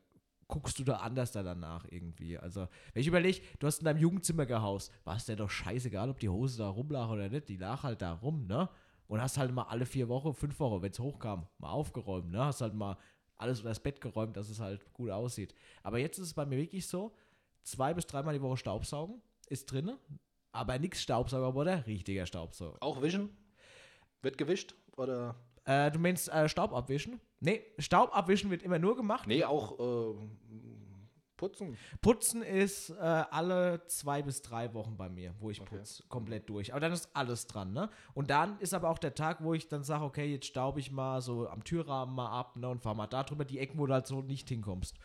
guckst 0.48 0.78
du 0.78 0.84
da 0.84 0.96
anders 0.96 1.30
da 1.30 1.42
danach 1.42 1.84
irgendwie. 1.90 2.38
Also, 2.38 2.66
wenn 2.94 3.02
ich 3.02 3.06
überlege, 3.06 3.42
du 3.58 3.66
hast 3.66 3.80
in 3.80 3.84
deinem 3.84 3.98
Jugendzimmer 3.98 4.46
gehaust, 4.46 4.90
war 5.04 5.16
es 5.16 5.26
dir 5.26 5.36
doch 5.36 5.50
scheißegal, 5.50 6.08
ob 6.08 6.20
die 6.20 6.30
Hose 6.30 6.56
da 6.56 6.70
rumlag 6.70 7.10
oder 7.10 7.28
nicht. 7.28 7.50
Die 7.50 7.58
lag 7.58 7.82
halt 7.82 8.00
da 8.00 8.14
rum, 8.14 8.46
ne? 8.46 8.70
Und 9.08 9.20
hast 9.20 9.36
halt 9.36 9.52
mal 9.52 9.64
alle 9.64 9.84
vier 9.84 10.08
Wochen, 10.08 10.32
fünf 10.32 10.58
Wochen, 10.58 10.80
wenn 10.80 10.90
es 10.90 10.98
hochkam, 10.98 11.46
mal 11.58 11.68
aufgeräumt, 11.68 12.30
ne? 12.30 12.42
Hast 12.42 12.62
halt 12.62 12.72
mal 12.72 12.96
alles 13.36 13.58
unter 13.58 13.68
das 13.68 13.80
Bett 13.80 14.00
geräumt, 14.00 14.38
dass 14.38 14.48
es 14.48 14.58
halt 14.58 14.90
gut 14.94 15.10
aussieht. 15.10 15.54
Aber 15.82 15.98
jetzt 15.98 16.16
ist 16.16 16.28
es 16.28 16.34
bei 16.34 16.46
mir 16.46 16.56
wirklich 16.56 16.86
so, 16.86 17.14
zwei 17.62 17.92
bis 17.92 18.06
dreimal 18.06 18.32
die 18.32 18.40
Woche 18.40 18.56
Staubsaugen 18.56 19.20
ist 19.50 19.70
drin, 19.70 19.98
aber 20.50 20.78
nichts 20.78 21.02
Staubsaugerroboter, 21.02 21.86
richtiger 21.86 22.24
Staubsauger. 22.24 22.78
Auch 22.80 23.02
Vision? 23.02 23.28
Wird 24.22 24.38
gewischt 24.38 24.74
oder? 24.96 25.34
Äh, 25.64 25.90
du 25.90 25.98
meinst 25.98 26.28
äh, 26.28 26.48
Staub 26.48 26.72
abwischen? 26.72 27.20
Nee, 27.40 27.62
Staub 27.78 28.16
abwischen 28.16 28.50
wird 28.50 28.62
immer 28.62 28.78
nur 28.78 28.96
gemacht. 28.96 29.26
Nee, 29.26 29.44
auch 29.44 29.78
äh, 29.78 30.14
putzen. 31.36 31.76
Putzen 32.00 32.42
ist 32.42 32.90
äh, 32.90 32.94
alle 32.94 33.84
zwei 33.86 34.22
bis 34.22 34.42
drei 34.42 34.74
Wochen 34.74 34.96
bei 34.96 35.08
mir, 35.08 35.34
wo 35.40 35.50
ich 35.50 35.60
Okay. 35.60 35.76
putze, 35.76 36.04
komplett 36.08 36.48
durch. 36.48 36.72
Aber 36.72 36.80
dann 36.80 36.92
ist 36.92 37.08
alles 37.14 37.46
dran, 37.46 37.72
ne? 37.72 37.90
Und 38.14 38.30
dann 38.30 38.58
ist 38.60 38.74
aber 38.74 38.90
auch 38.90 38.98
der 38.98 39.14
Tag, 39.14 39.42
wo 39.42 39.54
ich 39.54 39.68
dann 39.68 39.82
sage, 39.84 40.04
okay, 40.04 40.26
jetzt 40.32 40.46
staub 40.46 40.78
ich 40.78 40.90
mal 40.92 41.20
so 41.20 41.48
am 41.48 41.64
Türrahmen 41.64 42.14
mal 42.14 42.30
ab, 42.30 42.56
ne? 42.56 42.68
Und 42.68 42.80
fahr 42.82 42.94
mal 42.94 43.06
da 43.08 43.24
drüber, 43.24 43.44
die 43.44 43.58
Ecken, 43.58 43.78
wo 43.78 43.86
du 43.86 43.92
halt 43.92 44.06
so 44.06 44.22
nicht 44.22 44.48
hinkommst. 44.48 44.96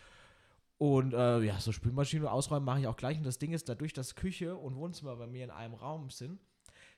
Und 0.80 1.14
äh, 1.14 1.40
ja, 1.42 1.60
so 1.60 1.72
Spülmaschine 1.72 2.32
ausräumen 2.32 2.66
mache 2.66 2.82
ich 2.82 2.88
auch 2.88 2.98
gleich. 2.98 3.18
Und 3.18 3.26
das 3.26 3.40
Ding 3.40 3.52
ist, 3.52 3.68
dadurch, 3.68 3.94
dass 3.94 4.14
Küche 4.16 4.56
und 4.56 4.76
Wohnzimmer 4.76 5.16
bei 5.16 5.26
mir 5.26 5.44
in 5.44 5.50
einem 5.50 5.74
Raum 5.74 6.12
sind, 6.12 6.40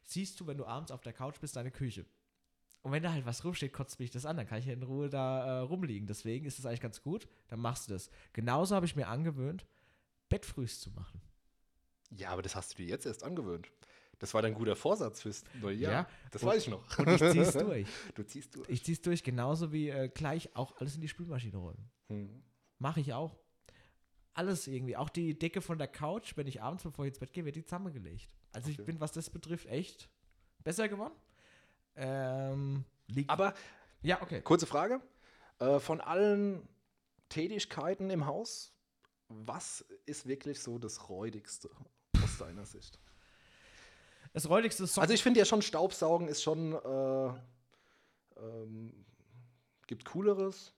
siehst 0.04 0.40
du, 0.40 0.48
wenn 0.48 0.58
du 0.58 0.66
abends 0.66 0.92
auf 0.92 1.02
der 1.02 1.14
Couch 1.14 1.40
bist, 1.40 1.56
deine 1.56 1.72
Küche. 1.72 2.06
Und 2.82 2.92
wenn 2.94 3.04
da 3.04 3.12
halt 3.12 3.26
was 3.26 3.44
rumsteht, 3.44 3.74
kotzt 3.74 4.00
mich 4.00 4.10
das 4.10 4.26
an, 4.26 4.38
dann 4.38 4.48
kann 4.48 4.60
ich 4.60 4.66
ja 4.66 4.74
in 4.74 4.84
Ruhe 4.84 5.10
da 5.10 5.46
äh, 5.46 5.60
rumliegen. 5.60 6.08
Deswegen 6.08 6.46
ist 6.46 6.58
das 6.60 6.66
eigentlich 6.66 6.80
ganz 6.82 7.02
gut, 7.02 7.28
dann 7.50 7.60
machst 7.60 7.90
du 7.90 7.94
das. 7.94 8.10
Genauso 8.34 8.74
habe 8.76 8.86
ich 8.86 8.96
mir 8.96 9.08
angewöhnt, 9.10 9.66
Bettfrühs 10.30 10.80
zu 10.80 10.90
machen. 10.92 11.22
Ja, 12.12 12.30
aber 12.30 12.42
das 12.42 12.56
hast 12.56 12.74
du 12.74 12.78
dir 12.78 12.88
jetzt 12.88 13.06
erst 13.06 13.24
angewöhnt. 13.24 13.70
Das 14.20 14.34
war 14.34 14.42
dein 14.42 14.54
guter 14.54 14.76
Vorsatz 14.76 15.22
fürs 15.22 15.44
neue 15.62 15.76
Jahr. 15.76 15.92
Ja. 15.92 16.10
Das 16.32 16.42
Und- 16.44 16.50
weiß 16.50 16.64
ich 16.64 16.70
noch. 16.70 16.98
Und 17.00 17.08
ich 17.10 17.20
zieh's 17.32 17.54
durch. 17.58 17.88
Du 18.16 18.24
ziehst 18.24 18.56
durch. 18.56 18.70
Ich 18.70 18.84
zieh's 18.84 19.02
durch, 19.02 19.24
genauso 19.24 19.72
wie 19.72 19.90
äh, 19.90 20.10
gleich 20.10 20.56
auch 20.56 20.76
alles 20.78 20.96
in 20.96 21.02
die 21.02 21.08
Spülmaschine 21.08 21.58
räumen. 21.58 21.90
Hm. 22.08 22.44
Mache 22.80 23.00
ich 23.02 23.14
auch. 23.14 23.38
Alles 24.34 24.68
irgendwie. 24.68 24.96
Auch 24.98 25.10
die 25.10 25.38
Decke 25.38 25.62
von 25.62 25.78
der 25.78 25.88
Couch, 25.88 26.36
wenn 26.38 26.48
ich 26.48 26.62
abends, 26.62 26.84
bevor 26.84 27.06
ich 27.06 27.10
ins 27.10 27.20
Bett 27.20 27.34
gehe, 27.34 27.44
wird 27.46 27.56
die 27.58 27.64
zusammengelegt. 27.64 28.30
Also 28.52 28.70
ich 28.70 28.78
Okay. 28.80 28.86
bin, 28.86 29.00
was 29.00 29.12
das 29.12 29.30
betrifft, 29.30 29.68
echt 29.68 30.10
besser 30.64 30.88
geworden. 30.90 31.14
Ähm, 31.96 32.86
liegt. 33.08 33.30
Aber 33.30 33.54
ja, 34.02 34.22
okay. 34.22 34.42
kurze 34.42 34.66
Frage. 34.66 35.02
Äh, 35.60 35.80
von 35.80 36.02
allen 36.02 36.68
Tätigkeiten 37.30 38.10
im 38.10 38.26
Haus, 38.26 38.74
was 39.28 39.82
ist 40.06 40.26
wirklich 40.28 40.62
so 40.62 40.80
das 40.80 41.10
Räudigste 41.10 41.70
aus 42.24 42.38
deiner 42.38 42.66
Sicht? 42.66 43.00
Das 44.34 44.48
räudigste 44.50 44.88
Song. 44.88 45.02
Also 45.02 45.14
ich 45.14 45.22
finde 45.24 45.40
ja 45.40 45.46
schon, 45.46 45.62
Staubsaugen 45.62 46.28
ist 46.28 46.42
schon, 46.42 46.74
äh, 46.74 47.34
ähm, 48.40 49.06
gibt 49.88 50.06
cooleres. 50.06 50.74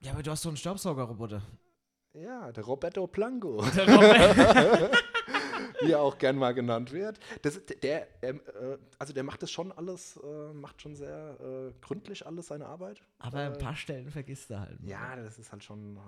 ja, 0.00 0.12
aber 0.12 0.22
du 0.22 0.30
hast 0.30 0.42
so 0.42 0.48
einen 0.48 0.56
Staubsaugerroboter. 0.56 1.42
Ja, 2.14 2.52
der 2.52 2.64
Roberto 2.64 3.06
Plango, 3.06 3.62
Der 3.70 3.88
Robert- 3.88 4.98
wie 5.86 5.92
er 5.92 6.00
auch 6.00 6.18
gern 6.18 6.36
mal 6.36 6.52
genannt 6.54 6.92
wird. 6.92 7.18
Das, 7.42 7.60
der, 7.82 8.08
ähm, 8.22 8.40
äh, 8.60 8.78
also 8.98 9.12
der 9.12 9.22
macht 9.22 9.42
das 9.42 9.50
schon 9.50 9.72
alles, 9.72 10.16
äh, 10.22 10.52
macht 10.52 10.80
schon 10.82 10.94
sehr 10.94 11.36
äh, 11.40 11.72
gründlich 11.80 12.26
alles 12.26 12.46
seine 12.48 12.66
Arbeit. 12.66 13.00
aber 13.18 13.38
ein 13.38 13.54
Äh, 13.54 13.58
paar 13.58 13.76
Stellen 13.76 14.10
vergisst 14.10 14.50
du 14.50 14.58
halt. 14.60 14.78
Ja, 14.84 15.16
das 15.16 15.38
ist 15.38 15.50
halt 15.52 15.62
schon. 15.64 15.96
Äh, 15.96 15.98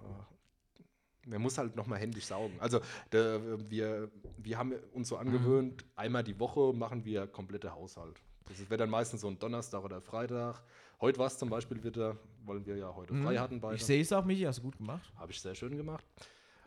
man 1.27 1.41
muss 1.41 1.57
halt 1.57 1.75
nochmal 1.75 1.99
händisch 2.01 2.27
saugen. 2.27 2.55
Also 2.61 2.81
der, 3.11 3.41
wir, 3.71 4.11
wir 4.37 4.59
haben 4.59 4.75
uns 4.93 5.09
so 5.09 5.17
angewöhnt, 5.17 5.85
einmal 5.97 6.23
die 6.23 6.39
Woche 6.39 6.75
machen 6.75 7.05
wir 7.07 7.27
komplette 7.27 7.75
Haushalt. 7.75 8.21
Das 8.47 8.69
wird 8.69 8.79
dann 8.79 8.91
meistens 8.91 9.23
so 9.23 9.29
ein 9.29 9.39
Donnerstag 9.39 9.83
oder 9.83 10.03
Freitag. 10.03 10.63
Heute 11.01 11.19
war 11.19 11.29
es 11.29 11.39
zum 11.39 11.49
Beispiel 11.49 11.83
wieder, 11.83 12.19
weil 12.45 12.65
wir 12.67 12.77
ja 12.77 12.95
heute 12.95 13.15
frei 13.15 13.37
hatten 13.39 13.59
beide. 13.59 13.73
Mhm. 13.73 13.77
Ich 13.77 13.87
sehe 13.87 14.03
es 14.03 14.13
auch, 14.13 14.23
Michi, 14.27 14.43
hast 14.43 14.59
du 14.59 14.63
gut 14.65 14.77
gemacht. 14.77 15.11
Habe 15.17 15.33
ich 15.33 15.41
sehr 15.41 15.55
schön 15.55 15.75
gemacht. 15.79 16.05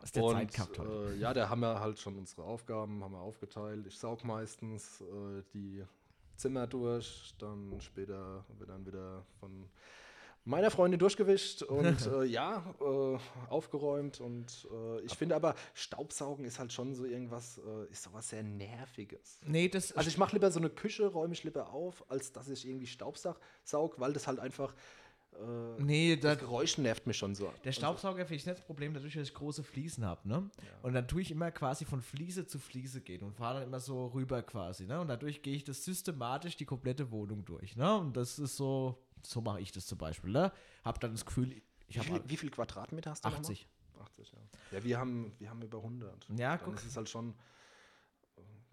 Hast 0.01 0.15
der 0.15 0.23
Und 0.23 0.51
Zeit 0.51 0.79
äh, 0.79 1.15
ja, 1.15 1.33
da 1.33 1.49
haben 1.49 1.61
wir 1.61 1.79
halt 1.79 1.99
schon 1.99 2.17
unsere 2.17 2.43
Aufgaben, 2.43 3.03
haben 3.03 3.13
wir 3.13 3.21
aufgeteilt. 3.21 3.85
Ich 3.87 3.97
saug 3.97 4.23
meistens 4.23 5.01
äh, 5.01 5.43
die 5.53 5.83
Zimmer 6.35 6.67
durch, 6.67 7.33
dann 7.39 7.79
später 7.81 8.45
wird 8.57 8.69
dann 8.69 8.85
wieder 8.85 9.25
von 9.39 9.69
meiner 10.47 10.71
Freundin 10.71 10.97
durchgewischt 10.97 11.61
und 11.63 12.07
äh, 12.07 12.23
ja, 12.23 12.63
äh, 12.79 13.17
aufgeräumt. 13.49 14.21
Und 14.21 14.67
äh, 14.71 15.01
ich 15.01 15.13
finde 15.13 15.35
aber, 15.35 15.55
Staubsaugen 15.73 16.45
ist 16.45 16.57
halt 16.57 16.71
schon 16.71 16.95
so 16.95 17.05
irgendwas, 17.05 17.57
äh, 17.59 17.91
ist 17.91 18.03
sowas 18.03 18.29
sehr 18.29 18.43
Nerviges. 18.43 19.39
Nee, 19.45 19.67
das 19.67 19.91
Also 19.91 20.07
ich 20.09 20.17
mache 20.17 20.33
lieber 20.33 20.49
so 20.49 20.59
eine 20.59 20.69
Küche, 20.69 21.07
räume 21.07 21.33
ich 21.33 21.43
lieber 21.43 21.73
auf, 21.73 22.09
als 22.09 22.31
dass 22.31 22.47
ich 22.47 22.67
irgendwie 22.67 22.87
Staubsaug, 22.87 23.37
saug, 23.63 23.99
weil 23.99 24.13
das 24.13 24.27
halt 24.27 24.39
einfach, 24.39 24.73
äh, 25.39 25.81
nee, 25.83 26.15
da, 26.15 26.29
das 26.29 26.39
Geräusch 26.39 26.77
nervt 26.77 27.05
mich 27.05 27.17
schon 27.17 27.35
so. 27.35 27.53
Der 27.63 27.71
Staubsauger 27.71 28.25
finde 28.25 28.35
ich 28.35 28.45
nicht 28.45 28.57
das 28.57 28.65
Problem, 28.65 28.93
dadurch, 28.93 29.13
dass 29.13 29.27
ich 29.27 29.33
große 29.33 29.63
Fliesen 29.63 30.05
habe, 30.05 30.27
ne? 30.27 30.49
Und 30.81 30.93
dann 30.93 31.07
tue 31.07 31.21
ich 31.21 31.31
immer 31.31 31.51
quasi 31.51 31.85
von 31.85 32.01
Fliese 32.01 32.47
zu 32.47 32.59
Fliese 32.59 33.01
gehen 33.01 33.23
und 33.23 33.33
fahre 33.35 33.59
dann 33.59 33.67
immer 33.67 33.79
so 33.79 34.07
rüber 34.07 34.41
quasi, 34.41 34.85
ne? 34.85 34.99
Und 34.99 35.07
dadurch 35.07 35.41
gehe 35.41 35.55
ich 35.55 35.63
das 35.63 35.83
systematisch 35.83 36.57
die 36.57 36.65
komplette 36.65 37.11
Wohnung 37.11 37.45
durch, 37.45 37.75
ne? 37.75 37.97
Und 37.97 38.17
das 38.17 38.39
ist 38.39 38.57
so, 38.57 38.97
so 39.23 39.41
mache 39.41 39.61
ich 39.61 39.71
das 39.71 39.85
zum 39.85 39.97
Beispiel, 39.97 40.31
ne? 40.31 40.51
Hab 40.83 40.99
dann 40.99 41.11
das 41.11 41.25
Gefühl, 41.25 41.61
ich 41.87 41.95
Wie, 41.95 41.99
habe 41.99 42.07
viel, 42.07 42.23
wie 42.25 42.37
viel 42.37 42.49
Quadratmeter 42.49 43.11
hast 43.11 43.23
du 43.23 43.29
nochmal? 43.29 43.41
80. 43.41 43.67
80, 43.99 44.31
ja. 44.31 44.39
Ja, 44.71 44.83
wir 44.83 44.97
haben, 44.99 45.33
wir 45.39 45.49
haben 45.49 45.61
über 45.61 45.77
100. 45.79 46.27
Ja, 46.37 46.57
Dann 46.57 46.65
guck. 46.65 46.75
ist 46.75 46.85
es 46.85 46.97
halt 46.97 47.09
schon. 47.09 47.33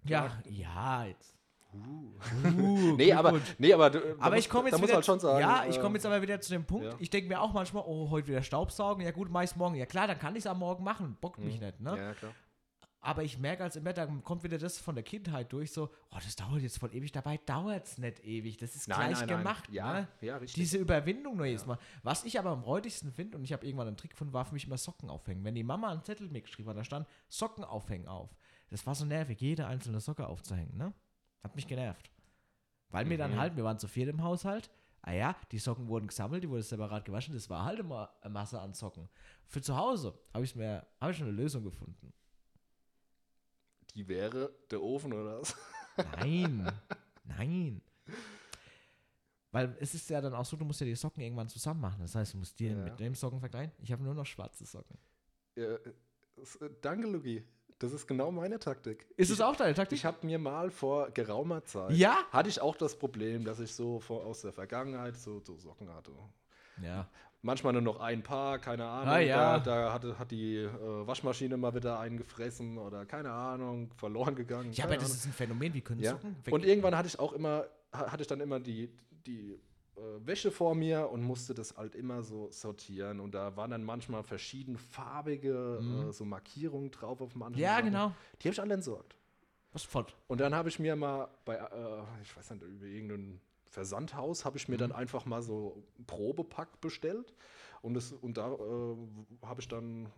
Ja, 0.05 0.43
ja, 0.45 1.07
jetzt. 1.07 1.35
Uh. 1.75 2.95
Nee, 2.97 3.13
aber, 3.13 3.41
nee, 3.59 3.73
aber, 3.73 3.91
Aber 4.19 4.37
ich 4.37 4.49
komme 4.49 4.71
da 4.71 4.77
jetzt 4.77 4.83
wieder, 4.85 4.95
halt 4.95 5.05
schon 5.05 5.21
sagen. 5.21 5.41
ja, 5.41 5.65
ich 5.69 5.77
äh, 5.77 5.81
komme 5.81 5.97
jetzt 5.97 6.07
aber 6.07 6.23
wieder 6.23 6.41
zu 6.41 6.53
dem 6.53 6.65
Punkt. 6.65 6.87
ja. 6.87 6.95
Ich 6.99 7.11
denke 7.11 7.29
mir 7.29 7.41
auch 7.41 7.53
manchmal, 7.53 7.85
oh, 7.87 8.11
heute 8.11 8.29
wieder 8.29 8.43
Staubsaugen. 8.43 9.05
Ja 9.05 9.11
gut, 9.11 9.31
meist 9.31 9.57
morgen. 9.57 9.75
Ja 9.75 9.87
klar, 9.87 10.07
dann 10.07 10.19
kann 10.19 10.35
ich 10.35 10.41
es 10.41 10.47
am 10.47 10.59
Morgen 10.59 10.85
machen. 10.85 11.17
Bockt 11.21 11.41
mich 11.41 11.61
nicht, 11.61 11.81
ne? 11.81 11.93
Mhm. 11.93 11.99
Ja, 11.99 12.15
klar. 12.15 12.33
Aber 13.05 13.23
ich 13.23 13.39
merke 13.39 13.63
als 13.63 13.77
immer, 13.77 13.93
da 13.93 14.07
kommt 14.07 14.45
wieder 14.45 14.57
das 14.57 14.79
von 14.79 14.95
der 14.95 15.05
Kindheit 15.05 15.53
durch, 15.53 15.71
so, 15.73 15.91
oh, 16.11 16.17
das 16.25 16.37
dauert 16.37 16.63
jetzt 16.63 16.79
voll 16.79 16.95
ewig, 16.95 17.13
dabei 17.13 17.39
dauert 17.45 17.85
es 17.85 17.99
nicht 17.99 18.25
ewig. 18.25 18.57
Das 18.57 18.75
ist 18.75 18.89
Nein, 18.89 19.11
gleich 19.11 19.19
nein, 19.21 19.29
nein. 19.29 19.39
gemacht. 19.39 19.69
Ja, 19.71 19.93
ne? 19.93 20.09
ja, 20.23 20.37
richtig. 20.39 20.63
Diese 20.63 20.79
Überwindung 20.79 21.37
nur 21.37 21.45
jedes 21.45 21.67
Mal. 21.67 21.79
Was 22.03 22.25
ich 22.25 22.39
aber 22.39 22.49
am 22.49 22.63
räudigsten 22.63 23.13
finde, 23.13 23.37
und 23.37 23.45
ich 23.45 23.53
habe 23.53 23.67
irgendwann 23.67 23.89
einen 23.89 23.99
Trick 23.99 24.17
von, 24.17 24.33
war 24.33 24.47
für 24.47 24.55
mich 24.55 24.67
immer 24.67 24.79
Socken 24.79 25.11
aufhängen. 25.11 25.45
Wenn 25.45 25.55
die 25.55 25.65
Mama 25.65 25.91
einen 25.91 26.03
Zettel 26.03 26.31
mir 26.31 26.41
geschrieben 26.41 26.71
hat, 26.71 26.79
da 26.79 26.85
stand 26.85 27.07
Socken 27.29 27.63
aufhängen 27.63 28.09
auf. 28.09 28.31
Das 28.71 28.87
war 28.87 28.95
so 28.95 29.05
nervig, 29.05 29.39
jede 29.39 29.67
einzelne 29.67 30.01
Socke 30.01 30.27
aufzuhängen, 30.27 30.75
ne? 30.79 30.95
Hat 31.45 31.55
mich 31.55 31.67
genervt. 31.69 32.11
Weil 32.89 33.05
mir 33.05 33.15
Mhm. 33.15 33.19
dann 33.19 33.39
halt, 33.39 33.55
wir 33.57 33.63
waren 33.65 33.79
zu 33.79 33.87
viert 33.87 34.09
im 34.09 34.23
Haushalt, 34.23 34.71
ah 35.03 35.13
ja, 35.13 35.37
die 35.53 35.59
Socken 35.59 35.87
wurden 35.89 36.07
gesammelt, 36.09 36.43
die 36.43 36.49
wurden 36.49 36.63
separat 36.63 37.05
gewaschen, 37.05 37.35
das 37.35 37.49
war 37.51 37.65
halt 37.65 37.79
immer 37.79 38.13
eine 38.23 38.33
Masse 38.33 38.59
an 38.61 38.73
Socken. 38.73 39.09
Für 39.47 39.61
zu 39.61 39.77
Hause 39.77 40.19
habe 40.33 40.45
ich 40.45 40.57
mir, 40.57 40.87
habe 41.01 41.13
ich 41.13 41.19
schon 41.19 41.29
eine 41.29 41.37
Lösung 41.37 41.63
gefunden. 41.63 42.13
Die 43.95 44.09
wäre 44.09 44.53
der 44.71 44.83
Ofen 44.83 45.13
oder 45.13 45.41
was? 45.41 45.55
Nein, 46.17 46.69
nein. 47.25 47.83
Weil 49.53 49.77
es 49.79 49.95
ist 49.95 50.11
ja 50.11 50.21
dann 50.21 50.35
auch 50.35 50.45
so, 50.45 50.57
du 50.57 50.65
musst 50.65 50.81
ja 50.81 50.87
die 50.87 50.97
Socken 50.97 51.23
irgendwann 51.23 51.49
zusammen 51.49 51.81
machen. 51.81 52.01
Das 52.01 52.15
heißt, 52.17 52.35
du 52.35 52.39
musst 52.39 52.59
die 52.59 52.67
Ja. 52.67 52.75
mit 52.75 52.99
dem 52.99 53.15
Socken 53.15 53.39
vergleichen. 53.39 53.73
Ich 53.79 53.93
habe 53.93 54.03
nur 54.03 54.15
noch 54.15 54.27
schwarze 54.27 54.67
Socken. 54.67 54.99
Ja, 55.57 55.79
das- 56.35 56.57
äh, 56.57 56.71
danke, 56.81 57.07
Lugi. 57.07 57.45
Das 57.79 57.93
ist 57.93 58.07
genau 58.07 58.31
meine 58.31 58.59
Taktik. 58.59 59.07
Ist 59.17 59.31
es 59.31 59.41
auch 59.41 59.57
deine 59.57 59.75
Taktik? 59.75 59.99
Ich 59.99 60.05
habe 60.05 60.25
mir 60.25 60.39
mal 60.39 60.71
vor 60.71 61.11
geraumer 61.11 61.65
Zeit, 61.65 61.93
Ja? 61.93 62.19
hatte 62.31 62.49
ich 62.49 62.61
auch 62.61 62.77
das 62.77 62.97
Problem, 62.97 63.45
dass 63.45 63.59
ich 63.61 63.75
so 63.75 63.99
vor, 64.01 64.25
aus 64.25 64.43
der 64.43 64.53
Vergangenheit 64.53 65.17
so, 65.17 65.41
so 65.41 65.57
Socken 65.57 65.93
hatte. 65.93 66.13
Ja. 66.83 67.09
Manchmal 67.43 67.75
nur 67.75 67.83
noch 67.83 68.01
ein 68.01 68.23
Paar, 68.23 68.59
keine 68.59 68.87
Ahnung. 68.87 69.13
Ah, 69.15 69.19
ja. 69.19 69.59
Da, 69.59 69.83
da 69.87 69.93
hatte, 69.93 70.19
hat 70.19 70.31
die 70.31 70.57
äh, 70.59 70.71
Waschmaschine 71.07 71.57
mal 71.59 71.75
wieder 71.75 71.99
eingefressen 71.99 72.79
oder 72.79 73.05
keine 73.05 73.31
Ahnung, 73.33 73.91
verloren 73.97 74.35
gegangen. 74.35 74.73
Ja, 74.73 74.85
aber 74.85 74.95
das 74.95 75.05
Ahnung. 75.05 75.17
ist 75.17 75.27
ein 75.27 75.33
Phänomen. 75.33 75.75
Wie 75.75 75.81
können 75.83 76.01
ja. 76.01 76.13
Socken? 76.13 76.37
Und 76.51 76.65
irgendwann 76.65 76.97
hatte 76.97 77.09
ich 77.09 77.19
auch 77.19 77.33
immer, 77.35 77.67
ha- 77.93 78.11
hatte 78.13 78.23
ich 78.23 78.29
dann 78.29 78.41
immer 78.41 78.61
die, 78.61 78.91
die 79.27 79.61
Wäsche 80.27 80.51
vor 80.51 80.75
mir 80.75 81.09
und 81.11 81.23
musste 81.23 81.55
das 81.55 81.77
halt 81.77 81.95
immer 81.95 82.23
so 82.23 82.51
sortieren. 82.51 83.21
Und 83.21 83.35
da 83.35 83.57
waren 83.57 83.71
dann 83.71 83.85
manchmal 83.85 84.23
verschiedenfarbige 84.23 86.09
äh, 86.09 86.13
so 86.13 86.25
Markierungen 86.25 86.91
drauf 86.91 87.21
auf 87.21 87.35
manchen. 87.35 87.57
Mhm. 87.59 87.63
ja, 87.63 87.77
Sachen. 87.77 87.85
genau. 87.87 88.13
Die 88.41 88.49
habe 88.49 88.53
ich 88.55 88.61
alle 88.61 88.75
entsorgt. 88.75 89.17
Was 89.73 89.83
fort? 89.85 90.17
Und 90.29 90.41
dann 90.41 90.55
habe 90.55 90.69
ich 90.69 90.79
mir 90.79 90.95
mal 90.97 91.29
bei, 91.45 91.57
äh, 91.57 92.03
ich 92.23 92.37
weiß 92.37 92.51
nicht, 92.51 92.63
über 92.63 92.87
irgendein 92.87 93.41
Versandhaus, 93.67 94.45
habe 94.45 94.57
ich 94.57 94.69
mir 94.69 94.77
dann 94.77 94.91
Mhm. 94.91 94.97
einfach 94.97 95.25
mal 95.27 95.43
so 95.43 95.83
ein 95.99 96.05
Probepack 96.07 96.81
bestellt. 96.81 97.35
Und, 97.83 97.95
das, 97.95 98.13
und 98.13 98.37
da 98.37 98.53
äh, 98.53 98.97
habe 99.45 99.61
ich 99.61 99.69
dann 99.69 100.09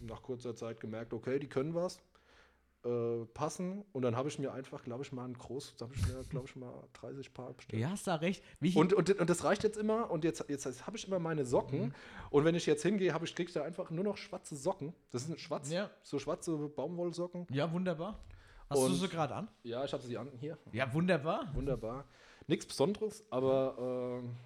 nach 0.00 0.22
kurzer 0.22 0.54
Zeit 0.56 0.80
gemerkt, 0.80 1.12
okay, 1.12 1.38
die 1.38 1.46
können 1.46 1.74
was, 1.74 2.00
äh, 2.84 3.24
passen. 3.34 3.84
Und 3.92 4.02
dann 4.02 4.16
habe 4.16 4.28
ich 4.28 4.38
mir 4.38 4.52
einfach, 4.52 4.82
glaube 4.82 5.02
ich, 5.04 5.12
mal 5.12 5.24
ein 5.24 5.34
groß, 5.34 5.76
da 5.76 5.84
habe 5.86 5.94
ich 5.94 6.06
mir, 6.06 6.22
glaube 6.24 6.46
ich, 6.48 6.56
mal 6.56 6.72
30 6.94 7.32
Paar 7.34 7.52
bestellt. 7.52 7.80
Ja, 7.82 7.90
hast 7.90 8.06
da 8.06 8.16
recht. 8.16 8.42
Und, 8.74 8.92
und, 8.92 9.10
und 9.20 9.30
das 9.30 9.44
reicht 9.44 9.62
jetzt 9.64 9.76
immer. 9.76 10.10
Und 10.10 10.24
jetzt, 10.24 10.44
jetzt 10.48 10.86
habe 10.86 10.96
ich 10.96 11.06
immer 11.06 11.18
meine 11.18 11.44
Socken. 11.44 11.80
Mhm. 11.86 11.94
Und 12.30 12.44
wenn 12.44 12.54
ich 12.54 12.66
jetzt 12.66 12.82
hingehe, 12.82 13.12
habe 13.14 13.24
ich, 13.24 13.34
kriege 13.34 13.48
ich 13.48 13.54
da 13.54 13.62
einfach 13.62 13.90
nur 13.90 14.04
noch 14.04 14.16
schwarze 14.16 14.56
Socken. 14.56 14.94
Das 15.10 15.26
sind 15.26 15.40
schwarz, 15.40 15.70
Ja. 15.70 15.90
so 16.02 16.18
schwarze 16.18 16.56
Baumwollsocken. 16.56 17.46
ja, 17.50 17.70
wunderbar. 17.72 18.18
Hast 18.68 18.80
du 18.82 18.86
Und- 18.86 18.94
sie 18.94 19.08
gerade 19.08 19.34
an? 19.34 19.48
Ja, 19.64 19.84
ich 19.84 19.92
habe 19.92 20.02
sie 20.02 20.16
an 20.16 20.30
hier. 20.38 20.56
Ja, 20.72 20.92
wunderbar. 20.94 21.50
Wunderbar. 21.54 22.04
Nichts 22.46 22.66
Besonderes, 22.66 23.24
aber 23.30 24.20
ähm, 24.22 24.36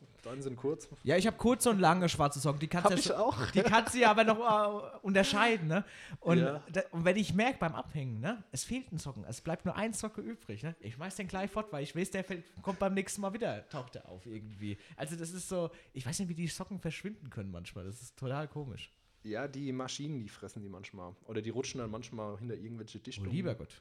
Ja, 0.00 0.30
deine 0.30 0.42
sind 0.42 0.56
kurz. 0.56 0.88
Ja, 1.02 1.16
ich 1.16 1.26
habe 1.26 1.36
kurze 1.36 1.70
und 1.70 1.78
lange 1.80 2.08
schwarze 2.08 2.38
Socken. 2.40 2.60
Die 2.60 2.68
kannst 2.68 2.84
Hab 2.86 2.92
ja 2.92 2.98
ich 2.98 3.04
schon- 3.04 3.16
auch. 3.16 3.50
Die 3.50 3.60
kannst 3.62 3.94
du 3.94 3.98
ja 3.98 4.10
aber 4.10 4.24
noch 4.24 4.38
äh, 4.38 4.96
unterscheiden, 5.02 5.68
ne? 5.68 5.84
Und, 6.20 6.38
Ja. 6.38 6.62
da, 6.72 6.82
und 6.92 7.04
wenn 7.04 7.16
ich 7.16 7.34
merke 7.34 7.58
beim 7.58 7.74
Abhängen, 7.74 8.20
ne, 8.20 8.42
es 8.52 8.64
fehlt 8.64 8.90
ein 8.92 8.98
Socken, 8.98 9.24
es 9.24 9.40
bleibt 9.40 9.64
nur 9.64 9.74
ein 9.76 9.92
Socke 9.92 10.20
übrig, 10.20 10.62
ne? 10.62 10.74
Ich 10.80 10.94
schmeiß 10.94 11.16
den 11.16 11.28
gleich 11.28 11.50
fort, 11.50 11.72
weil 11.72 11.82
ich 11.82 11.94
weiß, 11.96 12.10
der 12.12 12.24
fällt, 12.24 12.44
kommt 12.62 12.78
beim 12.78 12.94
nächsten 12.94 13.20
Mal 13.20 13.32
wieder, 13.32 13.68
taucht 13.68 13.96
er 13.96 14.08
auf 14.08 14.24
irgendwie. 14.26 14.78
Also 14.96 15.16
das 15.16 15.30
ist 15.32 15.48
so, 15.48 15.70
ich 15.92 16.06
weiß 16.06 16.18
nicht, 16.20 16.28
wie 16.28 16.34
die 16.34 16.46
Socken 16.48 16.78
verschwinden 16.78 17.28
können 17.30 17.50
manchmal. 17.50 17.84
Das 17.84 18.00
ist 18.00 18.16
total 18.18 18.46
komisch. 18.48 18.92
Ja, 19.24 19.46
die 19.46 19.70
Maschinen, 19.72 20.20
die 20.22 20.28
fressen 20.28 20.62
die 20.62 20.68
manchmal. 20.68 21.14
Oder 21.26 21.42
die 21.42 21.50
rutschen 21.50 21.78
dann 21.78 21.90
manchmal 21.90 22.36
hinter 22.38 22.54
irgendwelche 22.56 22.98
Oh, 22.98 23.02
Dichtungen. 23.02 23.30
lieber 23.30 23.54
Gott. 23.54 23.80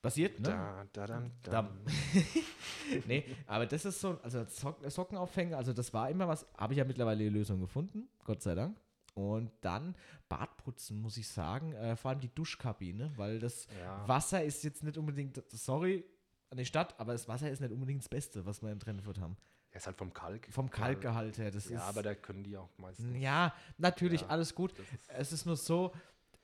Passiert, 0.00 0.38
ne? 0.40 0.48
Da, 0.48 0.86
da, 0.92 1.06
dann, 1.06 1.32
Da- 1.42 1.50
dann. 1.50 1.80
nee, 3.06 3.24
aber 3.46 3.66
das 3.66 3.84
ist 3.84 4.00
so, 4.00 4.18
also 4.22 4.44
Socken, 4.44 4.88
Socken 4.90 5.18
aufhängen, 5.18 5.54
also 5.54 5.72
das 5.72 5.92
war 5.92 6.08
immer 6.10 6.28
was, 6.28 6.46
habe 6.56 6.72
ich 6.72 6.78
ja 6.78 6.84
mittlerweile 6.84 7.18
die 7.24 7.28
Lösung 7.30 7.60
gefunden, 7.60 8.08
Gott 8.24 8.42
sei 8.42 8.54
Dank. 8.54 8.76
Und 9.14 9.50
dann 9.62 9.96
Badputzen, 10.28 11.00
muss 11.00 11.16
ich 11.16 11.26
sagen, 11.26 11.72
äh, 11.72 11.96
vor 11.96 12.10
allem 12.12 12.20
die 12.20 12.32
Duschkabine, 12.32 13.10
weil 13.16 13.40
das 13.40 13.66
Ja. 13.82 14.06
Wasser 14.06 14.44
ist 14.44 14.62
jetzt 14.62 14.84
nicht 14.84 14.96
unbedingt, 14.96 15.42
sorry 15.50 16.04
an 16.50 16.58
die 16.58 16.64
Stadt, 16.64 16.94
aber 17.00 17.12
das 17.12 17.26
Wasser 17.26 17.50
ist 17.50 17.60
nicht 17.60 17.72
unbedingt 17.72 18.00
das 18.02 18.08
Beste, 18.08 18.46
was 18.46 18.62
wir 18.62 18.70
in 18.70 18.78
Trennfurt 18.78 19.18
haben. 19.20 19.36
Er 19.70 19.78
ist 19.78 19.86
halt 19.86 19.98
vom 19.98 20.12
Kalk. 20.14 20.46
Vom 20.50 20.70
Kalkgehalt 20.70 21.36
her, 21.38 21.50
das 21.50 21.68
Ja, 21.68 21.78
ist. 21.78 21.82
aber 21.82 22.02
da 22.04 22.14
können 22.14 22.44
die 22.44 22.56
auch 22.56 22.70
meistens. 22.78 23.14
ja, 23.18 23.52
natürlich, 23.76 24.20
Ja, 24.22 24.28
alles 24.28 24.54
gut. 24.54 24.72
ist- 24.78 25.08
Es 25.08 25.32
ist 25.32 25.44
nur 25.46 25.56
so, 25.56 25.92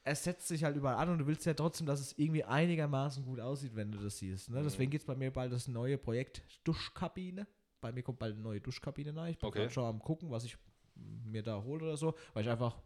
es 0.04 0.22
setzt 0.24 0.48
sich 0.48 0.62
halt 0.64 0.76
überall 0.76 0.96
an 0.96 1.08
und 1.08 1.18
du 1.18 1.26
willst 1.26 1.46
ja 1.46 1.54
trotzdem, 1.54 1.86
dass 1.86 1.98
es 2.00 2.12
irgendwie 2.18 2.44
einigermaßen 2.44 3.24
gut 3.24 3.40
aussieht, 3.40 3.74
wenn 3.74 3.90
du 3.90 3.98
das 3.98 4.18
siehst. 4.18 4.50
Ne? 4.50 4.60
Mhm. 4.60 4.64
Deswegen 4.64 4.90
geht 4.90 5.00
es 5.00 5.06
bei 5.06 5.14
mir 5.14 5.30
bald 5.32 5.50
das 5.52 5.66
neue 5.66 5.96
Projekt 5.96 6.42
Duschkabine. 6.64 7.46
Bei 7.80 7.90
mir 7.90 8.02
kommt 8.02 8.18
bald 8.18 8.34
eine 8.34 8.42
neue 8.42 8.60
Duschkabine 8.60 9.16
rein. 9.16 9.32
Ich 9.32 9.38
bin 9.38 9.48
Okay. 9.48 9.70
schon 9.70 9.84
am 9.84 9.98
gucken, 10.00 10.30
was 10.30 10.44
ich 10.44 10.56
mir 10.94 11.42
da 11.42 11.62
hole 11.62 11.84
oder 11.84 11.96
so, 11.96 12.14
weil 12.34 12.44
ich 12.44 12.50
einfach 12.50 12.76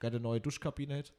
gerne 0.00 0.16
eine 0.16 0.22
neue 0.22 0.40
Duschkabine 0.40 0.96
hätte. 0.96 1.12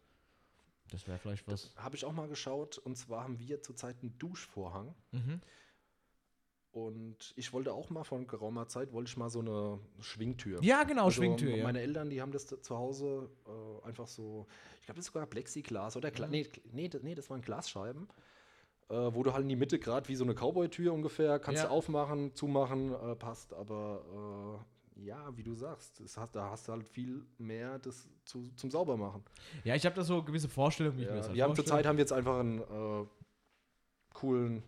Das 0.89 1.07
wäre 1.07 1.17
vielleicht 1.17 1.47
was. 1.47 1.73
Habe 1.77 1.95
ich 1.95 2.03
auch 2.03 2.11
mal 2.11 2.27
geschaut. 2.27 2.77
Und 2.77 2.97
zwar 2.97 3.23
haben 3.23 3.39
wir 3.39 3.61
zurzeit 3.61 4.01
einen 4.01 4.17
Duschvorhang. 4.17 4.93
Mhm. 5.11 5.41
Und 6.71 7.33
ich 7.35 7.51
wollte 7.51 7.73
auch 7.73 7.89
mal 7.89 8.03
vor 8.05 8.23
geraumer 8.25 8.65
Zeit, 8.67 8.93
wollte 8.93 9.09
ich 9.09 9.17
mal 9.17 9.29
so 9.29 9.39
eine 9.39 9.79
Schwingtür. 9.99 10.63
Ja, 10.63 10.83
genau, 10.83 11.05
Also 11.05 11.21
Schwingtür, 11.21 11.57
ja. 11.57 11.63
Meine 11.63 11.81
Eltern, 11.81 12.09
die 12.09 12.21
haben 12.21 12.31
das 12.31 12.45
zu 12.47 12.77
Hause 12.77 13.29
äh, 13.45 13.87
einfach 13.87 14.07
so, 14.07 14.47
ich 14.79 14.85
glaube, 14.85 14.97
das 14.97 15.07
ist 15.07 15.13
sogar 15.13 15.25
Plexiglas 15.27 15.97
oder 15.97 16.11
Gla 16.11 16.27
Mhm. 16.27 16.31
nee, 16.31 16.47
nee, 16.71 16.89
nee, 17.01 17.15
das 17.15 17.29
waren 17.29 17.41
Glasscheiben, 17.41 18.07
äh, 18.89 18.93
wo 18.95 19.21
du 19.23 19.33
halt 19.33 19.43
in 19.43 19.49
die 19.49 19.57
Mitte 19.57 19.79
gerade 19.79 20.07
wie 20.07 20.15
so 20.15 20.23
eine 20.23 20.33
Cowboy-Tür 20.33 20.93
ungefähr 20.93 21.39
kannst 21.39 21.61
Ja. 21.63 21.67
du 21.67 21.73
aufmachen, 21.75 22.33
zumachen, 22.35 22.93
äh, 22.93 23.15
passt, 23.15 23.53
aber 23.53 24.63
äh, 24.97 25.03
ja, 25.03 25.35
wie 25.35 25.43
du 25.43 25.53
sagst, 25.55 25.99
das 25.99 26.15
hast, 26.15 26.35
da 26.35 26.51
hast 26.51 26.69
du 26.69 26.71
halt 26.71 26.85
viel 26.85 27.25
mehr 27.37 27.79
das 27.79 28.07
zu, 28.23 28.49
zum 28.55 28.71
Saubermachen. 28.71 29.23
Ja, 29.65 29.75
ich 29.75 29.85
habe 29.85 29.95
da 29.95 30.03
so 30.03 30.23
gewisse 30.23 30.47
Vorstellungen, 30.47 30.97
wie 30.97 31.01
ich 31.01 31.07
mir 31.07 31.13
Ja, 31.15 31.17
das 31.19 31.27
halt 31.27 31.35
wir 31.35 31.43
haben 31.43 31.49
vorstelle. 31.55 31.65
zurzeit 31.67 31.85
haben 31.85 31.97
wir 31.97 32.03
jetzt 32.03 32.13
einfach 32.13 32.39
einen 32.39 32.59
äh, 32.61 33.05
coolen 34.13 34.63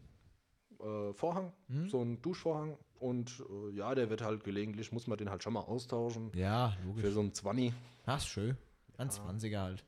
äh, 0.83 1.13
Vorhang, 1.13 1.53
Mhm. 1.67 1.89
so 1.89 2.01
einen 2.01 2.21
Duschvorhang 2.21 2.77
und 2.99 3.43
äh, 3.49 3.75
ja, 3.75 3.93
der 3.95 4.09
wird 4.09 4.21
halt 4.21 4.43
gelegentlich, 4.43 4.91
muss 4.91 5.07
man 5.07 5.17
den 5.17 5.29
halt 5.29 5.43
schon 5.43 5.53
mal 5.53 5.61
austauschen. 5.61 6.31
Ja, 6.35 6.71
Für 6.81 6.87
logisch. 6.87 7.13
so 7.13 7.19
einen 7.21 7.33
20. 7.33 7.73
Ach, 8.05 8.21
schön. 8.21 8.57
Ein 8.97 9.07
Ja. 9.09 9.13
20er 9.13 9.59
halt. 9.61 9.83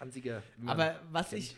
Ein 0.00 0.10
20er. 0.10 0.42
wie 0.58 0.64
man 0.64 0.80
Aber 0.80 1.00
was 1.10 1.30
kennt. 1.30 1.42
ich 1.42 1.56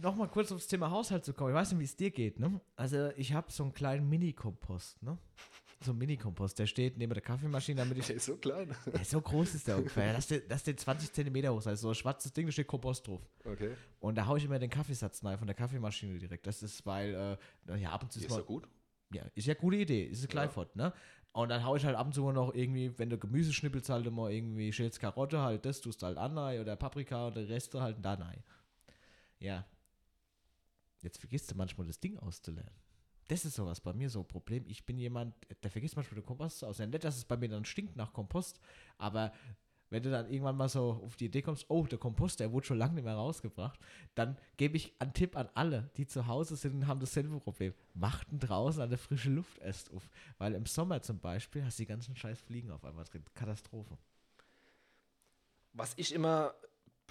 noch 0.00 0.14
mal 0.16 0.28
kurz 0.28 0.50
aufs 0.52 0.66
Thema 0.66 0.90
Haushalt 0.90 1.24
zu 1.24 1.32
kommen, 1.34 1.50
ich 1.50 1.56
weiß 1.56 1.72
nicht, 1.72 1.80
wie 1.80 1.84
es 1.84 1.96
dir 1.96 2.10
geht, 2.10 2.38
ne? 2.38 2.60
Also 2.76 3.10
ich 3.16 3.32
habe 3.32 3.50
so 3.52 3.62
einen 3.64 3.74
kleinen 3.74 4.08
Mini-Kompost, 4.08 5.02
ne? 5.02 5.18
So 5.80 5.92
einen 5.92 5.98
Mini-Kompost, 5.98 6.58
der 6.58 6.66
steht 6.66 6.98
neben 6.98 7.12
der 7.12 7.22
Kaffeemaschine, 7.22 7.78
damit 7.82 7.98
ich. 7.98 8.06
Der 8.06 8.16
ist 8.16 8.24
so 8.24 8.36
klein. 8.36 8.74
Ja, 8.92 9.04
so 9.04 9.20
groß 9.20 9.54
ist 9.54 9.68
der 9.68 9.78
ungefähr. 9.78 10.12
Das 10.12 10.28
ist, 10.28 10.50
das 10.50 10.66
ist 10.66 10.80
20 10.80 11.12
Zentimeter 11.12 11.52
hoch, 11.52 11.64
also 11.64 11.74
so 11.74 11.88
ein 11.90 11.94
schwarzes 11.94 12.32
Ding, 12.32 12.46
da 12.46 12.52
steht 12.52 12.66
Kompost 12.66 13.06
drauf. 13.06 13.22
Okay. 13.44 13.74
Und 14.00 14.16
da 14.16 14.26
haue 14.26 14.38
ich 14.38 14.44
immer 14.44 14.58
den 14.58 14.70
Kaffeesatz 14.70 15.24
rein 15.24 15.38
von 15.38 15.46
der 15.46 15.54
Kaffeemaschine 15.54 16.18
direkt. 16.18 16.46
Das 16.48 16.62
ist, 16.64 16.84
weil, 16.84 17.38
äh, 17.68 17.76
ja, 17.76 17.92
ab 17.92 18.02
und 18.02 18.12
zu 18.12 18.18
Ist 18.18 18.24
ist 18.24 18.30
mal. 18.32 18.38
ja 18.38 18.42
gut. 18.42 18.68
Ja, 19.12 19.22
ist 19.34 19.46
ja 19.46 19.54
eine 19.54 19.60
gute 19.60 19.76
Idee. 19.76 20.04
Ist 20.04 20.24
ein 20.24 20.28
Kleifort, 20.28 20.74
ne? 20.74 20.92
Und 21.32 21.50
dann 21.50 21.64
haue 21.64 21.78
ich 21.78 21.84
halt 21.84 21.94
ab 21.94 22.06
und 22.06 22.12
zu 22.12 22.22
mal 22.22 22.32
noch 22.32 22.52
irgendwie, 22.54 22.98
wenn 22.98 23.10
du 23.10 23.16
Gemüse 23.16 23.52
schnippelst, 23.52 23.88
halt 23.90 24.06
immer 24.06 24.28
irgendwie 24.30 24.72
schälst 24.72 24.98
Karotte, 24.98 25.40
halt 25.40 25.64
das 25.64 25.80
tust 25.80 26.02
halt 26.02 26.18
an 26.18 26.36
rein 26.36 26.60
oder 26.60 26.74
Paprika 26.74 27.28
und 27.28 27.36
der 27.36 27.48
Reste 27.48 27.80
halt 27.80 28.04
da 28.04 28.14
rein. 28.14 28.42
Ja. 29.38 29.64
Jetzt 31.02 31.18
vergisst 31.18 31.50
du 31.50 31.54
manchmal 31.54 31.86
das 31.86 32.00
Ding 32.00 32.18
auszulernen. 32.18 32.74
Das 33.28 33.44
ist 33.44 33.54
sowas 33.54 33.80
bei 33.80 33.92
mir 33.92 34.10
so 34.10 34.20
ein 34.20 34.28
Problem. 34.28 34.64
Ich 34.66 34.84
bin 34.84 34.98
jemand, 34.98 35.34
der 35.62 35.70
vergisst 35.70 35.96
manchmal 35.96 36.20
den 36.20 36.26
Kompost 36.26 36.64
aus. 36.64 36.78
Nicht, 36.78 37.04
dass 37.04 37.16
es 37.16 37.24
bei 37.24 37.36
mir 37.36 37.48
dann 37.48 37.64
stinkt 37.64 37.94
nach 37.94 38.12
Kompost, 38.12 38.58
aber 38.96 39.32
wenn 39.90 40.02
du 40.02 40.10
dann 40.10 40.30
irgendwann 40.30 40.56
mal 40.56 40.68
so 40.68 41.00
auf 41.04 41.16
die 41.16 41.26
Idee 41.26 41.42
kommst, 41.42 41.66
oh, 41.68 41.86
der 41.86 41.98
Kompost, 41.98 42.40
der 42.40 42.52
wurde 42.52 42.66
schon 42.66 42.78
lange 42.78 42.94
nicht 42.94 43.04
mehr 43.04 43.14
rausgebracht, 43.14 43.80
dann 44.14 44.36
gebe 44.56 44.76
ich 44.76 44.94
einen 44.98 45.14
Tipp 45.14 45.36
an 45.36 45.48
alle, 45.54 45.90
die 45.96 46.06
zu 46.06 46.26
Hause 46.26 46.56
sind 46.56 46.74
und 46.74 46.86
haben 46.86 47.00
dasselbe 47.00 47.40
Problem. 47.40 47.72
Macht 47.94 48.30
ihn 48.30 48.38
draußen 48.38 48.82
an 48.82 48.90
der 48.90 48.98
frischen 48.98 49.36
Luft 49.36 49.58
erst 49.58 49.92
auf. 49.92 50.10
Weil 50.36 50.54
im 50.54 50.66
Sommer 50.66 51.00
zum 51.02 51.18
Beispiel 51.20 51.64
hast 51.64 51.78
du 51.78 51.82
die 51.82 51.88
ganzen 51.88 52.16
scheiß 52.16 52.40
Fliegen 52.40 52.70
auf 52.70 52.84
einmal 52.84 53.04
drin. 53.04 53.24
Katastrophe. 53.34 53.96
Was 55.72 55.94
ich 55.96 56.14
immer, 56.14 56.54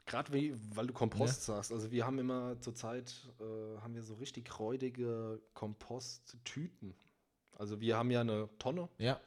gerade 0.08 0.32
weil 0.34 0.88
du 0.88 0.94
Kompost 0.94 1.44
sagst, 1.46 1.72
also 1.72 1.92
wir 1.92 2.06
haben 2.06 2.18
immer 2.18 2.60
zurzeit, 2.62 3.14
äh, 3.40 3.80
haben 3.82 3.94
wir 3.94 4.02
so 4.04 4.16
richtig 4.16 4.58
räudige 4.60 5.40
Komposttüten. 5.54 6.96
Also 7.58 7.80
wir 7.82 7.98
haben 7.98 8.10
ja 8.12 8.22
eine 8.22 8.50
Tonne, 8.60 8.90
Ja. 8.98 9.20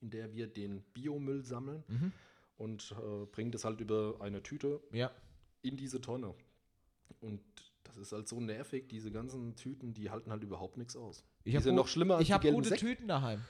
in 0.00 0.10
der 0.10 0.32
wir 0.32 0.46
den 0.46 0.82
Biomüll 0.94 1.42
sammeln 1.44 1.82
Mhm. 1.88 2.12
und 2.56 2.92
äh, 2.92 3.26
bringen 3.26 3.50
das 3.50 3.64
halt 3.64 3.80
über 3.80 4.16
eine 4.20 4.42
Tüte 4.42 4.80
Ja. 4.92 5.10
in 5.62 5.76
diese 5.76 6.00
Tonne. 6.00 6.34
Und 7.20 7.40
das 7.84 7.96
ist 7.96 8.12
halt 8.12 8.28
so 8.28 8.40
nervig, 8.40 8.88
diese 8.88 9.10
ganzen 9.10 9.56
Tüten, 9.56 9.94
die 9.94 10.10
halten 10.10 10.30
halt 10.30 10.42
überhaupt 10.42 10.76
nichts 10.76 10.94
aus. 10.96 11.24
Ich 11.44 11.54
die 11.56 11.62
sind 11.62 11.74
noch 11.74 11.88
schlimmer 11.88 12.16
als 12.16 12.22
Ich 12.24 12.32
habe 12.32 12.50
gute 12.52 12.68
Säcke. 12.68 12.80
Tüten 12.86 13.08
daheim. 13.08 13.42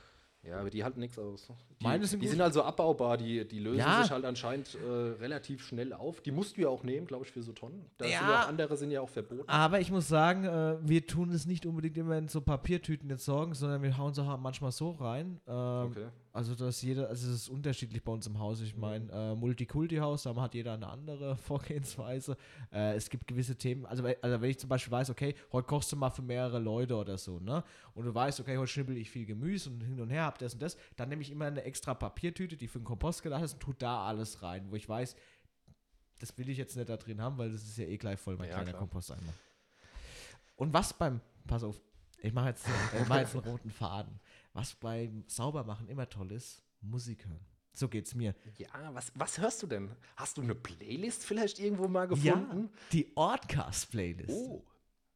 Ja, 0.44 0.61
aber 0.61 0.70
die 0.70 0.83
halten 0.85 1.01
nichts 1.01 1.18
aus. 1.18 1.48
Die, 1.81 1.85
Meine 1.85 2.07
sind 2.07 2.20
die 2.20 2.27
gut. 2.27 2.31
sind 2.33 2.40
also 2.40 2.62
abbaubar, 2.62 3.16
die, 3.18 3.46
die 3.46 3.59
lösen 3.59 3.79
Ja. 3.81 4.03
sich 4.03 4.11
halt 4.11 4.24
anscheinend 4.24 4.77
äh, 4.77 4.88
relativ 5.20 5.62
schnell 5.66 5.92
auf. 5.92 6.20
Die 6.20 6.31
musst 6.31 6.57
du 6.57 6.62
ja 6.62 6.68
auch 6.68 6.85
nehmen, 6.85 7.07
glaube 7.07 7.24
ich, 7.27 7.33
für 7.33 7.42
so 7.42 7.53
Tonnen. 7.53 7.85
Da 7.98 8.05
sind 8.07 8.14
Ja. 8.14 8.20
ja 8.31 8.42
auch 8.44 8.48
andere 8.48 8.77
sind 8.77 8.90
ja 8.92 9.01
auch 9.01 9.09
verboten. 9.09 9.48
Aber 9.48 9.81
ich 9.81 9.90
muss 9.90 10.09
sagen, 10.09 10.44
äh, 10.44 10.77
wir 10.81 11.07
tun 11.07 11.31
es 11.33 11.44
nicht 11.46 11.66
unbedingt 11.66 11.98
immer 11.98 12.16
in 12.16 12.29
so 12.29 12.40
Papiertüten 12.40 13.11
jetzt 13.11 13.24
sorgen, 13.24 13.55
sondern 13.55 13.83
wir 13.83 13.96
hauen 13.98 14.16
auch 14.18 14.38
manchmal 14.38 14.72
so 14.72 14.92
rein. 14.92 15.40
Ähm, 15.46 15.55
Okay. 15.90 16.07
Also, 16.38 16.55
dass 16.55 16.83
jeder, 16.83 17.09
also 17.09 17.29
es 17.29 17.35
ist 17.35 17.48
unterschiedlich 17.48 18.01
bei 18.05 18.12
uns 18.12 18.24
im 18.29 18.38
Haus. 18.38 18.61
Ich 18.61 18.77
meine, 18.77 19.11
äh, 19.11 19.35
Multikulti-Haus, 19.35 20.22
da 20.22 20.37
hat 20.37 20.55
jeder 20.55 20.74
eine 20.74 20.87
andere 20.87 21.37
Vorgehensweise. 21.48 22.37
Äh, 22.72 22.94
es 22.94 23.11
gibt 23.11 23.27
gewisse 23.27 23.57
Themen, 23.57 23.85
also, 23.87 24.05
also 24.22 24.40
wenn 24.40 24.48
ich 24.48 24.57
zum 24.57 24.68
Beispiel 24.68 24.92
weiß, 24.92 25.11
okay, 25.11 25.35
heute 25.51 25.66
kochst 25.66 25.90
du 25.90 25.96
mal 25.96 26.11
für 26.11 26.22
mehrere 26.22 26.61
Leute 26.61 26.94
oder 26.94 27.18
so, 27.18 27.40
ne? 27.40 27.64
Und 27.92 28.05
du 28.05 28.14
weißt, 28.14 28.38
okay, 28.38 28.57
heute 28.57 28.70
schnippel 28.70 28.96
ich 28.98 29.11
viel 29.11 29.27
Gemüse 29.27 29.68
und 29.68 29.81
hin 29.81 30.01
und 30.01 30.11
her, 30.11 30.27
hab 30.27 30.38
das 30.38 30.55
und 30.55 30.62
das, 30.62 30.77
dann 30.94 31.09
nehme 31.09 31.22
ich 31.22 31.33
immer 31.33 31.46
eine 31.46 31.64
extra 31.64 31.92
Papiertüte, 31.94 32.57
die 32.57 32.68
für 32.68 32.79
den 32.79 32.85
Kompost 32.85 33.24
gedacht 33.24 33.42
ist 33.42 33.55
und 33.55 33.61
tut 33.61 33.83
da 33.83 34.07
alles 34.07 34.40
rein, 34.40 34.70
wo 34.70 34.77
ich 34.77 34.88
weiß, 34.88 35.16
das 36.20 36.38
will 36.38 36.48
ich 36.51 36.57
jetzt 36.57 36.77
nicht 36.77 36.88
da 36.88 36.96
drin 36.96 37.20
haben, 37.20 37.37
weil 37.37 37.51
das 37.51 37.64
ist 37.64 37.79
ja 37.79 37.87
eh 37.87 37.96
gleich 37.96 38.20
voll, 38.20 38.37
mein 38.37 38.46
Ja, 38.46 38.55
kleiner 38.55 38.70
klar. 38.70 38.83
Komposteimer. 38.83 39.35
Und 40.55 40.72
was 40.72 40.92
beim, 40.92 41.20
pass 41.48 41.64
auf, 41.64 41.81
ich 42.20 42.33
mache 42.33 42.51
jetzt, 42.51 42.64
ich 42.66 43.09
mach 43.09 43.18
jetzt 43.18 43.35
einen 43.35 43.44
roten 43.44 43.70
Faden. 43.70 44.20
Was 44.53 44.75
beim 44.75 45.25
Saubermachen 45.27 45.89
immer 45.89 46.09
toll 46.09 46.33
ist, 46.33 46.63
Musik 46.81 47.27
hören. 47.27 47.45
So 47.73 47.89
geht's 47.89 48.15
mir. 48.15 48.35
Ja, 48.57 48.93
was, 48.93 49.13
was 49.15 49.39
hörst 49.39 49.63
du 49.63 49.67
denn? 49.67 49.95
Hast 50.17 50.37
du 50.37 50.43
eine 50.43 50.55
Playlist 50.55 51.25
vielleicht 51.25 51.61
irgendwo 51.61 51.87
mal 51.87 52.09
gefunden? 52.09 52.71
Ja, 52.73 52.81
die 52.93 53.13
Ortcast-Playlist. 53.15 54.31
Oh, 54.31 54.65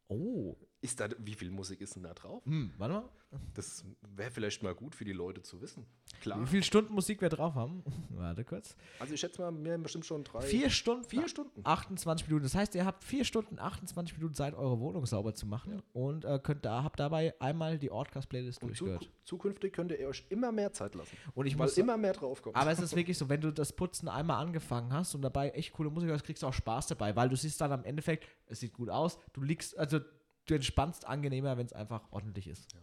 Oh. 0.09 0.57
Ist 0.83 0.99
da, 0.99 1.09
wie 1.19 1.35
viel 1.35 1.51
Musik 1.51 1.81
ist 1.81 1.95
denn 1.95 2.03
da 2.03 2.13
drauf? 2.13 2.45
Hm, 2.45 2.73
warte 2.77 2.95
mal. 2.95 3.09
Das 3.55 3.85
wäre 4.15 4.31
vielleicht 4.31 4.63
mal 4.63 4.75
gut 4.75 4.95
für 4.95 5.05
die 5.05 5.13
Leute 5.13 5.43
zu 5.43 5.63
wissen. 5.63 5.87
Klar. 6.21 6.43
Wie 6.43 6.47
viele 6.47 6.63
Stunden 6.65 6.93
Musik 6.93 7.23
wir 7.23 7.31
drauf 7.31 7.55
haben? 7.55 7.83
warte 8.11 8.45
kurz. 8.45 8.77
Also 8.99 9.15
ich 9.15 9.21
schätze 9.21 9.41
mal, 9.41 9.65
wir 9.65 9.73
haben 9.73 9.83
bestimmt 9.83 10.05
schon 10.05 10.25
drei. 10.25 10.41
Vier 10.43 10.71
Stunden. 10.71 11.05
Vier 11.05 11.29
Stunden. 11.29 11.61
28 11.65 12.27
Minuten. 12.27 12.43
Das 12.43 12.55
heißt, 12.55 12.75
ihr 12.75 12.85
habt 12.85 13.05
vier 13.05 13.25
Stunden, 13.25 13.59
28 13.59 14.19
Minuten 14.19 14.35
Zeit, 14.35 14.55
eure 14.55 14.81
Wohnung 14.81 15.07
sauber 15.07 15.35
zu 15.35 15.47
machen 15.47 15.83
und 15.93 16.25
äh, 16.25 16.41
könnt 16.43 16.65
da, 16.65 16.83
habt 16.83 16.99
dabei 17.01 17.41
einmal 17.41 17.79
die 17.79 17.91
Ortcast-Playlist 17.91 18.63
durchgehört. 18.63 19.09
zukünftig 19.25 19.73
könnt 19.73 19.93
ihr 19.93 20.09
euch 20.09 20.27
immer 20.29 20.53
mehr 20.53 20.73
Zeit 20.73 20.95
lassen. 20.95 21.17
Und 21.35 21.47
ich 21.47 21.57
weil 21.57 21.67
muss 21.67 21.79
immer 21.79 21.97
mehr 21.97 22.13
drauf 22.13 22.43
kommt. 22.43 22.57
Aber 22.57 22.71
es 22.73 22.81
ist 22.81 22.95
wirklich 22.97 23.17
so, 23.17 23.29
wenn 23.29 23.41
du 23.41 23.53
das 23.53 23.73
Putzen 23.73 24.09
einmal 24.09 24.45
angefangen 24.45 24.93
hast 24.93 25.15
und 25.15 25.23
dabei 25.23 25.51
echt 25.51 25.73
coole 25.73 25.91
Musik 25.91 26.11
hörst, 26.11 26.25
kriegst 26.25 26.43
du 26.43 26.49
auch 26.49 26.53
Spaß 26.53 26.89
dabei, 26.89 27.15
weil 27.17 27.29
du 27.29 27.37
siehst 27.37 27.61
dann 27.61 27.73
am 27.73 27.85
Endeffekt, 27.85 28.27
es 28.47 28.61
sieht 28.61 28.73
gut 28.73 28.91
aus, 28.91 29.19
du 29.33 29.43
liegst, 29.43 29.79
also 29.79 30.01
du 30.47 30.55
entspannst 30.55 31.07
angenehmer, 31.07 31.57
wenn 31.57 31.67
es 31.67 31.73
einfach 31.73 32.03
ordentlich 32.11 32.49
ist. 32.49 32.73
Ja. 32.73 32.81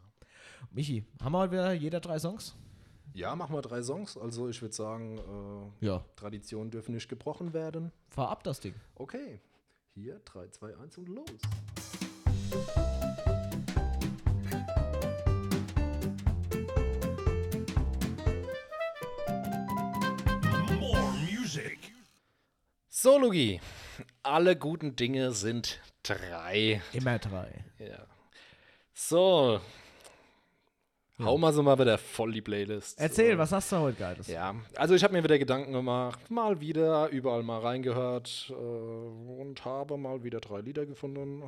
Michi, 0.71 1.05
haben 1.21 1.31
wir 1.33 1.39
heute 1.39 1.51
wieder 1.51 1.73
jeder 1.73 1.99
drei 1.99 2.19
Songs? 2.19 2.55
Ja, 3.13 3.35
machen 3.35 3.55
wir 3.55 3.61
drei 3.61 3.81
Songs. 3.81 4.17
Also 4.17 4.49
ich 4.49 4.61
würde 4.61 4.75
sagen, 4.75 5.17
äh, 5.81 5.85
ja. 5.85 6.03
Traditionen 6.15 6.71
dürfen 6.71 6.93
nicht 6.93 7.09
gebrochen 7.09 7.53
werden. 7.53 7.91
Fahr 8.09 8.29
ab 8.29 8.43
das 8.43 8.59
Ding. 8.59 8.75
Okay, 8.95 9.39
hier 9.95 10.19
3, 10.25 10.49
2, 10.49 10.77
1 10.77 10.97
und 10.99 11.09
los. 11.09 11.25
More 20.79 21.13
Music. 21.29 21.79
So, 22.89 23.17
Lugi, 23.17 23.59
alle 24.23 24.55
guten 24.55 24.95
Dinge 24.95 25.31
sind 25.31 25.79
drei. 26.03 26.81
Immer 26.93 27.19
drei. 27.19 27.63
Ja. 27.79 28.05
So. 28.93 29.59
Hau 31.21 31.37
mal 31.37 31.51
so 31.51 31.61
mal 31.61 31.77
wieder 31.77 31.97
voll 31.97 32.31
die 32.31 32.41
Playlist. 32.41 32.97
Erzähl, 32.97 33.31
Äh, 33.33 33.37
was 33.37 33.51
hast 33.51 33.69
du 33.73 33.77
heute 33.77 33.97
Geiles? 33.99 34.27
Ja, 34.27 34.55
also 34.77 34.95
ich 34.95 35.03
habe 35.03 35.13
mir 35.13 35.21
wieder 35.21 35.37
Gedanken 35.37 35.73
gemacht, 35.73 36.31
mal 36.31 36.61
wieder 36.61 37.09
überall 37.09 37.43
mal 37.43 37.59
reingehört 37.59 38.47
äh, 38.49 38.53
und 38.53 39.65
habe 39.65 39.97
mal 39.97 40.23
wieder 40.23 40.39
drei 40.39 40.61
Lieder 40.61 40.85
gefunden 40.85 41.43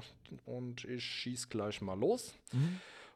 und 0.46 0.84
ich 0.84 1.02
schieß 1.02 1.48
gleich 1.48 1.80
mal 1.80 1.98
los. 1.98 2.34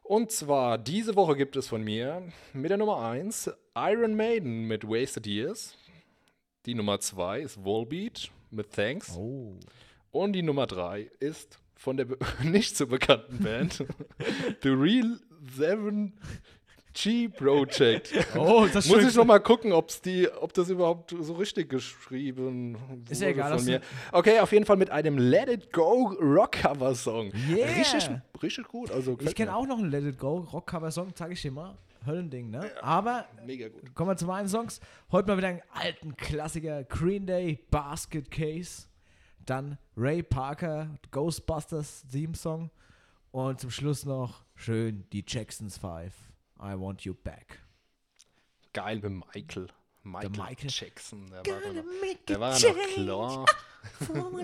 Und 0.02 0.30
zwar 0.32 0.78
diese 0.78 1.14
Woche 1.14 1.36
gibt 1.36 1.56
es 1.56 1.68
von 1.68 1.82
mir 1.84 2.22
mit 2.54 2.70
der 2.70 2.78
Nummer 2.78 3.02
1 3.06 3.50
Iron 3.74 4.14
Maiden 4.14 4.62
mit 4.64 4.84
Wasted 4.88 5.26
Years. 5.26 5.76
Die 6.64 6.74
Nummer 6.74 6.98
2 7.00 7.40
ist 7.40 7.62
Volbeat 7.62 8.30
mit 8.50 8.72
Thanks. 8.72 9.14
Oh. 9.14 9.56
Und 10.16 10.32
die 10.32 10.42
Nummer 10.42 10.66
3 10.66 11.10
ist 11.20 11.58
von 11.74 11.98
der 11.98 12.06
nicht 12.42 12.74
so 12.74 12.86
bekannten 12.86 13.38
Band 13.44 13.84
The 14.62 14.70
Real 14.70 15.20
7G 15.58 17.28
Project. 17.28 18.14
Oh, 18.34 18.66
das 18.72 18.88
Muss 18.88 19.04
ich 19.04 19.14
noch 19.14 19.26
mal 19.26 19.40
gucken, 19.40 19.72
ob's 19.72 20.00
die, 20.00 20.26
ob 20.40 20.54
das 20.54 20.70
überhaupt 20.70 21.14
so 21.20 21.34
richtig 21.34 21.68
geschrieben 21.68 22.78
Ist 23.10 23.20
ja 23.20 23.28
wurde 23.28 23.34
egal, 23.34 23.58
von 23.58 23.66
mir. 23.66 23.80
Okay, 24.10 24.40
auf 24.40 24.52
jeden 24.52 24.64
Fall 24.64 24.78
mit 24.78 24.88
einem 24.88 25.18
Let 25.18 25.50
It 25.50 25.70
Go 25.70 26.16
Rock-Cover-Song. 26.18 27.32
Yeah. 27.50 27.68
Richtig, 27.76 28.08
richtig 28.42 28.68
gut. 28.68 28.90
Also 28.90 29.18
Ich 29.20 29.34
kenne 29.34 29.54
auch 29.54 29.66
noch 29.66 29.78
einen 29.78 29.90
Let 29.90 30.04
It 30.04 30.18
Go 30.18 30.38
Rock-Cover-Song, 30.50 31.10
sag 31.14 31.30
ich 31.30 31.42
dir 31.42 31.52
mal. 31.52 31.76
Höllending, 32.06 32.48
ne? 32.48 32.70
Aber 32.80 33.26
Mega 33.44 33.68
gut. 33.68 33.94
kommen 33.94 34.10
wir 34.10 34.16
zu 34.16 34.24
meinen 34.24 34.48
Songs. 34.48 34.80
Heute 35.12 35.28
mal 35.28 35.36
wieder 35.36 35.48
einen 35.48 35.62
alten 35.74 36.16
Klassiker: 36.16 36.84
Green 36.84 37.26
Day, 37.26 37.58
Basket 37.70 38.30
Case. 38.30 38.86
Dann 39.46 39.78
Ray 39.96 40.22
Parker, 40.24 40.98
Ghostbusters 41.12 42.04
Theme-Song. 42.10 42.70
Und 43.30 43.60
zum 43.60 43.70
Schluss 43.70 44.04
noch 44.04 44.44
schön 44.54 45.08
die 45.12 45.24
Jacksons 45.26 45.78
5. 45.78 46.12
I 46.58 46.78
Want 46.78 47.02
You 47.02 47.14
Back. 47.14 47.60
Geil 48.72 48.96
mit 48.96 49.12
Michael. 49.34 49.68
Michael, 50.02 50.30
Michael. 50.30 50.70
Jackson. 50.70 51.26
Der 51.44 51.44
war, 51.46 51.72
noch, 51.72 51.84
der 52.28 52.40
war 52.40 52.58
noch 52.58 52.94
klar. 52.94 53.44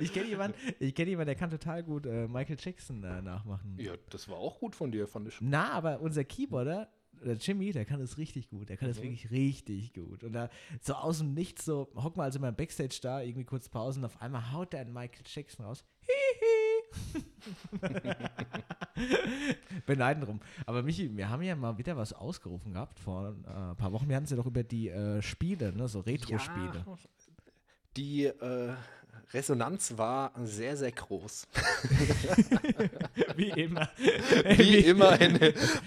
ich 0.00 0.12
kenne 0.12 0.26
jemanden, 0.26 0.56
kenn 0.94 1.08
jemanden, 1.08 1.26
der 1.26 1.34
kann 1.34 1.50
total 1.50 1.82
gut 1.82 2.06
äh, 2.06 2.26
Michael 2.28 2.56
Jackson 2.58 3.02
äh, 3.02 3.22
nachmachen. 3.22 3.76
Ja, 3.78 3.92
das 4.10 4.28
war 4.28 4.36
auch 4.36 4.58
gut 4.58 4.74
von 4.74 4.90
dir, 4.92 5.06
fand 5.06 5.28
ich. 5.28 5.38
Na, 5.40 5.70
aber 5.70 6.00
unser 6.00 6.24
Keyboarder, 6.24 6.88
der 7.24 7.36
Jimmy, 7.36 7.70
der 7.72 7.84
kann 7.84 8.00
das 8.00 8.18
richtig 8.18 8.48
gut. 8.50 8.68
Der 8.68 8.76
kann 8.76 8.88
das 8.88 8.98
Mhm. 8.98 9.02
wirklich 9.04 9.30
richtig 9.30 9.94
gut. 9.94 10.24
Und 10.24 10.32
da 10.32 10.50
so 10.80 10.94
aus 10.94 11.18
dem 11.18 11.34
Nichts, 11.34 11.64
so 11.64 11.88
hocken 11.94 12.18
wir 12.18 12.24
also 12.24 12.38
immer 12.38 12.48
im 12.48 12.56
Backstage 12.56 12.98
da, 13.02 13.20
irgendwie 13.22 13.44
kurz 13.44 13.68
Pause 13.68 14.00
und 14.00 14.06
auf 14.06 14.20
einmal 14.20 14.52
haut 14.52 14.72
der 14.72 14.80
einen 14.80 14.92
Michael 14.92 15.22
Jackson 15.26 15.64
raus. 15.66 15.84
Hihi. 16.02 17.80
Beneiden 19.86 20.24
drum. 20.24 20.40
Aber 20.66 20.82
Michi, 20.82 21.14
wir 21.16 21.28
haben 21.28 21.42
ja 21.42 21.54
mal 21.56 21.76
wieder 21.78 21.96
was 21.96 22.12
ausgerufen 22.12 22.72
gehabt 22.72 22.98
vor 22.98 23.34
äh, 23.46 23.50
ein 23.70 23.76
paar 23.76 23.92
Wochen. 23.92 24.08
Wir 24.08 24.16
hatten 24.16 24.24
es 24.24 24.30
ja 24.30 24.36
doch 24.36 24.46
über 24.46 24.62
die 24.62 24.88
äh, 24.88 25.22
Spiele, 25.22 25.72
ne, 25.72 25.88
so 25.88 26.00
Retro-Spiele. 26.00 26.84
Ja, 26.86 26.96
die 27.96 28.24
äh, 28.26 28.74
Resonanz 29.32 29.94
war 29.96 30.32
sehr, 30.44 30.76
sehr 30.76 30.92
groß. 30.92 31.46
Wie 33.36 33.48
immer. 33.50 33.88
Wie 34.56 34.78
immer, 34.78 35.20
in, 35.20 35.38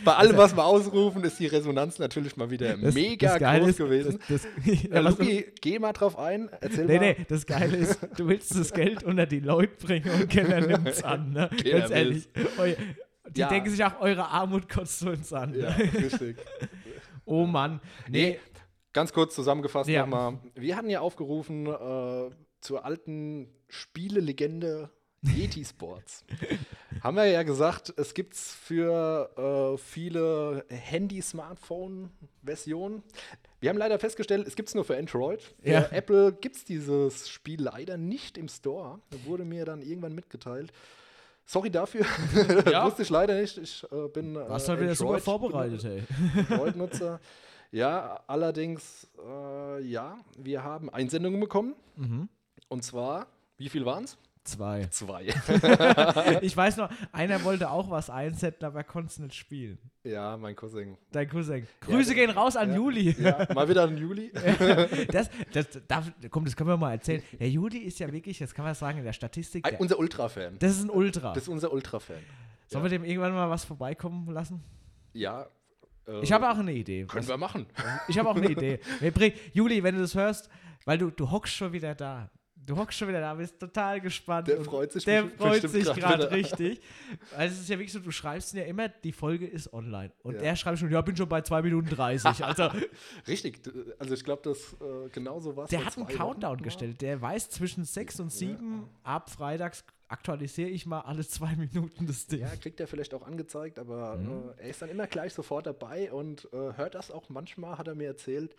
bei 0.03 0.13
allem, 0.15 0.37
was 0.37 0.55
wir 0.55 0.63
ausrufen, 0.65 1.23
ist 1.23 1.39
die 1.39 1.47
Resonanz 1.47 1.99
natürlich 1.99 2.35
mal 2.37 2.49
wieder 2.49 2.77
Das- 2.77 2.93
mega 2.93 3.37
das 3.37 3.59
groß 3.59 3.69
ist, 3.69 3.77
gewesen. 3.77 4.19
Das, 4.29 4.47
Ja, 4.65 4.73
ja, 4.95 4.99
Luki, 5.01 5.45
geh 5.61 5.79
mal 5.79 5.93
drauf 5.93 6.17
ein, 6.17 6.49
erzähl 6.61 6.85
Nee, 6.85 6.97
mal. 6.99 6.99
nee, 7.17 7.25
das 7.27 7.45
Geile 7.45 7.77
ist, 7.77 7.99
du 8.17 8.27
willst 8.27 8.55
das 8.57 8.71
Geld 8.73 9.03
unter 9.03 9.25
die 9.25 9.39
Leute 9.39 9.73
bringen 9.85 10.09
und 10.09 10.29
keiner 10.29 10.61
nimmt 10.67 10.87
es 10.87 11.03
an, 11.03 11.31
ne? 11.31 11.49
Keiner 11.61 11.79
Ganz 11.79 11.91
ehrlich. 11.91 12.29
Eu, 12.57 12.73
die 13.29 13.39
Ja. 13.41 13.49
denken 13.49 13.69
sich 13.69 13.83
auch, 13.83 13.99
eure 14.01 14.27
Armut 14.27 14.69
kotzt 14.69 15.03
uns 15.03 15.31
an. 15.33 15.53
Ja, 15.53 15.75
Ne? 15.77 15.91
richtig. 15.93 16.37
Oh 17.25 17.45
Mann. 17.45 17.79
Nee, 18.09 18.39
Ganz 18.95 19.11
kurz 19.11 19.33
zusammengefasst 19.33 19.89
Ja. 19.89 20.01
nochmal. 20.05 20.37
Wir 20.53 20.75
hatten 20.75 20.87
ja 20.89 20.99
aufgerufen 20.99 21.65
äh, 21.65 22.29
zur 22.63 22.85
alten 22.85 23.49
Spielelegende 23.67 24.89
Yeti 25.21 25.63
Sports. 25.63 26.25
Haben 27.03 27.17
wir 27.17 27.25
ja 27.25 27.43
gesagt, 27.43 27.93
es 27.97 28.13
gibt 28.13 28.33
es 28.35 28.53
für 28.53 29.29
äh, 29.37 29.77
viele 29.77 30.65
Handy-Smartphone-Versionen. 30.69 33.03
Wir 33.59 33.69
haben 33.69 33.77
leider 33.77 33.99
festgestellt, 33.99 34.47
es 34.47 34.55
gibt 34.55 34.69
es 34.69 34.75
nur 34.75 34.85
für 34.85 34.97
Android. 34.97 35.41
Für 35.61 35.69
Ja. 35.69 35.87
Apple 35.91 36.33
gibt 36.33 36.55
es 36.57 36.65
dieses 36.65 37.29
Spiel 37.29 37.61
leider 37.61 37.97
nicht 37.97 38.37
im 38.37 38.47
Store. 38.49 38.99
Wurde 39.25 39.45
mir 39.45 39.65
dann 39.65 39.81
irgendwann 39.81 40.13
mitgeteilt. 40.15 40.71
Sorry 41.45 41.69
dafür. 41.69 42.05
Ja. 42.71 42.85
Wusste 42.85 43.01
ich 43.03 43.09
leider 43.09 43.39
nicht. 43.39 43.57
Ich 43.57 43.83
äh, 43.91 44.07
bin. 44.09 44.35
Äh, 44.35 44.49
warst 44.49 44.67
halt 44.69 44.81
wieder 44.81 44.95
super 44.95 45.19
vorbereitet, 45.19 45.83
ey. 45.85 46.03
Android-Nutzer. 46.49 47.19
Ja, 47.71 48.21
allerdings, 48.27 49.07
äh, 49.25 49.81
ja, 49.83 50.17
wir 50.37 50.63
haben 50.63 50.89
Einsendungen 50.89 51.39
bekommen. 51.39 51.75
Mhm. 51.95 52.27
Und 52.73 52.81
zwar, 52.83 53.27
wie 53.57 53.69
viel 53.69 53.85
waren 53.85 54.05
es? 54.05 54.17
Zwei. 54.45 54.87
Zwei. 54.87 55.27
Ich 56.41 56.57
weiß 56.57 56.77
noch, 56.77 56.89
einer 57.11 57.43
wollte 57.43 57.69
auch 57.69 57.91
was 57.91 58.09
einsetzen, 58.09 58.65
aber 58.65 58.79
er 58.79 58.83
konnte 58.83 59.09
es 59.11 59.19
nicht 59.19 59.35
spielen. 59.35 59.77
ja, 60.03 60.35
mein 60.37 60.55
Cousin. 60.55 60.97
Dein 61.11 61.29
Cousin. 61.29 61.67
Grüße 61.81 62.15
der- 62.15 62.25
gehen 62.25 62.35
raus 62.35 62.55
an 62.55 62.69
ja. 62.71 62.75
Juli. 62.77 63.11
Ja, 63.11 63.47
mal 63.53 63.69
wieder 63.69 63.83
im 63.83 63.95
Juli. 63.95 64.31
Das, 65.11 65.29
das, 65.53 65.67
darf, 65.87 66.11
komm, 66.31 66.45
das 66.45 66.55
können 66.55 66.69
wir 66.69 66.77
mal 66.77 66.93
erzählen. 66.93 67.21
Der 67.39 67.47
Juli 67.49 67.77
ist 67.77 67.99
ja 67.99 68.11
wirklich, 68.11 68.39
das 68.39 68.55
kann 68.55 68.65
man 68.65 68.73
sagen, 68.73 68.97
in 68.97 69.03
der 69.05 69.13
Statistik, 69.13 69.63
der, 69.63 69.79
unser 69.79 69.99
Ultra-Fan. 69.99 70.57
das 70.57 70.71
ist 70.71 70.83
ein 70.83 70.89
Ultra. 70.89 71.33
Das 71.33 71.43
ist 71.43 71.49
unser 71.49 71.71
Ultra-Fan. 71.71 72.17
Sollen 72.67 72.83
wir 72.83 72.89
dem 72.89 73.03
irgendwann 73.05 73.33
mal 73.33 73.49
was 73.51 73.63
vorbeikommen 73.65 74.27
lassen? 74.33 74.63
Ja. 75.13 75.45
äh, 76.07 76.21
Ich 76.23 76.31
habe 76.31 76.49
auch 76.49 76.57
eine 76.57 76.73
Idee. 76.73 77.05
Können 77.05 77.27
wir 77.27 77.37
machen. 77.37 77.67
Ich 78.07 78.17
habe 78.17 78.29
auch 78.29 78.35
eine 78.35 78.49
Idee. 78.49 78.79
Juli, 79.53 79.83
wenn 79.83 79.93
du 79.95 80.01
das 80.01 80.15
hörst, 80.15 80.49
weil 80.85 80.97
du, 80.97 81.11
du 81.11 81.29
hockst 81.29 81.53
schon 81.53 81.71
wieder 81.71 81.93
da. 81.95 82.29
Du 82.65 82.77
hockst 82.77 82.97
schon 82.97 83.07
wieder 83.09 83.19
da, 83.19 83.33
bist 83.33 83.59
total 83.59 83.99
gespannt. 83.99 84.47
Der 84.47 84.61
freut 84.63 84.91
sich 84.91 85.03
Der 85.05 85.27
freut 85.27 85.61
sich 85.67 85.83
gerade 85.93 86.31
richtig. 86.31 86.79
Also 87.35 87.53
es 87.55 87.61
ist 87.61 87.69
ja 87.69 87.77
wirklich 87.77 87.91
so, 87.91 87.99
du 87.99 88.11
schreibst 88.11 88.53
ihn 88.53 88.59
ja 88.59 88.65
immer, 88.65 88.87
die 88.89 89.11
Folge 89.11 89.45
ist 89.47 89.73
online. 89.73 90.11
Und 90.23 90.35
Ja. 90.35 90.41
er 90.41 90.55
schreibt 90.55 90.79
schon, 90.79 90.89
ja, 90.91 91.01
bin 91.01 91.15
schon 91.17 91.27
bei 91.27 91.41
2 91.41 91.61
Minuten 91.61 91.89
30. 91.89 92.43
Also 92.43 92.69
Richtig. 93.27 93.61
Also 93.99 94.13
ich 94.13 94.23
glaube, 94.23 94.41
das 94.43 94.73
äh, 94.73 95.09
genauso 95.09 95.55
war 95.55 95.67
der 95.67 95.85
hat 95.85 95.97
einen 95.97 96.07
Countdown 96.07 96.61
gestellt. 96.61 97.01
Der 97.01 97.21
weiß 97.21 97.49
zwischen 97.49 97.83
6 97.83 98.19
und 98.21 98.31
7, 98.31 98.87
ab 99.03 99.29
freitags 99.29 99.83
aktualisiere 100.07 100.69
ich 100.69 100.85
mal 100.85 100.99
alle 101.01 101.25
zwei 101.25 101.55
Minuten 101.55 102.05
das 102.05 102.27
Ding. 102.27 102.41
Ja, 102.41 102.55
kriegt 102.55 102.79
er 102.79 102.87
vielleicht 102.87 103.13
auch 103.15 103.25
angezeigt, 103.25 103.79
aber 103.79 104.15
Mhm. 104.17 104.49
äh, 104.57 104.61
er 104.63 104.69
ist 104.69 104.81
dann 104.81 104.89
immer 104.89 105.07
gleich 105.07 105.33
sofort 105.33 105.65
dabei 105.65 106.11
und 106.11 106.47
äh, 106.53 106.73
hört 106.77 106.93
das 106.95 107.09
auch 107.09 107.29
manchmal, 107.29 107.77
hat 107.79 107.87
er 107.87 107.95
mir 107.95 108.07
erzählt, 108.07 108.55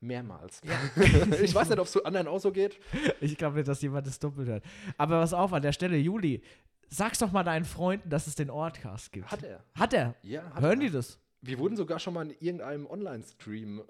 mehrmals. 0.00 0.60
ich 1.42 1.54
weiß 1.54 1.68
nicht, 1.68 1.78
ob 1.78 1.86
es 1.86 1.92
zu 1.92 2.04
anderen 2.04 2.26
auch 2.28 2.40
so 2.40 2.50
geht. 2.52 2.78
Ich 3.20 3.36
glaube 3.36 3.56
nicht, 3.56 3.68
dass 3.68 3.82
jemand 3.82 4.06
das 4.06 4.18
doppelt 4.18 4.48
hört. 4.48 4.64
Aber 4.96 5.20
was 5.20 5.32
auf, 5.32 5.52
an 5.52 5.62
der 5.62 5.72
Stelle, 5.72 5.96
Juli, 5.96 6.42
sag's 6.88 7.18
doch 7.18 7.32
mal 7.32 7.44
deinen 7.44 7.64
Freunden, 7.64 8.08
dass 8.10 8.26
es 8.26 8.34
den 8.34 8.50
Ortcast 8.50 9.12
gibt. 9.12 9.30
Hat 9.30 9.42
er. 9.42 9.64
Hat 9.74 9.92
er? 9.94 10.14
Ja, 10.22 10.42
hat 10.54 10.62
Hören 10.62 10.80
er. 10.80 10.86
die 10.86 10.92
das? 10.92 11.18
Wir 11.42 11.58
wurden 11.58 11.76
sogar 11.76 11.98
schon 11.98 12.14
mal 12.14 12.22
in 12.30 12.36
irgendeinem 12.38 12.86
Online-Stream 12.86 13.80
äh, 13.80 13.82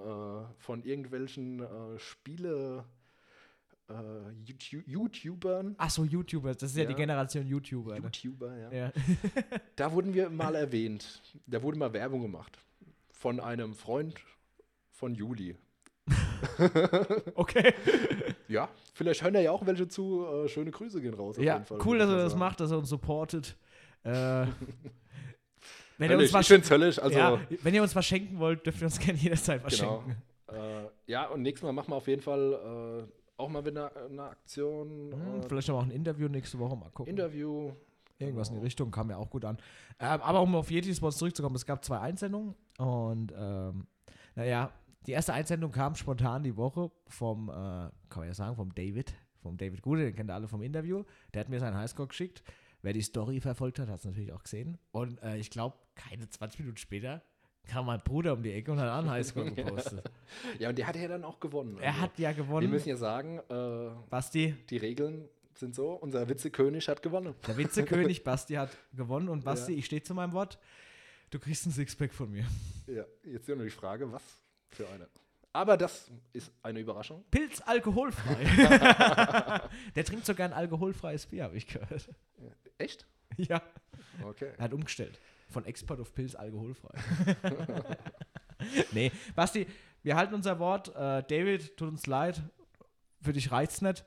von 0.58 0.84
irgendwelchen 0.84 1.60
äh, 1.60 1.98
Spiele 1.98 2.84
äh, 3.88 3.92
YouTube 4.44 4.86
YouTubern. 4.86 5.74
Ach 5.78 5.90
so, 5.90 6.04
YouTuber. 6.04 6.54
Das 6.54 6.70
ist 6.70 6.76
ja, 6.76 6.84
Ja. 6.84 6.88
die 6.90 6.94
Generation 6.94 7.46
YouTuber. 7.48 7.98
Ne? 7.98 8.02
YouTuber, 8.04 8.56
ja. 8.56 8.72
Ja. 8.72 8.92
Da 9.76 9.90
wurden 9.92 10.14
wir 10.14 10.30
mal 10.30 10.54
erwähnt. 10.54 11.22
Da 11.46 11.60
wurde 11.62 11.76
mal 11.78 11.92
Werbung 11.92 12.22
gemacht. 12.22 12.56
Von 13.12 13.40
einem 13.40 13.74
Freund 13.74 14.20
von 14.92 15.14
Juli. 15.14 15.56
Okay. 17.34 17.72
Ja, 18.48 18.68
vielleicht 18.94 19.22
hören 19.22 19.34
da 19.34 19.40
ja 19.40 19.50
auch 19.52 19.64
welche 19.66 19.88
zu. 19.88 20.24
Äh, 20.26 20.48
schöne 20.48 20.70
Grüße 20.70 21.00
gehen 21.00 21.14
raus. 21.14 21.38
auf 21.38 21.44
Ja, 21.44 21.54
jeden 21.54 21.66
Fall, 21.66 21.78
cool, 21.84 21.98
dass 21.98 22.08
er 22.10 22.16
das 22.16 22.32
sagen. 22.32 22.38
macht, 22.40 22.60
dass 22.60 22.70
er 22.70 22.78
uns 22.78 22.88
supportet. 22.88 23.56
Äh, 24.02 24.10
wenn, 25.98 26.10
ihr 26.10 26.16
Höllisch. 26.16 26.24
uns 26.28 26.32
was, 26.34 26.50
Ich 26.50 26.58
es 26.62 26.70
höllisch. 26.70 26.98
Also, 26.98 27.18
ja, 27.18 27.40
wenn 27.62 27.74
ihr 27.74 27.82
uns 27.82 27.94
was 27.94 28.06
schenken 28.06 28.38
wollt, 28.38 28.64
dürft 28.66 28.80
ihr 28.80 28.86
uns 28.86 28.98
gerne 28.98 29.18
jederzeit 29.22 29.64
was 29.64 29.78
Genau. 29.78 30.02
schenken. 30.02 30.22
äh, 30.48 30.88
ja, 31.10 31.26
und 31.28 31.42
nächstes 31.42 31.64
Mal 31.66 31.72
machen 31.72 31.90
wir 31.92 31.96
auf 31.96 32.06
jeden 32.08 32.22
Fall 32.22 33.06
äh, 33.06 33.12
auch 33.40 33.48
mal 33.48 33.64
wieder 33.64 33.90
eine 34.10 34.22
Aktion. 34.24 35.12
Hm, 35.12 35.40
äh, 35.40 35.48
vielleicht 35.48 35.70
auch 35.70 35.82
ein 35.82 35.90
Interview 35.90 36.28
nächste 36.28 36.58
Woche 36.58 36.76
mal 36.76 36.90
gucken. 36.90 37.10
Interview. 37.10 37.72
Irgendwas 38.18 38.48
in 38.48 38.54
die 38.54 38.58
Genau. 38.58 38.64
Richtung 38.66 38.90
kam 38.90 39.08
ja 39.08 39.16
auch 39.16 39.30
gut 39.30 39.46
an. 39.46 39.56
Ähm, 39.98 40.20
aber 40.20 40.42
um 40.42 40.54
auf 40.54 40.70
Yeti 40.70 40.94
Sports 40.94 41.16
zurückzukommen, 41.16 41.56
es 41.56 41.64
gab 41.64 41.82
zwei 41.84 42.00
Einsendungen 42.00 42.54
und 42.76 43.32
ähm, 43.34 43.86
naja, 44.34 44.70
die 45.06 45.12
erste 45.12 45.32
Einsendung 45.32 45.70
kam 45.72 45.94
spontan 45.94 46.42
die 46.42 46.56
Woche 46.56 46.90
vom, 47.08 47.48
äh, 47.48 47.52
kann 47.52 47.92
man 48.16 48.26
ja 48.28 48.34
sagen, 48.34 48.56
vom 48.56 48.74
David, 48.74 49.14
vom 49.42 49.56
David 49.56 49.82
Gude, 49.82 50.04
den 50.04 50.14
kennt 50.14 50.30
ihr 50.30 50.34
alle 50.34 50.48
vom 50.48 50.62
Interview. 50.62 51.04
Der 51.34 51.40
hat 51.40 51.48
mir 51.48 51.58
seinen 51.60 51.76
Highscore 51.76 52.08
geschickt. 52.08 52.42
Wer 52.82 52.92
die 52.92 53.02
Story 53.02 53.40
verfolgt 53.40 53.78
hat, 53.78 53.88
hat 53.88 53.98
es 54.00 54.04
natürlich 54.04 54.32
auch 54.32 54.42
gesehen. 54.42 54.78
Und 54.92 55.22
äh, 55.22 55.36
ich 55.36 55.50
glaube, 55.50 55.76
keine 55.94 56.28
20 56.28 56.60
Minuten 56.60 56.76
später 56.78 57.22
Kam 57.66 57.86
mein 57.86 58.00
Bruder 58.00 58.32
um 58.32 58.42
die 58.42 58.52
Ecke 58.52 58.72
und 58.72 58.80
hat 58.80 58.88
an 58.88 59.08
Highscore 59.10 59.52
gepostet. 59.52 60.10
Ja, 60.58 60.70
und 60.70 60.78
der 60.78 60.86
hat 60.86 60.96
ja 60.96 61.06
dann 61.08 61.24
auch 61.24 61.38
gewonnen. 61.40 61.76
Er 61.78 61.90
Also, 61.90 62.00
hat 62.00 62.18
ja 62.18 62.30
Wir 62.30 62.42
gewonnen. 62.42 62.70
müssen 62.70 62.88
ja 62.88 62.96
sagen, 62.96 63.38
äh, 63.50 63.90
Basti, 64.08 64.54
die 64.70 64.78
Regeln 64.78 65.28
sind 65.54 65.74
so, 65.74 65.92
unser 65.92 66.26
Witzekönig 66.28 66.88
hat 66.88 67.02
gewonnen. 67.02 67.34
der 67.46 67.56
Witzekönig 67.58 68.24
Basti 68.24 68.54
hat 68.54 68.70
gewonnen 68.94 69.28
und 69.28 69.44
Basti, 69.44 69.74
ich 69.74 69.84
stehe 69.86 70.02
zu 70.02 70.14
meinem 70.14 70.32
Wort. 70.32 70.58
Du 71.28 71.38
kriegst 71.38 71.66
ein 71.66 71.70
Sixpack 71.70 72.14
von 72.14 72.30
mir. 72.30 72.44
Ja, 72.86 73.04
jetzt 73.24 73.46
nur 73.46 73.58
die 73.62 73.68
Frage, 73.70 74.10
was 74.10 74.39
für 74.70 74.88
eine. 74.88 75.08
Aber 75.52 75.76
das 75.76 76.10
ist 76.32 76.52
eine 76.62 76.80
Überraschung. 76.80 77.24
Pilz 77.30 77.60
alkoholfrei. 77.60 78.44
der 79.96 80.04
trinkt 80.04 80.24
sogar 80.24 80.46
ein 80.46 80.52
alkoholfreies 80.52 81.26
Bier, 81.26 81.44
habe 81.44 81.56
ich 81.56 81.66
gehört. 81.66 82.08
Echt? 82.78 83.06
Ja. 83.36 83.60
Okay. 84.22 84.52
Er 84.56 84.64
hat 84.64 84.72
umgestellt. 84.72 85.18
Von 85.48 85.64
Export 85.64 86.00
auf 86.00 86.14
Pilz 86.14 86.36
alkoholfrei. 86.36 86.92
nee, 88.92 89.10
Basti, 89.34 89.66
wir 90.02 90.16
halten 90.16 90.34
unser 90.34 90.60
Wort. 90.60 90.94
Äh, 90.94 91.24
David, 91.24 91.76
tut 91.76 91.88
uns 91.88 92.06
leid. 92.06 92.40
Für 93.20 93.32
dich 93.32 93.50
reicht's 93.50 93.82
nicht. 93.82 94.04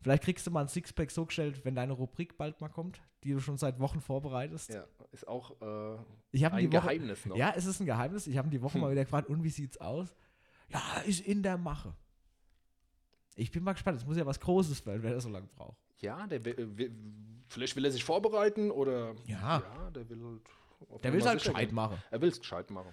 Vielleicht 0.00 0.22
kriegst 0.22 0.46
du 0.46 0.50
mal 0.50 0.60
ein 0.62 0.68
Sixpack 0.68 1.10
so 1.10 1.26
gestellt, 1.26 1.64
wenn 1.64 1.74
deine 1.74 1.92
Rubrik 1.92 2.36
bald 2.36 2.60
mal 2.60 2.68
kommt, 2.68 3.00
die 3.24 3.32
du 3.32 3.40
schon 3.40 3.56
seit 3.56 3.80
Wochen 3.80 4.00
vorbereitest. 4.00 4.72
Ja, 4.72 4.84
ist 5.10 5.26
auch 5.26 5.60
äh, 5.60 5.98
Ich 6.30 6.46
ein 6.46 6.58
die 6.58 6.72
Woche, 6.72 6.82
Geheimnis 6.82 7.26
noch. 7.26 7.36
Ja, 7.36 7.52
es 7.56 7.66
ist 7.66 7.80
ein 7.80 7.86
Geheimnis. 7.86 8.26
Ich 8.26 8.36
habe 8.36 8.48
die 8.48 8.62
Woche 8.62 8.78
mal 8.78 8.90
wieder 8.92 9.04
gefragt, 9.04 9.28
und 9.28 9.42
wie 9.42 9.50
sieht's 9.50 9.78
aus? 9.78 10.14
Ja, 10.68 10.80
ist 11.06 11.20
in 11.20 11.42
der 11.42 11.58
Mache. 11.58 11.94
Ich 13.36 13.50
bin 13.50 13.62
mal 13.62 13.72
gespannt. 13.72 13.98
Es 13.98 14.06
muss 14.06 14.16
ja 14.16 14.26
was 14.26 14.40
Großes 14.40 14.84
werden, 14.86 15.02
wer 15.02 15.12
das 15.14 15.24
so 15.24 15.28
lange 15.28 15.48
braucht. 15.48 15.76
Ja, 15.98 16.26
der 16.26 16.44
will, 16.44 16.78
will, 16.78 16.92
vielleicht 17.48 17.76
will 17.76 17.84
er 17.84 17.90
sich 17.90 18.04
vorbereiten 18.04 18.70
oder. 18.70 19.14
Ja. 19.26 19.60
Ja, 19.60 19.90
der 19.90 20.08
will 20.08 20.22
halt. 20.22 21.02
Der 21.02 21.12
will 21.12 21.20
es 21.20 21.26
halt 21.26 21.42
gescheit 21.42 21.72
machen. 21.72 21.98
Er 22.10 22.20
will 22.20 22.28
es 22.28 22.38
gescheit 22.38 22.70
machen. 22.70 22.92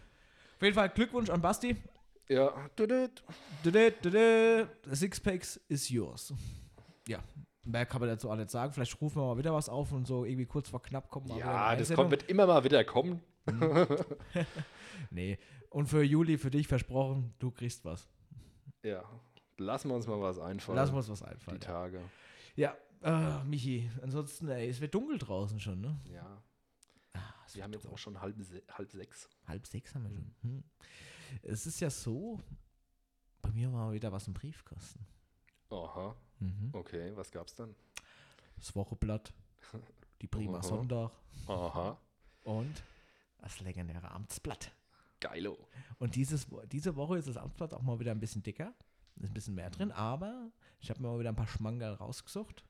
Auf 0.55 0.61
jeden 0.61 0.75
Fall 0.75 0.89
Glückwunsch 0.89 1.29
an 1.29 1.41
Basti. 1.41 1.75
Ja, 2.29 2.69
Sixpacks 4.93 5.57
is 5.67 5.89
yours. 5.89 6.33
Ja, 7.07 7.19
mehr 7.65 7.85
kann 7.85 7.99
man 8.01 8.09
dazu 8.09 8.29
auch 8.29 8.35
nicht 8.35 8.49
sagen. 8.49 8.71
Vielleicht 8.73 8.99
rufen 9.01 9.21
wir 9.21 9.25
mal 9.27 9.37
wieder 9.37 9.53
was 9.53 9.69
auf 9.69 9.91
und 9.91 10.05
so 10.05 10.25
irgendwie 10.25 10.45
kurz 10.45 10.69
vor 10.69 10.81
knapp 10.81 11.09
kommen. 11.09 11.27
wir 11.29 11.37
ja 11.37 11.75
das 11.75 11.93
kommt, 11.93 12.11
wird 12.11 12.29
immer 12.29 12.47
mal 12.47 12.63
wieder 12.63 12.83
kommen. 12.83 13.21
Nee. 15.09 15.37
Und 15.69 15.87
für 15.87 16.03
Juli, 16.03 16.37
für 16.37 16.51
dich 16.51 16.67
versprochen, 16.67 17.33
du 17.39 17.51
kriegst 17.51 17.83
was. 17.83 18.07
Ja, 18.83 19.03
lassen 19.57 19.89
wir 19.89 19.95
uns 19.95 20.07
mal 20.07 20.21
was 20.21 20.39
einfallen. 20.39 20.75
Lass 20.75 20.91
uns 20.91 21.09
was 21.09 21.19
die 21.19 21.25
einfallen. 21.25 21.59
Tage. 21.59 22.01
Ja, 22.55 22.75
äh, 23.01 23.43
Michi, 23.43 23.89
ansonsten, 24.01 24.49
ey, 24.49 24.69
es 24.69 24.79
wird 24.81 24.93
dunkel 24.93 25.17
draußen 25.17 25.59
schon, 25.59 25.81
ne? 25.81 25.99
Ja, 26.05 26.41
Ah, 27.13 27.19
wir 27.53 27.63
haben 27.63 27.73
jetzt 27.73 27.87
auch 27.87 27.97
schon 27.97 28.19
halb, 28.21 28.39
se 28.41 28.63
halb 28.71 28.91
sechs. 28.91 29.29
Halb 29.47 29.67
sechs 29.67 29.93
haben 29.93 30.03
wir 30.03 30.11
schon. 30.11 30.33
Hm. 30.41 30.63
Es 31.43 31.65
ist 31.65 31.79
ja 31.79 31.89
so, 31.89 32.39
bei 33.41 33.51
mir 33.51 33.71
war 33.71 33.87
mal 33.87 33.93
wieder 33.93 34.11
was 34.11 34.27
im 34.27 34.33
Briefkasten. 34.33 35.05
Aha, 35.69 36.15
Mhm. 36.43 36.69
okay, 36.73 37.11
was 37.15 37.31
gab's 37.31 37.55
dann? 37.55 37.75
Das 38.57 38.75
Wochenblatt, 38.75 39.33
die 40.21 40.27
Prima 40.27 40.59
Aha. 40.59 40.63
Sonntag 40.63 41.11
Aha, 41.47 41.97
und 42.43 42.83
das 43.39 43.59
legendäre 43.59 44.09
Amtsblatt. 44.11 44.71
geilo. 45.19 45.57
Und 45.99 46.15
dieses, 46.15 46.47
diese 46.71 46.95
Woche 46.95 47.17
ist 47.17 47.27
das 47.27 47.37
Amtsblatt 47.37 47.73
auch 47.73 47.81
mal 47.81 47.99
wieder 47.99 48.11
ein 48.11 48.19
bisschen 48.19 48.43
dicker. 48.43 48.73
Ist 49.17 49.29
ein 49.29 49.33
bisschen 49.33 49.55
mehr 49.55 49.69
drin, 49.69 49.91
aber 49.91 50.51
ich 50.79 50.89
habe 50.89 51.01
mir 51.01 51.07
mal 51.09 51.19
wieder 51.19 51.29
ein 51.29 51.35
paar 51.35 51.47
Schmankerl 51.47 51.93
rausgesucht. 51.93 52.63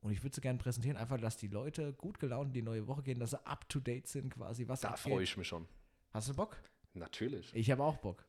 Und 0.00 0.12
ich 0.12 0.22
würde 0.22 0.34
sie 0.34 0.40
gerne 0.40 0.58
präsentieren, 0.58 0.96
einfach, 0.96 1.18
dass 1.18 1.36
die 1.36 1.48
Leute 1.48 1.92
gut 1.92 2.18
gelaunt 2.18 2.48
in 2.48 2.52
die 2.54 2.62
neue 2.62 2.86
Woche 2.86 3.02
gehen, 3.02 3.20
dass 3.20 3.30
sie 3.30 3.46
up 3.46 3.68
to 3.68 3.80
date 3.80 4.08
sind, 4.08 4.30
quasi. 4.30 4.66
Was 4.66 4.80
Da 4.80 4.96
freue 4.96 5.22
ich 5.22 5.36
mich 5.36 5.46
schon. 5.46 5.68
Hast 6.12 6.28
du 6.28 6.34
Bock? 6.34 6.56
Natürlich. 6.94 7.54
Ich 7.54 7.70
habe 7.70 7.82
auch 7.84 7.98
Bock. 7.98 8.24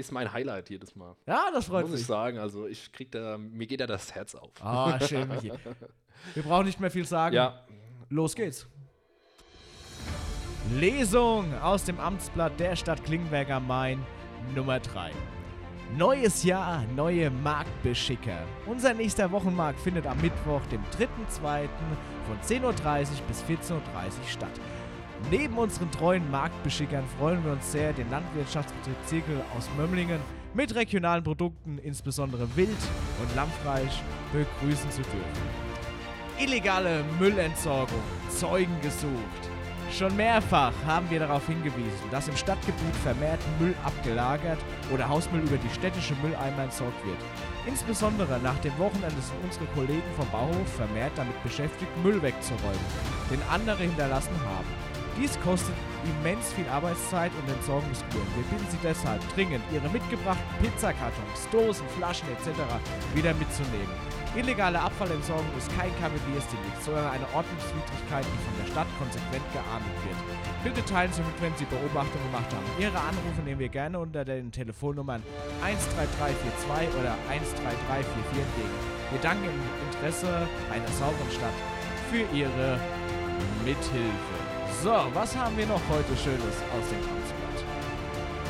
Ist 0.00 0.12
mein 0.12 0.32
Highlight 0.32 0.70
jedes 0.70 0.96
Mal. 0.96 1.14
Ja, 1.26 1.50
das 1.52 1.66
freut 1.66 1.82
Muss 1.82 1.92
mich. 1.92 2.00
ich 2.00 2.06
sagen. 2.06 2.38
Also 2.38 2.66
ich 2.66 2.90
krieg 2.90 3.12
da, 3.12 3.36
mir 3.36 3.66
geht 3.66 3.80
da 3.80 3.86
das 3.86 4.14
Herz 4.14 4.34
auf. 4.34 4.50
Ah, 4.62 4.98
schön, 5.06 5.28
Michi. 5.28 5.52
Wir 6.34 6.42
brauchen 6.42 6.64
nicht 6.64 6.80
mehr 6.80 6.90
viel 6.90 7.04
sagen. 7.04 7.34
Ja, 7.36 7.66
Los 8.08 8.34
geht's. 8.34 8.66
Lesung 10.72 11.52
aus 11.60 11.84
dem 11.84 12.00
Amtsblatt 12.00 12.58
der 12.58 12.76
Stadt 12.76 13.04
Klingenberg 13.04 13.50
am 13.50 13.66
Main 13.66 14.02
Nummer 14.54 14.80
3. 14.80 15.10
Neues 15.98 16.44
Jahr, 16.44 16.84
neue 16.96 17.30
Marktbeschicker. 17.30 18.38
Unser 18.66 18.94
nächster 18.94 19.30
Wochenmarkt 19.32 19.80
findet 19.80 20.06
am 20.06 20.18
Mittwoch, 20.22 20.62
dem 20.70 20.82
3.2. 20.98 21.68
von 22.26 22.40
10.30 22.42 22.62
Uhr 22.62 22.72
bis 23.28 23.42
14.30 23.42 23.74
Uhr 23.74 23.80
statt. 24.28 24.60
Neben 25.28 25.58
unseren 25.58 25.90
treuen 25.90 26.28
Marktbeschickern 26.30 27.04
freuen 27.18 27.44
wir 27.44 27.52
uns 27.52 27.70
sehr, 27.70 27.92
den 27.92 28.10
Landwirtschaftsbetrieb 28.10 28.96
Zirkel 29.06 29.40
aus 29.56 29.68
Mömlingen 29.76 30.20
mit 30.54 30.74
regionalen 30.74 31.22
Produkten, 31.22 31.78
insbesondere 31.78 32.48
Wild 32.56 32.70
und 33.20 33.36
Lammfleisch, 33.36 34.02
begrüßen 34.32 34.90
zu 34.90 35.02
dürfen. 35.02 35.70
Illegale 36.38 37.04
Müllentsorgung, 37.18 38.00
Zeugen 38.28 38.80
gesucht. 38.80 39.50
Schon 39.92 40.16
mehrfach 40.16 40.72
haben 40.86 41.10
wir 41.10 41.18
darauf 41.18 41.46
hingewiesen, 41.46 42.10
dass 42.10 42.28
im 42.28 42.36
Stadtgebiet 42.36 42.94
vermehrt 43.02 43.40
Müll 43.58 43.74
abgelagert 43.84 44.58
oder 44.92 45.08
Hausmüll 45.08 45.42
über 45.42 45.56
die 45.56 45.68
städtische 45.68 46.14
Mülleimer 46.22 46.64
entsorgt 46.64 47.04
wird. 47.04 47.18
Insbesondere 47.66 48.38
nach 48.40 48.58
dem 48.60 48.76
Wochenende 48.78 49.20
sind 49.20 49.36
unsere 49.44 49.66
Kollegen 49.74 50.02
vom 50.16 50.28
Bauhof 50.30 50.72
vermehrt 50.76 51.12
damit 51.16 51.40
beschäftigt, 51.42 51.90
Müll 52.04 52.22
wegzuräumen, 52.22 52.86
den 53.30 53.42
andere 53.50 53.82
hinterlassen 53.82 54.34
haben. 54.46 54.89
Dies 55.20 55.38
kostet 55.44 55.74
immens 56.08 56.50
viel 56.54 56.66
Arbeitszeit 56.68 57.30
und 57.36 57.52
Entsorgungsgebühren. 57.52 58.26
Wir 58.36 58.44
bitten 58.44 58.70
Sie 58.70 58.78
deshalb 58.82 59.20
dringend, 59.34 59.62
Ihre 59.70 59.86
mitgebrachten 59.90 60.48
Pizzakartons, 60.62 61.44
Dosen, 61.52 61.86
Flaschen 61.98 62.26
etc. 62.32 62.56
wieder 63.12 63.34
mitzunehmen. 63.34 63.92
Illegale 64.34 64.80
Abfallentsorgung 64.80 65.44
ist 65.58 65.68
kein 65.76 65.92
Kavaliersdelikt, 66.00 66.80
sondern 66.80 67.12
eine 67.12 67.28
Ordnungswidrigkeit, 67.36 68.24
die 68.24 68.40
von 68.48 68.54
der 68.64 68.72
Stadt 68.72 68.86
konsequent 68.96 69.44
geahndet 69.52 69.96
wird. 70.08 70.16
Bitte 70.64 70.80
teilen 70.88 71.12
Sie 71.12 71.20
mit, 71.20 71.36
wenn 71.42 71.52
Sie 71.60 71.68
Beobachtungen 71.68 72.24
gemacht 72.32 72.48
haben. 72.56 72.64
Ihre 72.80 72.96
Anrufe 72.96 73.44
nehmen 73.44 73.60
wir 73.60 73.68
gerne 73.68 73.98
unter 73.98 74.24
den 74.24 74.52
Telefonnummern 74.52 75.20
13342 75.60 76.96
oder 76.96 77.12
13344 77.28 78.40
entgegen. 78.40 78.76
Wir 79.12 79.20
danken 79.20 79.44
im 79.52 79.60
Interesse 79.92 80.48
einer 80.72 80.88
sauberen 80.96 81.28
Stadt 81.28 81.58
für 82.08 82.24
Ihre 82.32 82.80
Mithilfe. 83.68 84.39
So, 84.80 84.96
was 85.12 85.36
haben 85.36 85.52
wir 85.60 85.68
noch 85.68 85.84
heute 85.92 86.16
Schönes 86.16 86.56
aus 86.72 86.88
dem 86.88 87.04
Amtsblatt? 87.04 87.58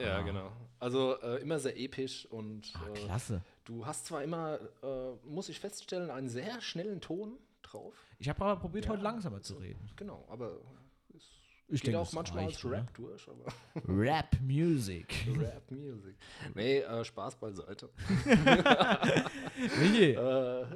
Ja, 0.00 0.22
genau. 0.22 0.52
Also 0.78 1.20
äh, 1.20 1.42
immer 1.42 1.58
sehr 1.58 1.78
episch 1.78 2.24
und 2.30 2.72
Ah, 2.76 2.88
äh, 2.88 2.92
klasse. 2.94 3.42
du 3.64 3.84
hast 3.84 4.06
zwar 4.06 4.22
immer, 4.22 4.58
äh, 4.82 5.26
muss 5.28 5.50
ich 5.50 5.60
feststellen, 5.60 6.10
einen 6.10 6.28
sehr 6.30 6.60
schnellen 6.62 7.00
Ton 7.02 7.36
drauf. 7.62 7.92
Ich 8.20 8.28
habe 8.30 8.42
aber 8.44 8.58
probiert, 8.60 8.86
Ja. 8.86 8.92
heute 8.92 9.02
langsamer 9.02 9.42
zu 9.42 9.56
reden. 9.56 9.90
Genau, 9.96 10.24
aber 10.30 10.52
Ich 11.70 11.82
geht 11.82 11.88
denke, 11.88 12.00
auch 12.00 12.12
manchmal 12.14 12.44
reicht, 12.44 12.64
als 12.64 12.72
Rap 12.72 12.94
durch, 12.94 13.28
aber 13.28 13.44
oder? 13.44 13.52
Rap 13.88 14.40
Music. 14.40 15.26
Rap 15.38 15.70
Music. 15.70 16.16
Nee, 16.54 16.78
äh, 16.78 17.04
Spaß 17.04 17.36
beiseite. 17.36 17.90
Michi, 19.80 20.12
Äh, 20.12 20.66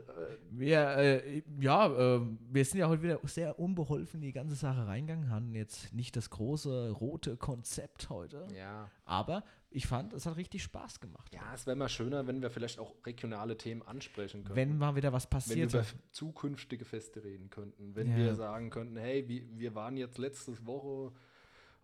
wir, 0.51 0.81
äh, 0.97 1.43
ja, 1.61 1.87
äh, 1.87 2.21
wir 2.51 2.65
sind 2.65 2.79
ja 2.81 2.89
heute 2.89 3.03
wieder 3.03 3.19
sehr 3.25 3.59
unbeholfen 3.59 4.21
in 4.21 4.27
die 4.27 4.33
ganze 4.33 4.55
Sache 4.55 4.87
reingegangen, 4.87 5.31
haben 5.31 5.55
jetzt 5.55 5.93
nicht 5.95 6.15
das 6.17 6.29
große 6.31 6.91
rote 6.91 7.37
Konzept 7.37 8.11
heute, 8.11 8.47
ja. 8.55 8.91
aber 9.05 9.45
ich 9.75 9.87
fand, 9.87 10.13
es 10.13 10.27
hat 10.27 10.37
richtig 10.37 10.63
Spaß 10.63 11.01
gemacht. 11.01 11.33
ja, 11.35 11.53
es 11.55 11.67
wäre 11.67 11.77
mal 11.77 11.89
schöner, 11.89 12.27
wenn 12.27 12.43
wir 12.43 12.51
vielleicht 12.51 12.79
auch 12.79 12.95
regionale 13.07 13.57
Themen 13.57 13.83
ansprechen 13.83 14.45
könnten. 14.45 14.57
Wenn 14.57 14.79
mal 14.79 14.95
wieder 14.97 15.13
was 15.13 15.25
wenn 15.25 15.57
wir 15.57 15.67
passiert. 15.67 15.73
über 15.73 15.85
zukünftige 16.13 16.85
Feste 16.85 17.23
reden 17.25 17.51
könnten. 17.51 17.95
Wenn 17.95 18.11
Ja. 18.11 18.17
wir 18.17 18.35
sagen 18.35 18.71
könnten, 18.71 18.97
hey, 18.97 19.27
wir, 19.29 19.43
wir 19.59 19.75
waren 19.75 19.97
jetzt 19.97 20.19
letztes 20.19 20.65
Woche 20.67 21.13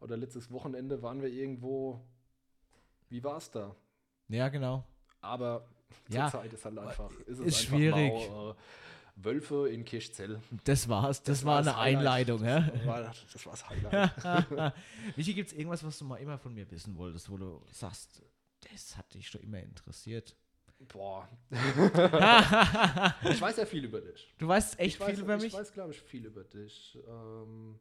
oder 0.00 0.16
letztes 0.16 0.50
Wochenende 0.50 1.02
waren 1.02 1.22
wir 1.22 1.28
irgendwo, 1.28 2.00
wie 3.08 3.22
war 3.24 3.38
es 3.38 3.50
da? 3.50 3.74
Ja, 4.28 4.48
genau. 4.48 4.84
Aber 5.20 5.66
Ja, 6.08 6.30
zurzeit 6.30 6.52
ist 6.52 6.64
halt 6.64 6.78
einfach, 6.78 7.10
ist 7.20 7.38
es 7.38 7.40
ist 7.40 7.56
einfach 7.60 7.76
schwierig. 7.78 8.12
Mau, 8.30 8.50
äh, 8.50 8.54
Wölfe 9.22 9.68
in 9.68 9.84
Kirchzell. 9.84 10.40
Das 10.64 10.88
war's. 10.88 11.22
Das, 11.22 11.44
war 11.44 11.58
das 11.62 11.68
eine 11.68 11.76
Highlight. 11.76 12.28
Einleitung, 12.30 12.44
ja? 12.44 12.60
Das 12.60 12.86
war 12.86 13.02
das, 13.02 13.46
war 13.46 13.52
das 13.52 13.68
Highlight. 13.68 14.74
Michi, 15.16 15.34
gibt 15.34 15.50
es 15.50 15.56
irgendwas, 15.56 15.82
was 15.84 15.98
du 15.98 16.04
mal 16.04 16.16
immer 16.16 16.38
von 16.38 16.54
mir 16.54 16.70
wissen 16.70 16.96
wolltest, 16.96 17.30
wo 17.30 17.36
du 17.36 17.60
sagst, 17.72 18.22
das 18.72 18.96
hat 18.96 19.12
dich 19.14 19.28
schon 19.28 19.40
immer 19.42 19.60
interessiert? 19.60 20.36
Boah. 20.92 21.28
ich 21.50 23.40
weiß 23.40 23.56
ja 23.56 23.66
viel 23.66 23.84
über 23.84 24.00
dich. 24.00 24.32
Du 24.38 24.46
weißt 24.46 24.78
echt 24.78 24.94
ich 24.94 25.00
weiß, 25.00 25.10
viel 25.10 25.20
über 25.20 25.36
ich 25.36 25.42
mich? 25.42 25.52
weiß, 25.52 25.72
glaube 25.72 25.92
ich, 25.92 26.00
viel 26.00 26.24
über 26.24 26.44
dich. 26.44 26.96
Ähm, 27.08 27.80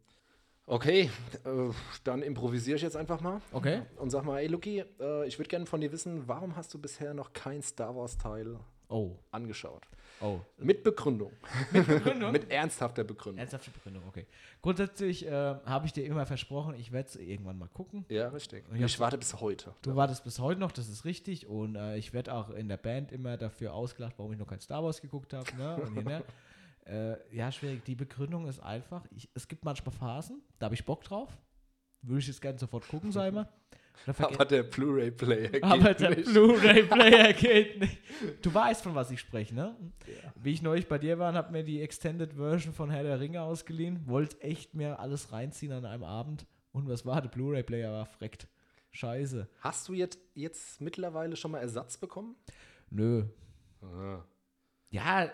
okay, 0.65 1.11
äh, 1.45 1.69
dann 2.03 2.23
improvisiere 2.23 2.77
ich 2.77 2.81
jetzt 2.81 2.97
einfach 2.97 3.21
mal. 3.21 3.41
Okay. 3.51 3.83
Und 3.97 4.09
sag 4.09 4.23
mal, 4.25 4.39
ey 4.39 4.47
Luki, 4.47 4.83
äh, 4.99 5.27
ich 5.27 5.37
würde 5.37 5.49
gerne 5.49 5.67
von 5.67 5.79
dir 5.81 5.91
wissen, 5.91 6.27
warum 6.27 6.55
hast 6.55 6.73
du 6.73 6.79
bisher 6.79 7.13
noch 7.13 7.33
kein 7.33 7.61
Star 7.61 7.95
Wars-Teil 7.95 8.59
Oh, 8.89 9.17
angeschaut? 9.31 9.83
Oh. 10.21 10.39
Mit 10.57 10.83
Begründung. 10.83 11.31
Begründung? 11.73 12.31
Mit 12.31 12.49
ernsthafter 12.51 13.03
Begründung. 13.03 13.39
Ernsthafte 13.39 13.71
Begründung, 13.71 14.03
okay. 14.07 14.25
Grundsätzlich 14.61 15.25
äh, 15.25 15.31
habe 15.31 15.85
ich 15.85 15.93
dir 15.93 16.05
immer 16.05 16.25
versprochen, 16.25 16.75
ich 16.75 16.91
werde 16.91 17.09
es 17.09 17.15
irgendwann 17.15 17.57
mal 17.57 17.69
gucken. 17.69 18.05
Ja, 18.09 18.29
richtig. 18.29 18.65
Ich 18.69 18.75
Ich, 18.77 18.83
hab's- 18.83 18.99
warte 18.99 19.17
bis 19.17 19.39
heute. 19.39 19.73
Du 19.81 19.95
wartest 19.95 20.23
bis 20.23 20.39
heute 20.39 20.59
noch, 20.59 20.71
das 20.71 20.89
ist 20.89 21.05
richtig. 21.05 21.47
Und 21.47 21.75
äh, 21.75 21.97
ich 21.97 22.13
werde 22.13 22.33
auch 22.33 22.49
in 22.49 22.67
der 22.69 22.77
Band 22.77 23.11
immer 23.11 23.37
dafür 23.37 23.73
ausgelacht, 23.73 24.13
warum 24.17 24.33
ich 24.33 24.39
noch 24.39 24.47
kein 24.47 24.59
Star 24.61 24.83
Wars 24.83 25.01
geguckt 25.01 25.33
habe. 25.33 25.45
Ne? 25.57 25.75
Und 25.77 26.05
ne? 26.05 26.23
äh, 26.85 27.35
ja, 27.35 27.51
schwierig. 27.51 27.83
Die 27.85 27.95
Begründung 27.95 28.47
ist 28.47 28.59
einfach, 28.59 29.05
ich, 29.11 29.29
es 29.33 29.47
gibt 29.47 29.63
manchmal 29.65 29.93
Phasen, 29.93 30.41
da 30.59 30.65
habe 30.65 30.75
ich 30.75 30.85
Bock 30.85 31.03
drauf. 31.03 31.29
Würde 32.01 32.19
ich 32.19 32.27
jetzt 32.27 32.41
gerne 32.41 32.59
sofort 32.59 32.87
gucken, 32.87 33.09
ich 33.09 33.15
mal. 33.15 33.47
Aber 34.17 34.45
der 34.45 34.63
Blu-ray-Player 34.63 35.49
geht 35.49 35.63
Aber 35.63 35.93
der 35.93 36.09
nicht. 36.11 36.25
Blu-ray-Player 36.25 37.33
geht 37.33 37.79
nicht. 37.79 37.99
Du 38.41 38.53
weißt, 38.53 38.83
von 38.83 38.95
was 38.95 39.11
ich 39.11 39.19
spreche, 39.19 39.55
ne? 39.55 39.75
Ja. 40.05 40.33
Wie 40.35 40.51
ich 40.51 40.61
neulich 40.61 40.87
bei 40.87 40.97
dir 40.97 41.19
war 41.19 41.29
und 41.29 41.35
habe 41.35 41.51
mir 41.51 41.63
die 41.63 41.81
Extended 41.81 42.33
Version 42.33 42.73
von 42.73 42.89
Herr 42.89 43.03
der 43.03 43.19
Ringe 43.19 43.41
ausgeliehen, 43.41 44.07
wollte 44.07 44.41
echt 44.41 44.73
mir 44.73 44.99
alles 44.99 45.31
reinziehen 45.31 45.71
an 45.71 45.85
einem 45.85 46.03
Abend. 46.03 46.45
Und 46.71 46.87
was 46.87 47.05
war? 47.05 47.21
Der 47.21 47.29
Blu-ray-Player 47.29 47.91
war 47.91 48.05
freckt. 48.05 48.47
Scheiße. 48.91 49.47
Hast 49.59 49.87
du 49.89 49.93
jetzt, 49.93 50.19
jetzt 50.33 50.81
mittlerweile 50.81 51.35
schon 51.35 51.51
mal 51.51 51.59
Ersatz 51.59 51.97
bekommen? 51.97 52.35
Nö. 52.89 53.25
Ah. 53.81 54.23
Ja, 54.89 55.29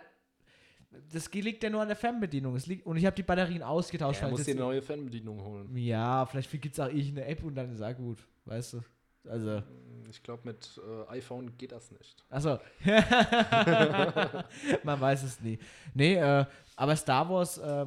das 1.12 1.32
liegt 1.34 1.64
ja 1.64 1.70
nur 1.70 1.82
an 1.82 1.88
der 1.88 1.98
Fernbedienung. 1.98 2.56
Es 2.56 2.68
liegt, 2.68 2.86
und 2.86 2.98
ich 2.98 3.06
habe 3.06 3.16
die 3.16 3.24
Batterien 3.24 3.64
ausgetauscht. 3.64 4.22
Weil 4.22 4.32
muss 4.32 4.44
dir 4.44 4.52
eine 4.52 4.62
neue 4.62 4.82
Fernbedienung 4.82 5.44
holen. 5.44 5.76
ja, 5.78 6.26
vielleicht 6.26 6.52
gibt 6.52 6.74
es 6.74 6.80
auch 6.80 6.88
irgendeine 6.88 7.26
App 7.26 7.44
und 7.44 7.56
dann 7.56 7.72
ist 7.72 7.82
auch 7.82 7.96
gut. 7.96 8.20
Weißt 8.46 8.74
du? 8.74 8.82
Also. 9.30 9.62
Ich 10.10 10.22
glaube, 10.22 10.42
mit 10.46 10.80
äh, 10.86 11.10
iPhone 11.12 11.58
geht 11.58 11.72
das 11.72 11.92
nicht. 11.92 12.24
Achso. 12.30 12.60
Man 14.84 15.00
weiß 15.00 15.24
es 15.24 15.40
nie. 15.42 15.58
Nee, 15.94 16.16
äh, 16.16 16.46
aber 16.76 16.96
Star 16.96 17.30
Wars, 17.30 17.58
äh, 17.58 17.86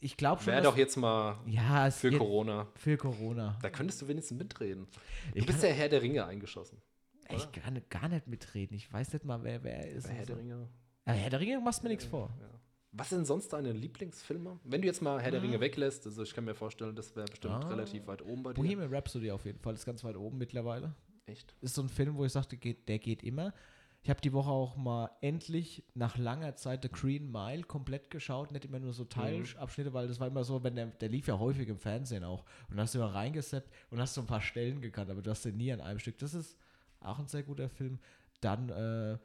ich 0.00 0.16
glaube 0.16 0.42
schon. 0.42 0.52
Wäre 0.52 0.62
doch 0.62 0.76
jetzt 0.76 0.96
mal 0.96 1.36
ja, 1.46 1.88
es 1.88 1.98
für 1.98 2.16
Corona. 2.16 2.68
Für 2.76 2.96
Corona. 2.96 3.58
Da 3.60 3.70
könntest 3.70 4.00
du 4.02 4.08
wenigstens 4.08 4.38
mitreden. 4.38 4.86
Du 4.86 5.38
Ich 5.38 5.46
bist 5.46 5.60
kann 5.60 5.68
der 5.68 5.76
Herr 5.76 5.88
der 5.88 6.02
Ringe 6.02 6.24
eingeschossen. 6.24 6.80
echt 7.28 7.52
gar 7.52 7.70
nicht, 7.70 7.90
gar 7.90 8.08
nicht 8.08 8.26
mitreden. 8.28 8.76
Ich 8.76 8.92
weiß 8.92 9.12
nicht 9.12 9.24
mal, 9.24 9.42
wer 9.42 9.62
wer 9.64 9.78
er 9.78 9.88
ist. 9.90 10.08
Herr 10.08 10.20
und 10.20 10.28
der 10.28 10.36
so. 10.36 10.40
Ringe. 10.40 10.68
Aber 11.04 11.16
Herr 11.16 11.30
der 11.30 11.40
Ringe 11.40 11.60
machst 11.60 11.82
mir 11.82 11.88
nichts 11.90 12.04
vor. 12.04 12.30
Ja. 12.40 12.48
Was 12.94 13.08
sind 13.08 13.26
sonst 13.26 13.52
deine 13.52 13.72
Lieblingsfilme? 13.72 14.60
Wenn 14.64 14.82
du 14.82 14.86
jetzt 14.86 15.00
mal 15.00 15.18
Herr 15.20 15.30
der 15.30 15.42
Ringe 15.42 15.58
weglässt, 15.60 16.04
also 16.06 16.22
ich 16.22 16.34
kann 16.34 16.44
mir 16.44 16.54
vorstellen, 16.54 16.94
das 16.94 17.16
wäre 17.16 17.26
bestimmt 17.26 17.54
Ah. 17.64 17.68
relativ 17.68 18.06
weit 18.06 18.20
oben 18.22 18.42
bei 18.42 18.52
dir. 18.52 18.62
Bohemian 18.62 18.92
Rhapsody 18.94 19.30
auf 19.30 19.46
jeden 19.46 19.58
Fall, 19.60 19.72
ist 19.74 19.86
ganz 19.86 20.04
weit 20.04 20.16
oben 20.16 20.36
mittlerweile. 20.36 20.94
Echt? 21.24 21.54
Ist 21.62 21.74
so 21.74 21.82
ein 21.82 21.88
Film, 21.88 22.16
wo 22.16 22.24
ich 22.26 22.32
sagte, 22.32 22.56
der 22.58 22.98
geht 22.98 23.22
immer. 23.22 23.54
Ich 24.02 24.10
habe 24.10 24.20
die 24.20 24.32
Woche 24.32 24.50
auch 24.50 24.76
mal 24.76 25.10
endlich 25.20 25.84
nach 25.94 26.18
langer 26.18 26.56
Zeit 26.56 26.82
The 26.82 26.90
Green 26.90 27.30
Mile 27.30 27.62
komplett 27.62 28.10
geschaut, 28.10 28.50
nicht 28.50 28.64
immer 28.64 28.80
nur 28.80 28.92
so 28.92 29.04
Teilabschnitte, 29.04 29.92
weil 29.94 30.08
das 30.08 30.18
war 30.18 30.26
immer 30.26 30.42
so, 30.42 30.62
wenn 30.64 30.74
der, 30.74 30.86
der 30.86 31.08
lief 31.08 31.28
ja 31.28 31.38
häufig 31.38 31.68
im 31.68 31.78
Fernsehen 31.78 32.24
auch. 32.24 32.44
Und 32.68 32.76
da 32.76 32.82
hast 32.82 32.94
du 32.94 32.98
immer 32.98 33.14
reingeseppt 33.14 33.72
und 33.90 34.00
hast 34.00 34.14
so 34.14 34.20
ein 34.20 34.26
paar 34.26 34.40
Stellen 34.42 34.80
gekannt, 34.82 35.08
aber 35.08 35.22
du 35.22 35.30
hast 35.30 35.44
den 35.44 35.56
nie 35.56 35.72
an 35.72 35.80
einem 35.80 36.00
Stück. 36.00 36.18
Das 36.18 36.34
ist 36.34 36.58
auch 37.00 37.20
ein 37.20 37.28
sehr 37.28 37.44
guter 37.44 37.68
Film. 37.68 38.00
Dann 38.40 38.68
äh, 38.70 39.18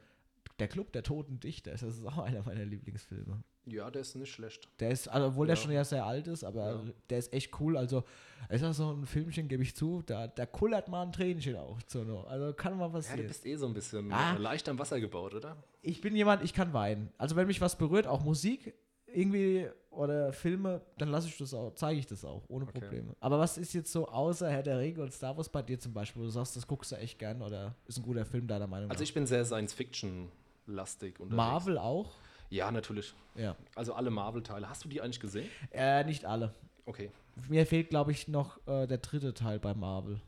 Der 0.60 0.68
Club 0.68 0.92
der 0.92 1.02
Toten 1.02 1.40
Dichter, 1.40 1.72
das 1.72 1.82
ist 1.82 2.04
auch 2.06 2.18
einer 2.18 2.42
meiner 2.44 2.64
Lieblingsfilme. 2.64 3.42
Ja, 3.70 3.90
der 3.90 4.02
ist 4.02 4.14
nicht 4.16 4.32
schlecht. 4.32 4.68
Der 4.80 4.90
ist, 4.90 5.08
also, 5.08 5.28
obwohl 5.28 5.46
der 5.46 5.56
Ja. 5.56 5.62
schon 5.62 5.72
ja 5.72 5.84
sehr 5.84 6.04
alt 6.04 6.26
ist, 6.26 6.44
aber 6.44 6.70
Ja. 6.70 6.82
der 7.10 7.18
ist 7.18 7.32
echt 7.32 7.58
cool. 7.60 7.76
Also, 7.76 8.04
ist 8.48 8.64
auch 8.64 8.72
so 8.72 8.92
ein 8.92 9.04
Filmchen, 9.06 9.46
gebe 9.48 9.62
ich 9.62 9.74
zu, 9.76 10.02
da, 10.06 10.26
da 10.26 10.46
kullert 10.46 10.88
mal 10.88 11.02
ein 11.02 11.12
Tränchen 11.12 11.56
auch 11.56 11.78
so 11.86 12.04
noch. 12.04 12.26
Also 12.28 12.52
kann 12.54 12.76
mal 12.78 12.86
Ja, 12.86 12.90
passieren. 12.92 13.18
du 13.20 13.24
bist 13.28 13.44
eh 13.46 13.56
so 13.56 13.66
ein 13.66 13.74
bisschen 13.74 14.12
Ah. 14.12 14.34
äh, 14.34 14.38
leicht 14.38 14.68
am 14.68 14.78
Wasser 14.78 14.98
gebaut, 15.00 15.34
oder? 15.34 15.56
ich 15.82 16.00
bin 16.00 16.14
jemand, 16.16 16.42
ich 16.42 16.54
kann 16.54 16.72
weinen. 16.72 17.10
Also 17.18 17.36
wenn 17.36 17.46
mich 17.46 17.60
was 17.60 17.76
berührt, 17.76 18.06
auch 18.06 18.22
Musik 18.24 18.74
irgendwie 19.06 19.68
oder 19.90 20.32
Filme, 20.34 20.82
dann 20.98 21.08
lasse 21.08 21.28
ich 21.28 21.36
das 21.38 21.52
auch, 21.54 21.72
zeige 21.74 21.98
ich 21.98 22.06
das 22.06 22.24
auch, 22.24 22.44
ohne 22.48 22.64
Okay. 22.66 22.78
Probleme. 22.80 23.14
Aber 23.20 23.38
was 23.38 23.56
ist 23.58 23.72
jetzt 23.72 23.90
so 23.90 24.06
außer 24.06 24.48
Herr 24.50 24.62
der 24.62 24.78
Ringe 24.78 25.02
und 25.02 25.12
Star 25.12 25.36
Wars 25.36 25.48
bei 25.48 25.62
dir 25.62 25.78
zum 25.80 25.92
Beispiel, 25.94 26.20
wo 26.22 26.26
du 26.26 26.30
sagst, 26.30 26.56
das 26.56 26.66
guckst 26.66 26.92
du 26.92 26.96
echt 26.96 27.18
gern 27.18 27.40
oder 27.42 27.74
ist 27.86 27.96
ein 27.98 28.02
guter 28.02 28.24
Film 28.26 28.46
deiner 28.46 28.66
Meinung 28.66 28.90
Also 28.90 29.00
nach? 29.00 29.08
ich 29.08 29.14
bin 29.14 29.26
sehr 29.26 29.44
Science-Fiction-lastig. 29.44 31.18
Marvel 31.28 31.78
auch? 31.78 32.12
Ja, 32.50 32.70
natürlich. 32.70 33.14
Ja. 33.34 33.56
Also 33.74 33.92
alle 33.94 34.10
Marvel-Teile. 34.10 34.68
Hast 34.68 34.84
du 34.84 34.88
die 34.88 35.00
eigentlich 35.00 35.20
gesehen? 35.20 35.48
Äh, 35.70 36.04
nicht 36.04 36.24
alle. 36.24 36.54
Okay. 36.86 37.10
Mir 37.48 37.66
fehlt, 37.66 37.90
glaube 37.90 38.12
ich, 38.12 38.28
noch 38.28 38.58
äh, 38.66 38.86
der 38.86 38.98
dritte 38.98 39.34
Teil 39.34 39.58
bei 39.58 39.74
Marvel. 39.74 40.20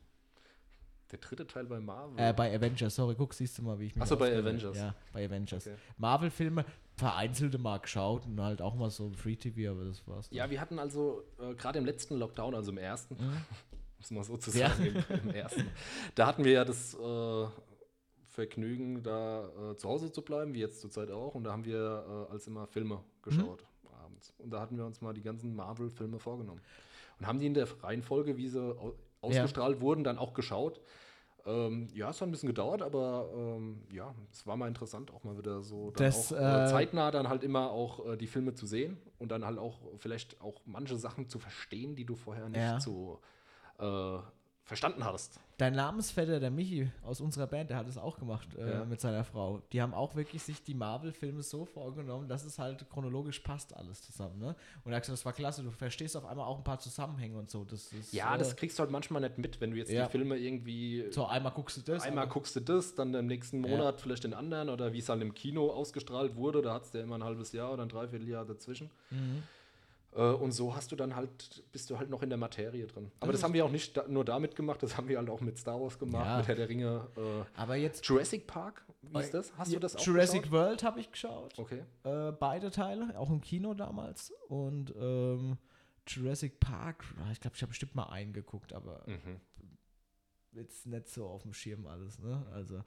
Der 1.11 1.19
dritte 1.19 1.45
Teil 1.45 1.65
bei 1.65 1.79
Marvel. 1.79 2.17
Äh, 2.17 2.31
bei 2.31 2.55
Avengers, 2.55 2.95
sorry, 2.95 3.15
guck, 3.17 3.33
siehst 3.33 3.57
du 3.57 3.63
mal, 3.63 3.77
wie 3.79 3.87
ich 3.87 3.95
mich 3.95 4.03
Ach 4.03 4.07
so, 4.07 4.15
bei. 4.15 4.33
Avengers. 4.37 4.77
Ja, 4.77 4.95
bei 5.11 5.25
Avengers. 5.25 5.67
Okay. 5.67 5.75
Marvel-Filme, 5.97 6.63
vereinzelte 6.95 7.57
mal 7.57 7.79
geschaut 7.79 8.25
und 8.25 8.39
halt 8.39 8.61
auch 8.61 8.75
mal 8.75 8.89
so 8.89 9.09
Free-TV, 9.11 9.71
aber 9.71 9.83
das 9.85 10.07
war's. 10.07 10.29
dann. 10.29 10.37
Ja, 10.37 10.49
wir 10.49 10.61
hatten 10.61 10.79
also 10.79 11.23
äh, 11.39 11.53
gerade 11.55 11.79
im 11.79 11.85
letzten 11.85 12.15
Lockdown, 12.17 12.55
also 12.55 12.71
im 12.71 12.77
ersten, 12.77 13.15
Mhm. 13.15 13.37
muss 13.99 14.11
man 14.11 14.23
so 14.23 14.37
zu 14.37 14.51
Ja. 14.57 14.69
sagen, 14.69 14.85
im, 14.85 15.29
im 15.29 15.35
ersten, 15.35 15.67
da 16.15 16.27
hatten 16.27 16.45
wir 16.45 16.51
ja 16.53 16.63
das 16.65 16.93
äh, 16.93 17.45
Vergnügen, 18.31 19.03
da 19.03 19.49
äh, 19.71 19.75
zu 19.77 19.89
Hause 19.89 20.11
zu 20.11 20.21
bleiben, 20.21 20.53
wie 20.53 20.59
jetzt 20.59 20.79
zurzeit 20.81 21.11
auch. 21.11 21.35
Und 21.35 21.43
da 21.43 21.51
haben 21.51 21.65
wir 21.65 22.27
äh, 22.29 22.31
als 22.31 22.47
immer 22.47 22.65
Filme 22.65 23.03
geschaut 23.21 23.65
abends. 24.03 24.33
Und 24.37 24.51
da 24.51 24.61
hatten 24.61 24.77
wir 24.77 24.85
uns 24.85 25.01
mal 25.01 25.13
die 25.13 25.21
ganzen 25.21 25.53
Marvel-Filme 25.55 26.17
vorgenommen. 26.17 26.61
Und 27.19 27.27
haben 27.27 27.39
die 27.39 27.45
in 27.47 27.53
der 27.53 27.67
Reihenfolge, 27.83 28.37
wie 28.37 28.47
sie 28.47 28.59
au 28.61 28.93
ausgestrahlt 29.23 29.81
wurden, 29.81 30.03
dann 30.03 30.17
auch 30.17 30.33
geschaut. 30.33 30.81
Ähm, 31.45 31.89
ja, 31.93 32.09
es 32.09 32.19
hat 32.21 32.27
ein 32.27 32.31
bisschen 32.31 32.47
gedauert, 32.47 32.81
aber 32.81 33.29
ähm, 33.35 33.83
ja, 33.91 34.15
es 34.31 34.47
war 34.47 34.57
mal 34.57 34.67
interessant, 34.67 35.11
auch 35.11 35.23
mal 35.23 35.37
wieder 35.37 35.61
so 35.61 35.91
dann 35.91 36.05
Das, 36.07 36.33
auch, 36.33 36.37
äh, 36.37 36.65
äh, 36.65 36.67
zeitnah 36.67 37.11
dann 37.11 37.29
halt 37.29 37.43
immer 37.43 37.69
auch 37.69 38.05
äh, 38.07 38.17
die 38.17 38.25
Filme 38.27 38.53
zu 38.55 38.65
sehen 38.65 38.97
und 39.19 39.31
dann 39.31 39.45
halt 39.45 39.59
auch 39.59 39.79
vielleicht 39.97 40.41
auch 40.41 40.61
manche 40.65 40.97
Sachen 40.97 41.27
zu 41.29 41.37
verstehen, 41.37 41.95
die 41.95 42.05
du 42.05 42.15
vorher 42.15 42.47
nicht 42.49 42.57
Ja. 42.59 42.79
so 42.79 43.19
äh, 43.79 44.17
verstanden 44.63 45.03
hattest. 45.03 45.39
Dein 45.57 45.73
Namensvetter, 45.73 46.39
der 46.39 46.49
Michi 46.49 46.89
aus 47.03 47.21
unserer 47.21 47.45
Band, 47.45 47.69
der 47.69 47.77
hat 47.77 47.87
es 47.87 47.97
auch 47.97 48.17
gemacht 48.17 48.47
äh, 48.55 48.71
Ja. 48.71 48.85
mit 48.85 48.99
seiner 49.01 49.23
Frau. 49.23 49.61
Die 49.71 49.81
haben 49.81 49.93
auch 49.93 50.15
wirklich 50.15 50.41
sich 50.41 50.63
die 50.63 50.73
Marvel-Filme 50.73 51.43
so 51.43 51.65
vorgenommen, 51.65 52.27
dass 52.27 52.45
es 52.45 52.57
halt 52.57 52.89
chronologisch 52.89 53.39
passt 53.41 53.75
alles 53.75 54.01
zusammen. 54.01 54.39
Ne? 54.39 54.55
Und 54.83 54.91
er 54.91 54.95
hat 54.95 55.03
gesagt, 55.03 55.19
das 55.19 55.25
war 55.25 55.33
klasse, 55.33 55.61
du 55.61 55.69
verstehst 55.71 56.15
auf 56.17 56.25
einmal 56.25 56.45
auch 56.47 56.57
ein 56.57 56.63
paar 56.63 56.79
Zusammenhänge 56.79 57.37
und 57.37 57.49
so. 57.49 57.63
Das 57.63 57.91
ist, 57.93 58.13
Ja, 58.13 58.33
äh, 58.33 58.37
das 58.39 58.55
kriegst 58.55 58.79
du 58.79 58.81
halt 58.81 58.91
manchmal 58.91 59.21
nicht 59.21 59.37
mit, 59.37 59.61
wenn 59.61 59.71
du 59.71 59.77
jetzt 59.77 59.91
Ja. 59.91 60.05
die 60.05 60.11
Filme 60.11 60.37
irgendwie. 60.37 61.05
so 61.11 61.25
einmal 61.25 61.51
guckst 61.51 61.77
du 61.77 61.81
das. 61.81 62.03
Einmal 62.03 62.27
guckst 62.27 62.55
du 62.55 62.59
das, 62.61 62.95
dann 62.95 63.13
im 63.13 63.27
nächsten 63.27 63.63
Ja. 63.63 63.69
Monat 63.69 64.01
vielleicht 64.01 64.23
den 64.23 64.33
anderen 64.33 64.69
oder 64.69 64.93
wie 64.93 64.99
es 64.99 65.09
halt 65.09 65.21
im 65.21 65.33
Kino 65.35 65.69
ausgestrahlt 65.69 66.35
wurde, 66.35 66.61
da 66.61 66.73
hat 66.75 66.85
es 66.85 66.93
ja 66.93 67.01
immer 67.01 67.15
ein 67.19 67.23
halbes 67.23 67.51
Jahr 67.51 67.73
oder 67.73 67.83
ein 67.83 67.89
Dreivierteljahr 67.89 68.45
dazwischen. 68.45 68.89
Mhm. 69.11 69.43
Äh, 70.13 70.21
und 70.33 70.51
so 70.51 70.75
hast 70.75 70.91
du 70.91 70.95
dann 70.95 71.15
halt, 71.15 71.63
bist 71.71 71.89
du 71.89 71.97
halt 71.97 72.09
noch 72.09 72.21
in 72.21 72.29
der 72.29 72.37
Materie 72.37 72.85
drin. 72.87 73.11
Aber 73.19 73.31
Das 73.31 73.39
das, 73.41 73.45
haben 73.45 73.53
wir 73.53 73.63
auch 73.65 73.71
nicht 73.71 73.95
da, 73.95 74.07
nur 74.07 74.25
damit 74.25 74.55
gemacht, 74.55 74.83
das 74.83 74.97
haben 74.97 75.07
wir 75.07 75.17
halt 75.17 75.29
auch 75.29 75.39
mit 75.41 75.57
Star 75.57 75.79
Wars 75.79 75.97
gemacht, 75.97 76.25
Ja. 76.25 76.37
mit 76.39 76.47
Herr 76.47 76.55
der 76.55 76.69
Ringe. 76.69 77.07
Äh, 77.15 77.43
Aber 77.59 77.75
jetzt. 77.77 78.05
Jurassic 78.05 78.45
Park, 78.47 78.85
wie 79.01 79.19
ist 79.19 79.33
das? 79.33 79.55
Hast 79.57 79.73
du 79.73 79.79
das 79.79 79.95
auch 79.95 80.01
Jurassic 80.05 80.43
geschaut? 80.43 80.51
World 80.59 80.83
habe 80.83 80.99
ich 80.99 81.11
geschaut. 81.11 81.57
Okay. 81.57 81.83
Äh, 82.03 82.31
beide 82.33 82.71
Teile, 82.71 83.17
auch 83.17 83.29
im 83.29 83.39
Kino 83.41 83.73
damals. 83.73 84.31
Und 84.49 84.93
ähm, 84.99 85.57
Jurassic 86.07 86.59
Park, 86.59 87.05
ah, 87.25 87.31
ich 87.31 87.39
glaube, 87.39 87.55
ich 87.55 87.61
habe 87.61 87.69
bestimmt 87.69 87.95
mal 87.95 88.07
einen 88.09 88.33
geguckt, 88.33 88.73
aber 88.73 89.03
Mhm. 89.07 89.39
jetzt 90.51 90.85
nicht 90.87 91.07
so 91.07 91.27
auf 91.27 91.43
dem 91.43 91.53
Schirm 91.53 91.85
alles, 91.87 92.19
ne? 92.19 92.45
Also, 92.53 92.81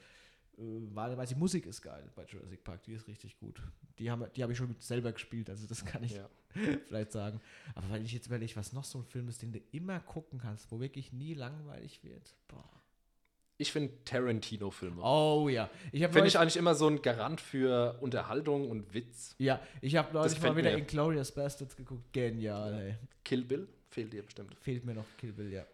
äh, 0.58 1.26
die 1.26 1.34
Musik 1.34 1.66
ist 1.66 1.82
geil 1.82 2.10
bei 2.14 2.24
Jurassic 2.24 2.64
Park, 2.64 2.82
die 2.84 2.92
ist 2.92 3.06
richtig 3.08 3.38
gut. 3.38 3.60
Die 3.98 4.10
habe 4.10 4.30
die 4.34 4.42
hab 4.42 4.50
ich 4.50 4.58
schon 4.58 4.74
selber 4.78 5.12
gespielt, 5.12 5.50
also 5.50 5.66
das 5.66 5.84
kann 5.84 6.02
ich 6.04 6.12
Ja. 6.12 6.28
vielleicht 6.86 7.12
sagen. 7.12 7.40
Aber 7.74 7.90
weil 7.90 8.02
ich 8.04 8.12
jetzt 8.12 8.26
überlege, 8.26 8.56
was 8.56 8.72
noch 8.72 8.84
so 8.84 8.98
ein 8.98 9.04
Film 9.04 9.28
ist, 9.28 9.42
den 9.42 9.52
du 9.52 9.60
immer 9.72 10.00
gucken 10.00 10.38
kannst, 10.38 10.70
wo 10.70 10.80
wirklich 10.80 11.12
nie 11.12 11.34
langweilig 11.34 12.02
wird. 12.04 12.34
Boah. 12.48 12.68
Ich 13.56 13.70
finde 13.70 13.92
Tarantino-Filme. 14.04 15.00
Oh 15.00 15.48
ja. 15.48 15.70
Finde 15.92 16.26
ich 16.26 16.38
eigentlich 16.38 16.56
immer 16.56 16.74
so 16.74 16.88
ein 16.88 17.00
Garant 17.02 17.40
für 17.40 17.98
Unterhaltung 18.00 18.68
und 18.68 18.92
Witz. 18.94 19.36
ja, 19.38 19.60
ich 19.80 19.94
habe 19.96 20.12
neulich 20.12 20.40
mal 20.42 20.56
wieder. 20.56 20.76
Inglourious 20.76 21.30
Bastards 21.32 21.76
geguckt. 21.76 22.12
Genial, 22.12 22.74
ey. 22.74 22.94
Kill 23.24 23.44
Bill 23.44 23.68
fehlt 23.90 24.12
dir 24.12 24.24
bestimmt. 24.24 24.56
Fehlt 24.60 24.84
mir 24.84 24.94
noch 24.94 25.06
Kill 25.18 25.32
Bill, 25.32 25.52
ja. 25.52 25.64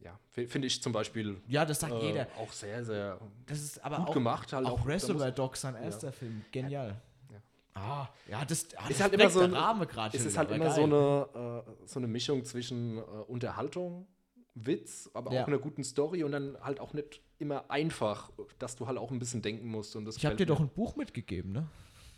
Ja, 0.00 0.18
fi- 0.30 0.46
finde 0.46 0.66
ich 0.66 0.82
zum 0.82 0.92
Beispiel 0.92 1.40
Ja, 1.46 1.64
das 1.66 1.80
sagt 1.80 1.92
äh, 1.92 2.06
jeder. 2.06 2.26
auch 2.38 2.50
sehr, 2.52 2.84
sehr 2.84 3.18
Das 3.46 3.60
ist 3.60 3.84
aber 3.84 3.98
gut 3.98 4.08
auch, 4.08 4.14
gemacht. 4.14 4.52
Halt 4.52 4.66
auch, 4.66 4.80
auch, 4.80 4.86
Reservoir 4.86 5.30
Dogs, 5.30 5.60
sein 5.60 5.74
erster 5.76 6.10
Film. 6.12 6.42
Genial. 6.52 6.96
Ja. 7.30 7.40
Ah, 7.74 8.08
ja, 8.28 8.44
das, 8.44 8.66
ah, 8.76 8.80
das 8.82 8.90
Ist 8.92 9.02
halt 9.02 9.12
immer 9.12 9.30
sprengt 9.30 9.32
so 9.50 9.56
ein- 9.56 9.62
Rahmen 9.62 9.86
gerade 9.86 10.16
Es 10.16 10.24
ist 10.24 10.36
halt 10.38 10.50
immer 10.50 10.66
geil. 10.66 10.74
so 10.74 10.82
eine, 10.84 11.64
äh, 11.82 11.86
so 11.86 12.00
eine 12.00 12.06
Mischung 12.08 12.44
zwischen 12.44 12.96
äh, 12.98 13.00
Unterhaltung, 13.28 14.06
Witz, 14.54 15.08
aber 15.14 15.32
Ja. 15.32 15.42
auch 15.42 15.46
einer 15.46 15.58
guten 15.58 15.84
Story 15.84 16.24
und 16.24 16.32
dann 16.32 16.56
halt 16.62 16.80
auch 16.80 16.92
nicht 16.94 17.20
immer 17.38 17.70
einfach, 17.70 18.30
dass 18.58 18.76
du 18.76 18.86
halt 18.86 18.98
auch 18.98 19.10
ein 19.10 19.18
bisschen 19.18 19.42
denken 19.42 19.68
musst. 19.68 19.94
Und 19.96 20.04
das 20.06 20.16
Ich 20.16 20.26
habe 20.26 20.34
dir 20.36 20.42
mir. 20.44 20.46
doch 20.48 20.60
ein 20.60 20.68
Buch 20.68 20.96
mitgegeben, 20.96 21.52
ne? 21.52 21.68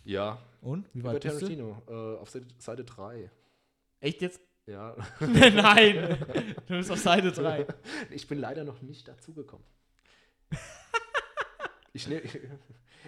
Ja, 0.05 0.39
Und? 0.63 0.87
Wie 0.95 1.01
über 1.01 1.13
weit 1.13 1.23
bist 1.23 1.43
du? 1.43 1.47
Tarantino, 1.47 1.83
äh, 1.89 2.19
auf 2.21 2.31
Seite, 2.31 2.47
Seite 2.59 2.85
3. 2.85 3.31
Echt 4.01 4.21
jetzt? 4.23 4.41
Ja, 4.67 4.97
Nein! 5.21 6.19
Du 6.67 6.77
bist 6.77 6.91
auf 6.91 6.99
Seite 6.99 7.33
3. 7.33 7.67
ich 8.11 8.29
bin 8.29 8.39
leider 8.39 8.65
noch 8.65 8.81
nicht 8.83 9.07
dazugekommen. 9.09 9.67
Ich, 11.95 12.09
ne, 12.09 12.23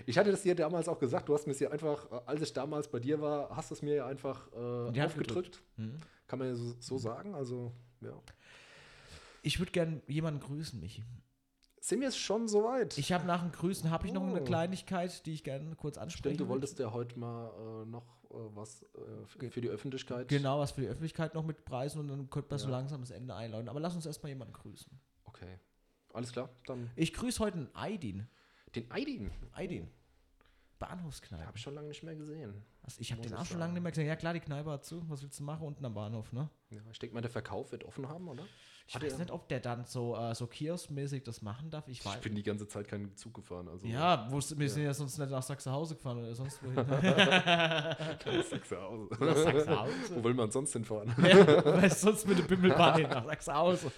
ich 0.05 0.19
hatte 0.19 0.31
das 0.31 0.43
dir 0.43 0.55
damals 0.55 0.89
auch 0.89 0.99
gesagt, 0.99 1.27
du 1.27 1.33
hast 1.33 1.47
mir 1.47 1.55
es 1.55 1.61
ja 1.61 1.71
einfach, 1.71 2.13
äh, 2.13 2.21
als 2.27 2.43
ich 2.43 2.53
damals 2.53 2.87
bei 2.91 3.01
dir 3.01 3.19
war, 3.19 3.49
hast 3.57 3.71
du 3.71 3.75
es 3.75 3.81
mir 3.81 3.95
ja 3.95 4.07
einfach 4.07 4.53
äh, 4.53 5.01
aufgedrückt. 5.01 5.63
Hm. 5.77 5.97
Kann 6.27 6.39
man 6.39 6.49
ja 6.49 6.55
so, 6.55 6.77
so 6.79 6.99
sagen. 6.99 7.35
Also, 7.35 7.73
ja. 8.03 8.13
Ich 9.41 9.59
würde 9.59 9.73
gern 9.73 10.03
jemanden 10.07 10.41
grüßen, 10.41 10.79
Michi. 10.79 11.03
Sind 11.85 12.01
wir 12.01 12.11
schon 12.13 12.49
soweit? 12.49 12.97
Ich 12.97 13.13
habe 13.13 13.27
nach 13.27 13.43
dem 13.43 13.53
Grüßen 13.53 13.91
habe 13.91 14.07
ich 14.07 14.13
noch 14.15 14.23
eine 14.23 14.41
Oh. 14.41 14.45
Kleinigkeit, 14.45 15.27
die 15.27 15.35
ich 15.35 15.45
gerne 15.45 15.77
kurz 15.77 15.99
ansprechen 15.99 16.37
Stimmt, 16.37 16.41
du 16.41 16.49
wolltest 16.49 16.79
ja 16.79 16.91
heute 16.95 17.19
mal 17.19 17.83
äh, 17.83 17.85
noch 17.85 18.07
äh, 18.31 18.37
was 18.55 18.85
äh, 18.95 19.51
für 19.51 19.61
die 19.61 19.69
Öffentlichkeit. 19.69 20.29
Genau, 20.29 20.61
was 20.61 20.71
für 20.73 20.81
die 20.81 20.87
Öffentlichkeit 20.87 21.35
noch 21.35 21.45
mit 21.45 21.67
preisen 21.67 22.01
und 22.01 22.09
dann 22.09 22.31
könnte 22.31 22.49
man 22.49 22.59
so 22.59 22.69
Ja. 22.69 22.79
langsam 22.79 23.03
das 23.03 23.11
Ende 23.11 23.35
einläuten. 23.35 23.69
Aber 23.69 23.81
lass 23.81 23.95
uns 23.95 24.07
erstmal 24.07 24.31
jemanden 24.31 24.55
grüßen. 24.55 24.99
Okay. 25.27 25.59
Alles 26.15 26.33
klar. 26.33 26.49
Dann 26.65 26.91
Ich 26.97 27.13
grüße 27.13 27.39
heute 27.45 27.59
einen 27.59 27.71
Aidin. 27.75 28.29
den 28.75 28.91
Aidin. 28.91 29.31
Aidin. 29.53 29.91
Bahnhofskneipe. 30.79 31.47
Habe 31.47 31.59
ich 31.59 31.63
schon 31.63 31.75
lange 31.75 31.89
nicht 31.89 32.03
mehr 32.03 32.17
gesehen. 32.17 32.65
Also 32.81 32.99
ich 33.03 33.13
habe 33.13 33.21
den 33.21 33.35
auch 33.35 33.45
schon 33.45 33.59
lange 33.59 33.75
nicht 33.75 33.83
mehr 33.83 33.93
gesehen. 33.93 34.07
Ja 34.07 34.17
klar, 34.17 34.33
die 34.33 34.41
Kneipe 34.41 34.71
hat 34.71 34.87
zu. 34.87 35.07
Was 35.11 35.23
willst 35.23 35.39
du 35.39 35.45
machen? 35.45 35.67
Unten 35.67 35.85
am 35.85 35.93
Bahnhof, 35.93 36.33
ne? 36.33 36.49
Ja, 36.71 36.81
ich 36.91 36.99
denke 36.99 37.15
mal, 37.15 37.21
der 37.21 37.31
Verkauf 37.31 37.73
wird 37.73 37.85
offen 37.85 38.09
haben, 38.09 38.27
oder? 38.27 38.47
Ich 38.87 38.95
Hat 38.95 39.03
weiß 39.03 39.17
nicht, 39.19 39.31
ob 39.31 39.49
der 39.49 39.61
dann 39.61 39.85
so, 39.87 40.15
äh, 40.15 40.35
so 40.35 40.47
kioskmäßig 40.47 41.25
das 41.25 41.41
machen 41.41 41.71
darf. 41.71 41.89
Ich 41.89 42.05
weiß. 42.05 42.17
Ich 42.17 42.21
bin 42.21 42.35
die 42.35 42.43
ganze 42.43 42.69
Zeit 42.69 42.87
keinen 42.87 43.17
Zug 43.17 43.33
gefahren. 43.33 43.67
Also 43.69 43.87
Ja, 43.87 44.31
wusste, 44.31 44.59
wir 44.59 44.69
sind 44.69 44.83
ja 44.83 44.93
sonst 44.93 45.17
nicht 45.17 45.31
nach 45.31 45.43
Sachsenhausen 45.43 45.97
gefahren 45.97 46.19
oder 46.19 46.35
sonst 46.35 46.63
wohin. 46.63 46.77
Sachsenhausen. 48.51 49.09
nach 49.21 49.37
Sachsenhausen. 49.37 50.17
Wo 50.17 50.25
will 50.25 50.35
man 50.35 50.51
sonst 50.51 50.73
hinfahren? 50.75 51.15
ja, 51.19 51.65
weißt 51.65 52.03
du, 52.03 52.07
sonst 52.09 52.29
mit 52.29 52.39
der 52.39 52.45
Bimmelbahn 52.45 52.99
hin 53.01 53.09
nach 53.09 53.25
Sachsenhausen. 53.25 53.91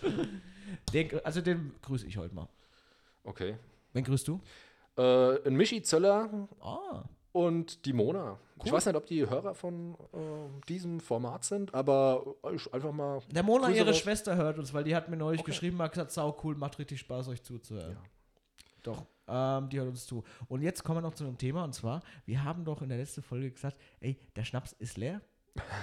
Den, 0.93 1.25
also 1.25 1.41
den 1.41 1.73
grüße 1.83 2.07
ich 2.07 2.17
heute 2.17 2.35
mal. 2.35 2.49
Okay. 3.25 3.57
Wen 3.93 4.05
grüßt 4.05 4.29
du? 4.29 4.41
Äh, 4.97 5.47
ein 5.49 5.55
Michi 5.57 5.83
Zöller 5.83 6.49
Ah, 6.61 7.03
und 7.37 7.85
die 7.85 7.93
Mona. 7.93 8.39
Ich 8.59 8.67
Cool. 8.67 8.73
weiß 8.73 8.87
nicht, 8.87 8.97
ob 8.97 9.07
die 9.07 9.29
Hörer 9.29 9.55
von 9.55 9.95
äh, 10.15 10.67
diesem 10.69 10.99
Format 11.01 11.45
sind, 11.45 11.75
aber 11.75 12.25
ich 12.55 12.73
einfach 12.73 12.93
mal. 12.93 13.21
der 13.31 13.43
Mona, 13.43 13.69
ihre 13.71 13.89
raus. 13.89 13.99
Schwester, 13.99 14.37
hört 14.37 14.59
uns, 14.59 14.73
weil 14.73 14.85
die 14.85 14.97
hat 14.97 15.09
mir 15.11 15.17
neulich 15.17 15.41
Okay. 15.43 15.51
geschrieben, 15.51 15.79
hat 15.83 15.93
gesagt, 15.93 16.11
sau 16.13 16.35
cool, 16.43 16.55
macht 16.55 16.79
richtig 16.79 17.01
Spaß, 17.01 17.29
euch 17.29 17.43
zuzuhören. 17.43 17.93
Ja. 17.93 18.03
Doch, 18.83 19.05
ähm, 19.29 19.69
die 19.69 19.79
hört 19.79 19.89
uns 19.89 20.07
zu. 20.07 20.25
Und 20.49 20.63
jetzt 20.63 20.83
kommen 20.85 20.99
wir 20.99 21.03
noch 21.03 21.15
zu 21.15 21.25
einem 21.25 21.37
Thema, 21.37 21.65
und 21.65 21.75
zwar, 21.75 22.01
wir 22.25 22.43
haben 22.45 22.65
doch 22.65 22.81
in 22.83 22.89
der 22.89 22.99
letzten 22.99 23.23
Folge 23.23 23.51
gesagt, 23.51 23.77
ey, 24.01 24.19
der 24.37 24.45
Schnaps 24.45 24.73
ist 24.73 24.97
leer 24.97 25.21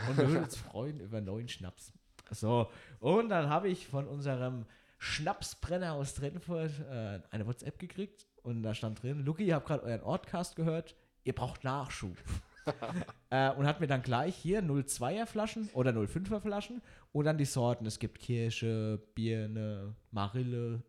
und 0.10 0.18
wir 0.18 0.28
würden 0.30 0.44
uns 0.46 0.58
freuen 0.72 1.00
über 1.00 1.22
neuen 1.22 1.48
Schnaps. 1.50 1.94
So, 2.32 2.70
und 3.00 3.30
dann 3.30 3.50
habe 3.50 3.68
ich 3.70 3.88
von 3.88 4.08
unserem 4.08 4.66
Schnapsbrenner 4.98 5.94
aus 5.94 6.16
Trennfurt 6.16 6.72
äh, 6.90 7.20
eine 7.30 7.46
WhatsApp 7.46 7.78
gekriegt 7.78 8.26
und 8.42 8.64
da 8.64 8.74
stand 8.74 9.04
drin, 9.04 9.20
Luki, 9.24 9.44
ich 9.44 9.52
habe 9.54 9.66
gerade 9.66 9.84
euren 9.84 10.02
Ortcast 10.02 10.56
gehört, 10.56 10.96
ihr 11.24 11.34
braucht 11.34 11.64
Nachschub. 11.64 12.18
äh, 13.30 13.52
und 13.52 13.68
hat 13.68 13.82
mir 13.82 13.88
dann 13.88 14.02
gleich 14.02 14.36
hier 14.36 14.62
02er 14.62 15.26
Flaschen 15.26 15.70
oder 15.74 15.92
05er 15.92 16.40
Flaschen 16.40 16.82
und 17.12 17.26
dann 17.26 17.38
die 17.38 17.46
Sorten. 17.46 17.86
Es 17.86 18.00
gibt 18.00 18.20
Kirsche, 18.20 19.02
Birne, 19.16 19.96
Marille. 20.12 20.82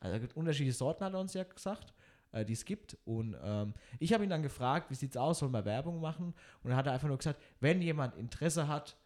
Also 0.00 0.16
es 0.16 0.22
gibt 0.22 0.36
unterschiedliche 0.36 0.76
Sorten, 0.76 1.04
hat 1.04 1.12
er 1.12 1.20
uns 1.20 1.34
ja 1.34 1.44
gesagt, 1.44 1.92
äh, 2.32 2.44
die 2.44 2.54
es 2.54 2.64
gibt. 2.64 2.96
Und 3.04 3.36
ähm, 3.42 3.74
ich 3.98 4.12
habe 4.12 4.24
ihn 4.24 4.30
dann 4.30 4.42
gefragt, 4.42 4.90
wie 4.90 4.94
sieht's 4.94 5.16
aus, 5.16 5.38
sollen 5.38 5.52
wir 5.52 5.64
Werbung 5.64 6.00
machen? 6.00 6.34
Und 6.62 6.70
er 6.70 6.76
hat 6.76 6.88
einfach 6.88 7.08
nur 7.08 7.18
gesagt, 7.18 7.40
wenn 7.60 7.80
jemand 7.80 8.16
Interesse 8.16 8.66
hat, 8.66 8.96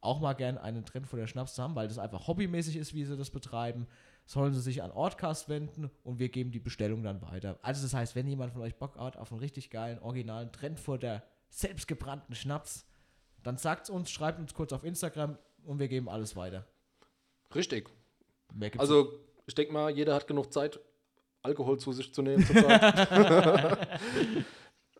auch 0.00 0.20
mal 0.20 0.34
gern 0.34 0.58
einen 0.58 0.84
Trend 0.84 1.06
vor 1.06 1.18
der 1.18 1.26
Schnaps 1.26 1.54
zu 1.54 1.62
haben, 1.62 1.74
weil 1.74 1.88
das 1.88 1.98
einfach 1.98 2.26
hobbymäßig 2.28 2.76
ist, 2.76 2.94
wie 2.94 3.04
sie 3.04 3.16
das 3.16 3.30
betreiben, 3.30 3.86
sollen 4.26 4.54
sie 4.54 4.60
sich 4.60 4.82
an 4.82 4.90
Ortcast 4.90 5.48
wenden 5.48 5.90
und 6.02 6.18
wir 6.18 6.28
geben 6.28 6.50
die 6.50 6.58
Bestellung 6.60 7.02
dann 7.02 7.20
weiter. 7.22 7.58
Also 7.62 7.82
das 7.82 7.94
heißt, 7.94 8.14
wenn 8.14 8.26
jemand 8.26 8.52
von 8.52 8.62
euch 8.62 8.76
Bock 8.76 8.96
hat 8.98 9.16
auf 9.16 9.30
einen 9.32 9.40
richtig 9.40 9.70
geilen, 9.70 9.98
originalen 9.98 10.50
Trend 10.52 10.80
vor 10.80 10.98
der 10.98 11.22
selbstgebrannten 11.50 12.34
Schnaps, 12.34 12.86
dann 13.42 13.58
sagt's 13.58 13.90
uns, 13.90 14.10
schreibt 14.10 14.40
uns 14.40 14.54
kurz 14.54 14.72
auf 14.72 14.84
Instagram 14.84 15.36
und 15.64 15.78
wir 15.78 15.88
geben 15.88 16.08
alles 16.08 16.34
weiter. 16.36 16.66
Richtig. 17.54 17.90
Also, 18.78 19.20
ich 19.46 19.54
denke 19.54 19.72
mal, 19.72 19.90
jeder 19.90 20.14
hat 20.14 20.26
genug 20.26 20.52
Zeit, 20.52 20.80
Alkohol 21.42 21.78
zu 21.78 21.92
sich 21.92 22.12
zu 22.14 22.22
nehmen 22.22 22.44
zurzeit. 22.44 22.80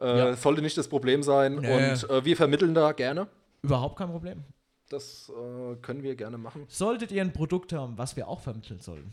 äh, 0.01 0.19
Ja. 0.19 0.37
Sollte 0.37 0.61
nicht 0.61 0.77
das 0.77 0.89
Problem 0.89 1.23
sein. 1.23 1.57
Nee. 1.57 1.91
Und 1.93 2.11
äh, 2.11 2.25
wir 2.25 2.37
vermitteln 2.37 2.75
da 2.75 2.93
gerne. 2.93 3.29
überhaupt 3.63 3.97
kein 3.97 4.11
Problem. 4.11 4.45
Das 4.89 5.31
äh, 5.31 5.77
können 5.77 6.03
wir 6.03 6.15
gerne 6.15 6.39
machen. 6.39 6.67
Solltet 6.69 7.11
ihr 7.11 7.23
ein 7.23 7.33
Produkt 7.33 7.73
haben, 7.73 7.97
was 7.99 8.17
wir 8.17 8.29
auch 8.29 8.41
vermitteln 8.41 8.81
sollen, 8.81 9.13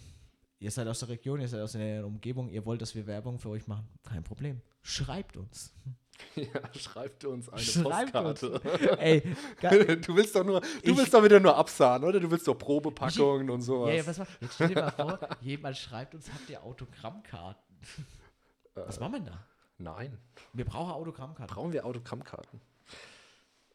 ihr 0.60 0.70
seid 0.72 0.88
aus 0.88 1.00
der 1.00 1.10
Region, 1.10 1.40
ihr 1.40 1.48
seid 1.48 1.62
aus 1.62 1.72
der 1.74 2.06
Umgebung, 2.06 2.50
ihr 2.50 2.66
wollt, 2.66 2.82
dass 2.82 2.94
wir 2.94 3.08
Werbung 3.08 3.40
für 3.40 3.50
euch 3.50 3.68
machen, 3.68 3.88
kein 4.04 4.24
Problem. 4.24 4.62
Schreibt 4.84 5.38
uns. 5.38 5.74
ja, 6.36 6.46
schreibt 6.78 7.26
uns 7.26 7.50
eine 7.50 7.62
Schreibt 7.62 8.12
Postkarte. 8.12 8.62
Ey, 9.00 9.24
geil. 9.62 9.98
Du 10.02 10.16
willst 10.16 10.36
doch 10.36 10.44
nur, 10.44 10.60
du 10.62 10.68
Ich- 10.84 10.96
willst 10.98 11.14
doch 11.14 11.24
wieder 11.24 11.40
nur 11.40 11.56
absahen, 11.56 12.04
oder? 12.04 12.20
Du 12.20 12.30
willst 12.30 12.48
doch 12.48 12.56
Probepackungen 12.56 13.50
und 13.50 13.62
sowas. 13.62 13.90
Ja, 13.90 13.96
ja, 13.96 14.08
was 14.08 14.20
war? 14.20 14.28
Jetzt 14.40 14.54
stell 14.56 14.68
dir 14.70 14.76
mal 14.82 14.92
vor, 14.92 15.20
jemand 15.42 15.78
schreibt 15.78 16.14
uns, 16.14 16.32
habt 16.32 16.50
ihr 16.50 16.62
Autogrammkarten? 16.64 17.76
Was 18.76 19.00
machen 19.00 19.14
wir 19.14 19.20
da? 19.22 19.46
Nein. 19.78 20.18
Wir 20.54 20.66
brauchen 20.66 20.92
Autogrammkarten. 20.92 21.56
Brauchen 21.56 21.74
wir 21.74 21.86
Autogrammkarten? 21.86 22.62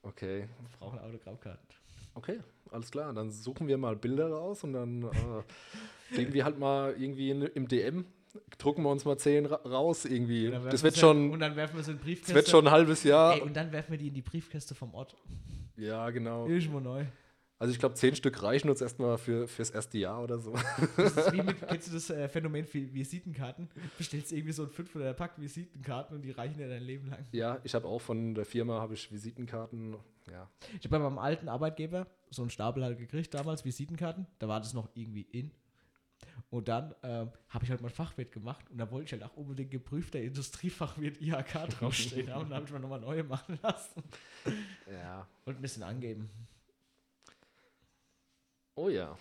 Okay. 0.02 0.48
Wir 0.60 0.78
brauchen 0.78 0.98
Autogrammkarten. 1.00 1.66
Okay, 2.16 2.40
alles 2.70 2.90
klar. 2.90 3.12
Dann 3.12 3.30
suchen 3.30 3.68
wir 3.68 3.76
mal 3.78 3.94
Bilder 3.94 4.30
raus 4.30 4.64
und 4.64 4.72
dann 4.72 5.02
äh, 5.04 6.16
geben 6.16 6.32
wir 6.32 6.44
halt 6.44 6.58
mal 6.58 6.94
irgendwie 6.98 7.30
in, 7.30 7.42
im 7.42 7.68
DM, 7.68 8.06
drucken 8.58 8.82
wir 8.82 8.90
uns 8.90 9.04
mal 9.04 9.18
10 9.18 9.46
ra 9.46 9.56
raus 9.56 10.06
irgendwie. 10.06 10.50
Das 10.50 10.64
wir 10.64 10.82
wird 10.82 10.96
schon, 10.96 11.30
Und 11.30 11.40
dann 11.40 11.56
werfen 11.56 11.76
wir 11.76 11.84
sie 11.84 11.92
in 11.92 11.98
die 11.98 12.00
das 12.00 12.06
Briefkäste. 12.06 12.34
wird 12.34 12.48
schon 12.48 12.66
ein 12.66 12.72
halbes 12.72 13.04
Jahr. 13.04 13.34
Ey, 13.34 13.42
und 13.42 13.54
dann 13.54 13.70
werfen 13.70 13.90
wir 13.92 13.98
die 13.98 14.08
in 14.08 14.14
die 14.14 14.22
Briefkäste 14.22 14.74
vom 14.74 14.94
Ort. 14.94 15.14
Ja, 15.76 16.08
genau. 16.10 16.46
Ist 16.46 16.72
mal 16.72 16.80
neu. 16.80 17.04
Also 17.58 17.72
ich 17.72 17.78
glaube, 17.78 17.94
zehn 17.94 18.14
Stück 18.14 18.42
reichen 18.42 18.68
uns 18.68 18.82
erstmal 18.82 19.16
für, 19.16 19.48
fürs 19.48 19.70
erste 19.70 19.96
Jahr 19.96 20.22
oder 20.22 20.38
so. 20.38 20.52
Das 20.96 21.16
ist 21.16 21.32
wie 21.32 21.40
mit, 21.42 21.56
kennst 21.68 21.88
du 21.88 21.92
das 21.94 22.10
äh, 22.10 22.28
Phänomen 22.28 22.66
für 22.66 22.92
Visitenkarten? 22.92 23.70
Bestellst 23.96 24.30
irgendwie 24.32 24.52
so 24.52 24.64
ein 24.64 24.70
500 24.70 25.16
Pack 25.16 25.40
Visitenkarten 25.40 26.16
und 26.16 26.22
die 26.22 26.32
reichen 26.32 26.58
dir 26.58 26.68
dein 26.68 26.82
Leben 26.82 27.08
lang. 27.08 27.24
Ja, 27.32 27.58
ich 27.64 27.74
habe 27.74 27.88
auch 27.88 28.00
von 28.00 28.34
der 28.34 28.44
Firma 28.44 28.78
habe 28.80 28.92
ich 28.92 29.10
Visitenkarten. 29.10 29.96
Ja. 30.30 30.50
Ich 30.78 30.84
habe 30.84 30.90
bei 30.90 30.98
meinem 30.98 31.18
alten 31.18 31.48
Arbeitgeber 31.48 32.06
so 32.28 32.42
einen 32.42 32.50
Stapel 32.50 32.84
halt 32.84 32.98
gekriegt 32.98 33.32
damals, 33.32 33.64
Visitenkarten. 33.64 34.26
Da 34.38 34.48
war 34.48 34.60
das 34.60 34.74
noch 34.74 34.90
irgendwie 34.94 35.22
in. 35.22 35.50
Und 36.50 36.68
dann 36.68 36.94
ähm, 37.02 37.30
habe 37.48 37.64
ich 37.64 37.70
halt 37.70 37.80
mein 37.80 37.90
Fachwirt 37.90 38.32
gemacht 38.32 38.70
und 38.70 38.78
da 38.78 38.90
wollte 38.90 39.06
ich 39.06 39.12
halt 39.12 39.22
auch 39.22 39.36
unbedingt 39.36 39.70
geprüfter 39.70 40.20
Industriefachwirt 40.20 41.20
IHK 41.22 41.68
draufstehen 41.70 42.30
haben. 42.30 42.42
Und 42.42 42.50
dann 42.50 42.56
habe 42.56 42.66
ich 42.66 42.72
mal 42.72 42.78
nochmal 42.80 43.00
neue 43.00 43.24
machen 43.24 43.58
lassen 43.62 44.02
Ja. 44.92 45.26
und 45.46 45.56
ein 45.56 45.62
bisschen 45.62 45.82
angeben. 45.82 46.28
Oh 48.76 48.88
ja. 48.90 49.16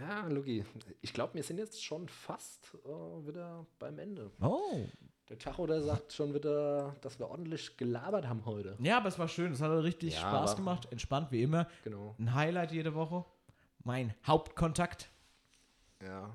Ja, 0.00 0.26
Luki, 0.26 0.64
ich 1.00 1.12
glaube, 1.14 1.34
wir 1.34 1.42
sind 1.42 1.58
jetzt 1.58 1.82
schon 1.82 2.08
fast 2.08 2.74
äh, 2.84 2.88
wieder 3.26 3.64
beim 3.78 3.98
Ende. 3.98 4.30
Oh. 4.40 4.84
Der 5.28 5.38
Tacho, 5.38 5.66
der 5.66 5.80
sagt 5.82 6.12
schon 6.12 6.34
wieder, 6.34 6.94
dass 7.00 7.18
wir 7.18 7.28
ordentlich 7.28 7.76
gelabert 7.76 8.28
haben 8.28 8.44
heute. 8.44 8.76
Ja, 8.80 8.98
aber 8.98 9.08
es 9.08 9.18
war 9.18 9.28
schön. 9.28 9.52
Es 9.52 9.60
hat 9.60 9.70
richtig 9.82 10.14
Ja, 10.14 10.20
Spaß 10.20 10.56
gemacht. 10.56 10.88
Entspannt 10.90 11.32
wie 11.32 11.42
immer. 11.42 11.68
Genau. 11.84 12.14
Ein 12.18 12.34
Highlight 12.34 12.72
jede 12.72 12.94
Woche. 12.94 13.24
Mein 13.84 14.14
Hauptkontakt. 14.26 15.08
Ja. 16.02 16.30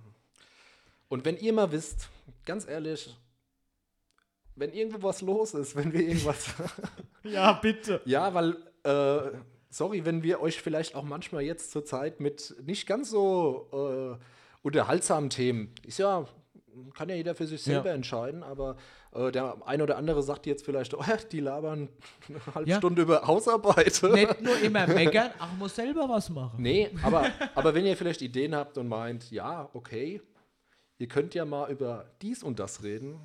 Und 1.09 1.25
wenn 1.25 1.37
ihr 1.37 1.53
mal 1.53 1.71
wisst, 1.71 2.09
ganz 2.45 2.65
ehrlich, 2.67 3.15
wenn 4.55 4.71
irgendwo 4.73 5.03
was 5.03 5.21
los 5.21 5.53
ist, 5.53 5.75
wenn 5.75 5.91
wir 5.93 6.01
irgendwas. 6.01 6.53
Ja, 7.23 7.53
bitte. 7.53 8.01
ja, 8.05 8.33
weil, 8.33 8.57
äh, 8.83 9.37
sorry, 9.71 10.05
wenn 10.05 10.21
wir 10.21 10.39
euch 10.41 10.61
vielleicht 10.61 10.93
auch 10.95 11.03
manchmal 11.03 11.41
jetzt 11.41 11.71
zur 11.71 11.83
Zeit 11.85 12.19
mit 12.19 12.55
nicht 12.63 12.85
ganz 12.87 13.09
so 13.09 13.67
äh, 14.19 14.23
unterhaltsamen 14.61 15.29
Themen, 15.31 15.73
ist 15.87 15.97
ja, 15.97 16.25
kann 16.93 17.09
ja 17.09 17.15
jeder 17.15 17.33
für 17.33 17.47
sich 17.47 17.65
Ja. 17.65 17.73
selber 17.75 17.91
entscheiden, 17.91 18.43
aber 18.43 18.77
äh, 19.13 19.31
der 19.31 19.57
ein 19.65 19.81
oder 19.81 19.97
andere 19.97 20.21
sagt 20.23 20.45
jetzt 20.45 20.63
vielleicht, 20.63 20.93
oh, 20.97 21.03
die 21.31 21.39
labern 21.39 21.89
eine 22.29 22.45
halbe 22.55 22.69
Ja. 22.69 22.77
Stunde 22.77 23.01
über 23.01 23.25
Hausarbeit. 23.25 24.01
Nicht 24.13 24.41
nur 24.41 24.59
immer 24.59 24.85
meckern, 24.87 25.31
ach, 25.39 25.53
muss 25.57 25.75
selber 25.75 26.07
was 26.07 26.29
machen. 26.29 26.61
Nee, 26.61 26.89
aber, 27.01 27.25
aber 27.55 27.73
wenn 27.73 27.85
ihr 27.85 27.97
vielleicht 27.97 28.21
Ideen 28.21 28.53
habt 28.55 28.77
und 28.77 28.87
meint, 28.87 29.31
ja, 29.31 29.69
okay, 29.73 30.21
ihr 30.99 31.07
könnt 31.07 31.33
ja 31.33 31.45
mal 31.45 31.71
über 31.71 32.05
dies 32.21 32.43
und 32.43 32.59
das 32.59 32.83
reden, 32.83 33.19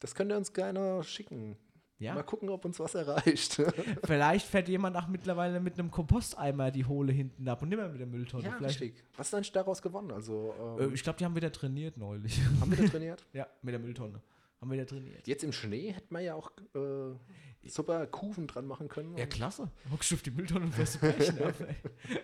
das 0.00 0.14
könnt 0.16 0.32
ihr 0.32 0.36
uns 0.36 0.52
gerne 0.52 1.04
schicken. 1.04 1.56
Ja. 2.02 2.14
Mal 2.14 2.24
gucken, 2.24 2.48
ob 2.48 2.64
uns 2.64 2.80
was 2.80 2.94
erreicht. 2.94 3.62
Vielleicht 4.04 4.46
fährt 4.46 4.68
jemand 4.68 4.96
auch 4.96 5.06
mittlerweile 5.06 5.60
mit 5.60 5.78
einem 5.78 5.90
Komposteimer 5.90 6.70
die 6.72 6.84
Hohle 6.84 7.12
hinten 7.12 7.48
ab 7.48 7.62
und 7.62 7.68
nimmer 7.68 7.88
mit 7.88 8.00
der 8.00 8.08
Mülltonne. 8.08 8.44
ja, 8.44 8.56
Vielleicht, 8.58 8.80
richtig. 8.80 9.04
Was 9.16 9.28
ist 9.28 9.34
eigentlich 9.34 9.52
daraus 9.52 9.80
gewonnen? 9.80 10.10
Also, 10.10 10.52
äh, 10.78 10.84
ähm, 10.84 10.94
ich 10.94 11.02
glaube, 11.04 11.18
die 11.18 11.24
haben 11.24 11.36
wieder 11.36 11.52
trainiert 11.52 11.96
neulich. 11.96 12.40
haben 12.60 12.70
wir 12.70 12.84
da 12.84 12.90
trainiert? 12.90 13.24
ja, 13.32 13.46
mit 13.62 13.72
der 13.72 13.78
Mülltonne. 13.78 14.20
Haben 14.60 14.70
wieder 14.72 14.86
trainiert. 14.86 15.26
Jetzt 15.26 15.44
im 15.44 15.52
Schnee 15.52 15.92
hätten 15.92 16.12
wir 16.12 16.20
ja 16.20 16.34
auch 16.34 16.50
äh, 16.74 17.68
super 17.68 18.06
Kufen 18.08 18.48
dran 18.48 18.66
machen 18.66 18.88
können. 18.88 19.16
Ja, 19.16 19.26
klasse. 19.26 19.70
Hockst 19.92 20.10
du 20.10 20.16
auf 20.16 20.22
die 20.22 20.30
Mülltonne 20.32 20.64
und 20.64 20.72
fährst 20.72 21.02
ab. 21.02 21.14
Also, 21.18 21.64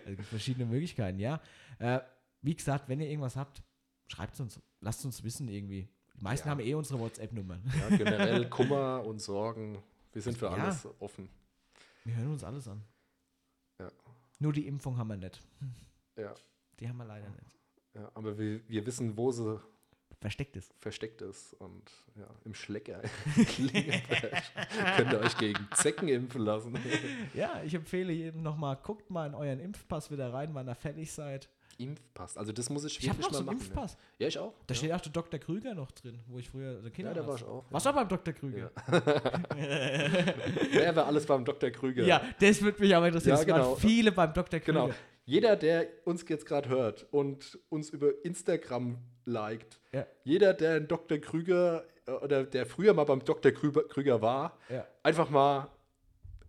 es 0.05 0.15
gibt 0.17 0.25
verschiedene 0.25 0.65
Möglichkeiten, 0.65 1.19
ja. 1.19 1.41
Äh, 1.79 1.99
wie 2.41 2.55
gesagt, 2.55 2.89
wenn 2.89 2.99
ihr 2.99 3.09
irgendwas 3.09 3.35
habt, 3.35 3.63
schreibt 4.07 4.33
es 4.33 4.39
uns. 4.39 4.61
Lasst 4.81 5.05
uns 5.05 5.23
wissen 5.23 5.47
irgendwie. 5.47 5.89
Die 6.19 6.23
meisten 6.23 6.47
Ja. 6.47 6.51
haben 6.51 6.59
eh 6.59 6.73
unsere 6.73 6.99
WhatsApp-Nummern. 6.99 7.61
ja, 7.89 7.97
generell 7.97 8.49
Kummer 8.49 9.03
und 9.05 9.19
Sorgen. 9.19 9.81
Wir 10.13 10.21
sind 10.21 10.37
für 10.37 10.45
Ja. 10.47 10.51
alles 10.53 10.87
offen. 10.99 11.29
Wir 12.03 12.15
hören 12.15 12.31
uns 12.33 12.43
alles 12.43 12.67
an. 12.67 12.83
Ja. 13.79 13.89
Nur 14.39 14.53
die 14.53 14.67
Impfung 14.67 14.97
haben 14.97 15.07
wir 15.09 15.17
nicht. 15.17 15.41
Ja, 16.17 16.33
Die 16.79 16.87
haben 16.89 16.97
wir 16.97 17.05
leider 17.05 17.29
nicht. 17.29 17.51
ja 17.93 18.09
aber 18.13 18.37
wir, 18.37 18.61
wir 18.67 18.85
wissen, 18.85 19.15
wo 19.17 19.31
sie 19.31 19.59
Versteckt 20.21 20.57
ist. 20.57 20.73
versteckt 20.79 21.21
ist. 21.21 21.53
Und 21.53 21.89
ja, 22.15 22.27
im 22.43 22.53
Schlecker 22.53 23.01
könnt 24.97 25.13
ihr 25.13 25.19
euch 25.21 25.37
gegen 25.37 25.67
Zecken 25.75 26.07
impfen 26.09 26.41
lassen. 26.41 26.77
Ja, 27.33 27.61
ich 27.63 27.73
empfehle 27.73 28.11
jedem 28.11 28.41
nochmal, 28.41 28.77
guckt 28.83 29.09
mal 29.09 29.27
in 29.27 29.35
euren 29.35 29.59
Impfpass 29.59 30.11
wieder 30.11 30.33
rein, 30.33 30.53
wann 30.53 30.67
ihr 30.67 30.75
fertig 30.75 31.11
seid. 31.11 31.47
Impfpass. 31.79 32.37
Also 32.37 32.51
das 32.51 32.69
muss 32.69 32.83
ich 32.83 32.99
Ich 32.99 33.09
habe 33.09 33.17
wirklich 33.19 33.31
noch 33.31 33.39
so 33.39 33.45
mal 33.45 33.51
einen 33.51 33.59
machen. 33.59 33.69
Impfpass. 33.71 33.93
Ja. 33.93 34.23
ja, 34.23 34.27
ich 34.27 34.37
auch. 34.39 34.53
Da 34.67 34.73
ja. 34.73 34.77
steht 34.77 34.91
auch 34.91 35.01
der 35.01 35.11
Dr. 35.11 35.39
Krüger 35.39 35.73
noch 35.73 35.91
drin, 35.91 36.19
wo 36.27 36.37
ich 36.39 36.49
früher 36.49 36.81
der 36.81 36.91
Kinderarzt. 36.91 37.21
da 37.23 37.27
war 37.27 37.35
ich 37.35 37.43
auch, 37.43 37.63
ja. 37.65 37.71
Warst 37.71 37.85
du 37.85 37.89
auch 37.89 37.95
beim 37.95 38.07
Dr. 38.07 38.33
Krüger? 38.33 38.71
Wer 40.71 40.95
war 40.95 41.05
alles 41.07 41.25
beim 41.25 41.45
Dr. 41.45 41.69
Krüger? 41.71 42.03
Ja, 42.03 42.21
das 42.39 42.61
würde 42.61 42.81
mich 42.81 42.95
aber 42.95 43.07
interessieren. 43.07 43.35
Ja, 43.37 43.41
es 43.41 43.47
waren 43.47 43.61
genau. 43.61 43.75
viele 43.75 44.11
beim 44.11 44.33
Dr. 44.33 44.59
Krüger. 44.59 44.81
Genau. 44.87 44.93
Jeder, 45.25 45.55
der 45.55 45.87
uns 46.05 46.25
jetzt 46.27 46.45
gerade 46.45 46.69
hört 46.69 47.05
und 47.11 47.59
uns 47.69 47.89
über 47.91 48.11
Instagram 48.23 48.97
liked, 49.25 49.79
Ja. 49.91 50.05
jeder, 50.23 50.53
der 50.53 50.75
einen 50.77 50.87
Dr. 50.87 51.19
Krüger 51.19 51.85
äh, 52.07 52.11
oder 52.11 52.43
der 52.43 52.65
früher 52.65 52.93
mal 52.93 53.03
beim 53.03 53.23
Dr. 53.23 53.51
Krüger, 53.51 53.83
Krüger 53.83 54.21
war, 54.21 54.57
Ja. 54.69 54.87
einfach 55.03 55.29
mal 55.29 55.69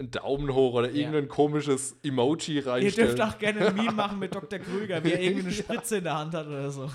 einen 0.01 0.11
Daumen 0.11 0.53
hoch 0.53 0.74
oder 0.74 0.90
irgendein 0.90 1.28
komisches 1.28 1.94
Emoji 2.03 2.57
Ihr 2.57 2.66
reinstellen. 2.66 3.14
dürft 3.16 3.34
auch 3.34 3.38
gerne 3.38 3.66
ein 3.68 3.74
Meme 3.76 3.92
machen 3.92 4.18
mit 4.18 4.34
Dr. 4.34 4.59
Krüger, 4.59 5.05
wie 5.05 5.12
er 5.12 5.20
irgendwie 5.22 5.42
eine 5.46 5.53
Spritze 5.53 5.98
in 5.98 6.05
der 6.05 6.18
Hand 6.18 6.34
hat 6.34 6.46
oder 6.46 6.70
so. 6.70 6.90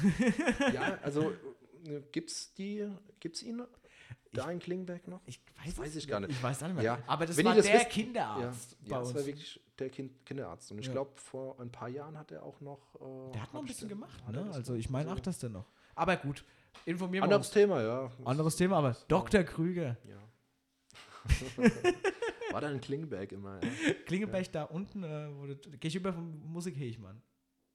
Ja, 0.74 0.98
also 1.04 1.32
äh, 1.88 2.02
gibt's 2.12 2.54
die, 2.56 2.86
gibt's 3.20 3.42
ihn 3.44 3.62
da 4.34 4.50
in 4.52 4.60
Klingberg 4.60 5.08
noch? 5.08 5.22
Ich 5.28 5.40
weiß, 5.64 5.78
Weiß 5.78 5.90
es 5.92 5.96
ich 5.96 6.08
gar 6.10 6.20
nicht. 6.20 6.32
Ich 6.32 6.44
weiß 6.44 6.62
auch 6.64 6.68
nicht 6.68 6.76
mehr. 6.76 6.84
Ja. 6.84 7.00
Aber 7.08 7.26
das 7.26 7.38
Wenn 7.38 7.46
war 7.46 7.54
ihr 7.54 7.58
das 7.58 7.68
der 7.68 7.76
wisst- 7.80 7.90
Kinderarzt 7.92 8.72
ja, 8.72 8.78
bei 8.90 8.90
ja, 8.96 9.00
das 9.00 9.08
uns. 9.08 9.18
war 9.18 9.26
wirklich 9.26 9.62
der 9.80 9.90
kind 9.90 10.26
Kinderarzt. 10.26 10.72
Und 10.72 10.80
ich 10.80 10.88
Ja. 10.88 10.92
glaube, 10.92 11.12
vor 11.16 11.58
ein 11.62 11.72
paar 11.72 11.88
Jahren 11.90 12.18
hat 12.18 12.32
er 12.32 12.44
auch 12.44 12.60
noch. 12.60 12.96
Äh, 12.96 13.32
der 13.34 13.44
hat 13.44 13.54
noch 13.54 13.62
ein 13.62 13.66
bisschen 13.68 13.88
den- 13.88 13.98
gemacht, 14.00 14.28
ne? 14.30 14.44
das 14.48 14.56
Also 14.58 14.74
ich 14.74 14.90
meine 14.90 15.12
auch 15.14 15.20
das 15.22 15.40
denn 15.40 15.54
noch. 15.54 15.66
Aber 15.96 16.18
gut, 16.18 16.44
informieren 16.86 17.22
wir 17.22 17.24
Anderes 17.24 17.48
uns. 17.48 17.54
Thema, 17.54 17.82
ja. 17.82 18.12
Anderes 18.26 18.56
Thema, 18.58 18.78
aber 18.78 18.98
Dr. 19.08 19.44
Krüger. 19.44 19.96
Ja. 20.10 20.16
War 22.56 22.62
da 22.62 22.72
in 22.72 22.80
Klingberg 22.80 23.34
immer, 23.34 23.60
ja. 23.62 23.70
Klingelberg 24.06 24.50
da 24.54 24.64
unten, 24.64 25.04
äh, 25.04 25.28
wo 25.30 25.46
du, 25.46 25.56
geh 25.78 25.90
ich 25.90 25.96
über 25.98 26.14
vom 26.14 26.40
Musikhechmann. 26.54 27.22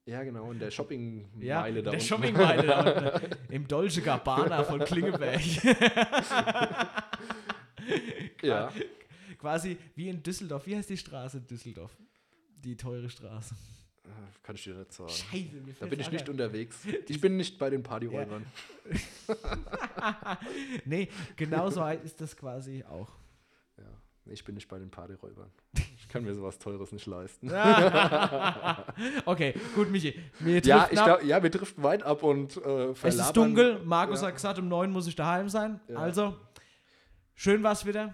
Ja, 0.06 0.22
genau, 0.22 0.50
in 0.52 0.58
der 0.58 0.70
Shoppingmeile 0.70 1.44
Ja, 1.46 1.62
da 1.66 1.70
der 1.70 1.92
unten. 1.92 2.00
Shoppingmeile 2.00 2.66
da 2.66 3.10
unten. 3.12 3.36
Im 3.52 3.68
Dolce 3.68 4.00
Gabbana 4.00 4.64
von 4.64 4.80
Klingeberg. 4.80 5.38
Ja, 8.42 8.72
Quasi 9.38 9.76
wie 9.96 10.08
in 10.08 10.22
Düsseldorf. 10.22 10.66
Wie 10.66 10.74
heißt 10.74 10.88
die 10.88 10.96
Straße 10.96 11.36
in 11.38 11.46
Düsseldorf? 11.46 11.94
Die 12.56 12.74
teure 12.74 13.10
Straße. 13.10 13.54
äh, 14.04 14.08
kann 14.42 14.54
ich 14.54 14.64
dir 14.64 14.76
nicht 14.76 14.92
sagen. 14.94 15.10
Scheiße, 15.10 15.56
mir 15.56 15.74
Da 15.78 15.84
bin 15.86 16.00
ich 16.00 16.10
nicht 16.10 16.24
ein. 16.24 16.30
unterwegs. 16.30 16.78
Ich 17.08 17.20
bin 17.20 17.36
nicht 17.36 17.58
bei 17.58 17.68
den 17.68 17.82
Partyräubern. 17.82 18.46
Nee, 20.86 21.08
genauso 21.36 21.84
ist 21.86 22.18
das 22.22 22.34
quasi 22.34 22.82
auch. 22.84 23.19
Ich 24.26 24.44
bin 24.44 24.54
nicht 24.54 24.68
bei 24.68 24.78
den 24.78 24.90
Partyräubern. 24.90 25.50
Ich 26.02 26.12
kann 26.12 26.24
mir 26.24 26.34
sowas 26.34 26.58
Teures 26.58 26.90
nicht 26.90 27.06
leisten. 27.06 27.48
okay, 29.26 29.54
gut, 29.76 29.92
Michi. 29.92 30.20
Wir 30.40 30.60
Ja, 30.64 30.88
ich 30.90 31.00
glaub, 31.00 31.22
ja, 31.22 31.40
wir 31.40 31.50
driften 31.50 31.84
weit 31.84 32.02
ab 32.02 32.24
und 32.24 32.56
äh, 32.56 32.90
Es 33.04 33.14
ist 33.14 33.36
dunkel. 33.36 33.78
Markus 33.84 34.20
ja. 34.20 34.26
hat 34.26 34.34
gesagt, 34.34 34.58
um 34.58 34.66
neun 34.66 34.90
muss 34.90 35.06
ich 35.06 35.14
daheim 35.14 35.48
sein. 35.48 35.78
Ja. 35.86 35.98
Also, 35.98 36.36
schön 37.36 37.62
war's 37.62 37.86
wieder. 37.86 38.12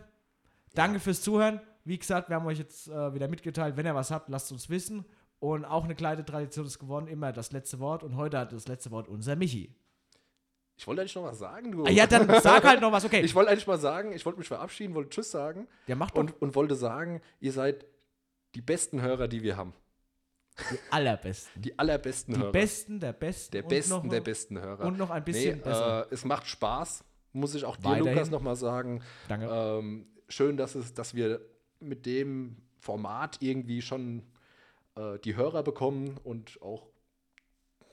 Danke 0.75 1.01
fürs 1.01 1.23
Zuhören. 1.23 1.63
Wie 1.85 1.97
gesagt, 1.99 2.29
wir 2.29 2.37
haben 2.37 2.45
euch 2.45 2.59
jetzt 2.59 2.89
äh, 2.89 3.15
wieder 3.15 3.29
mitgeteilt. 3.29 3.79
Wenn 3.79 3.87
ihr 3.87 3.95
was 3.95 4.11
habt, 4.11 4.29
lasst 4.29 4.53
uns 4.53 4.69
wissen. 4.69 5.07
Und 5.39 5.65
auch 5.65 5.85
eine 5.85 5.95
kleine 5.95 6.23
Tradition 6.23 6.67
ist 6.67 6.79
geworden, 6.79 7.07
immer 7.07 7.33
das 7.33 7.53
letzte 7.53 7.79
Wort. 7.79 8.03
Und 8.03 8.17
heute 8.17 8.39
hat 8.39 8.53
das 8.53 8.69
letzte 8.69 8.91
Wort 8.91 9.09
unser 9.09 9.37
Michi. 9.37 9.75
Ich 10.79 10.87
wollte 10.87 11.01
eigentlich 11.01 11.15
noch 11.15 11.25
was 11.25 11.39
sagen, 11.39 11.73
du. 11.73 11.85
Ah, 11.87 11.91
ja, 11.91 12.07
dann 12.07 12.29
sag 12.41 12.65
halt 12.65 12.81
noch 12.81 12.93
was. 12.93 13.05
Okay. 13.05 13.21
Ich 13.25 13.35
wollte 13.35 13.51
eigentlich 13.51 13.67
mal 13.67 13.79
sagen, 13.79 14.13
ich 14.13 14.25
wollte 14.27 14.39
mich 14.39 14.49
verabschieden, 14.49 14.95
wollte 14.95 15.11
Tschüss 15.11 15.31
sagen 15.31 15.67
ja, 15.87 15.97
mach 15.97 16.11
doch 16.11 16.21
und, 16.21 16.43
und 16.43 16.55
wollte 16.55 16.75
sagen, 16.75 17.23
ihr 17.41 17.53
seid 17.53 17.87
die 18.55 18.61
besten 18.61 19.01
Hörer, 19.01 19.29
die 19.29 19.43
wir 19.43 19.57
haben. 19.57 19.73
die 20.71 20.79
allerbesten. 20.91 21.63
Die 21.63 21.79
allerbesten 21.79 22.35
Die 22.35 22.41
Hörer. 22.41 22.53
besten 22.53 23.01
der 23.01 23.13
besten. 23.13 23.53
der 23.53 23.63
und 23.65 23.69
besten 23.69 23.91
noch, 23.91 24.09
der 24.09 24.21
besten 24.21 24.61
Hörer. 24.61 24.85
Und 24.85 24.99
noch 24.99 25.11
ein 25.11 25.23
nee, 25.27 25.33
bisschen 25.33 25.61
besser. 25.61 26.07
äh, 26.11 26.15
es 26.15 26.25
macht 26.25 26.47
Spaß, 26.47 27.05
muss 27.33 27.55
ich 27.55 27.65
auch 27.65 27.77
dir, 27.77 27.85
Weiterhin. 27.85 28.15
Lukas, 28.15 28.31
nochmal 28.31 28.57
sagen. 28.57 29.03
Danke. 29.29 29.47
Ähm, 29.51 30.07
schön, 30.29 30.57
dass, 30.57 30.75
es, 30.75 30.95
dass 30.95 31.15
wir 31.15 31.41
mit 31.81 32.07
dem 32.07 32.57
Format 32.79 33.39
irgendwie 33.41 33.83
schon 33.83 34.23
äh, 34.97 35.19
die 35.19 35.37
Hörer 35.37 35.63
bekommen 35.63 36.19
und 36.25 36.61
auch 36.63 36.87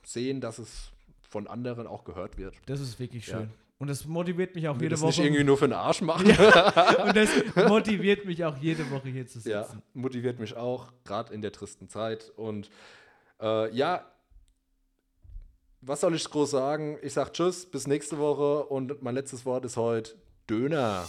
sehen, 0.05 0.39
dass 0.41 0.59
es 0.59 0.92
von 1.33 1.47
anderen 1.47 1.87
auch 1.87 2.03
gehört 2.03 2.37
wird. 2.37 2.55
Das 2.67 2.79
ist 2.79 2.99
wirklich 2.99 3.25
Ja. 3.27 3.39
schön. 3.39 3.49
Und 3.79 3.87
das 3.89 4.05
motiviert 4.05 4.53
mich 4.55 4.67
auch 4.69 4.75
jede 4.75 4.89
das 4.89 5.01
nicht 5.01 5.17
Woche. 5.17 5.25
irgendwie 5.27 5.43
nur 5.43 5.57
für 5.57 5.67
den 5.67 5.73
Arsch 5.73 6.01
machen. 6.01 6.27
Und 7.07 7.15
das 7.17 7.29
motiviert 7.67 8.23
mich 8.23 8.45
auch 8.45 8.55
jede 8.57 8.89
Woche 8.91 9.09
hier 9.09 9.25
zu 9.25 9.39
sitzen. 9.39 9.49
Ja, 9.49 9.67
motiviert 9.93 10.39
mich 10.39 10.55
auch, 10.55 10.93
gerade 11.03 11.33
in 11.33 11.41
der 11.41 11.51
tristen 11.51 11.89
Zeit. 11.89 12.31
Und 12.37 12.69
äh, 13.41 13.75
ja, 13.75 14.05
was 15.81 16.01
soll 16.01 16.13
ich 16.15 16.23
groß 16.29 16.51
sagen? 16.51 16.97
Ich 17.01 17.13
sage 17.13 17.31
Tschüss, 17.33 17.65
bis 17.65 17.87
nächste 17.87 18.19
Woche 18.19 18.63
und 18.67 19.01
mein 19.01 19.15
letztes 19.15 19.43
Wort 19.45 19.65
ist 19.65 19.75
heute 19.75 20.13
Döner. 20.49 21.05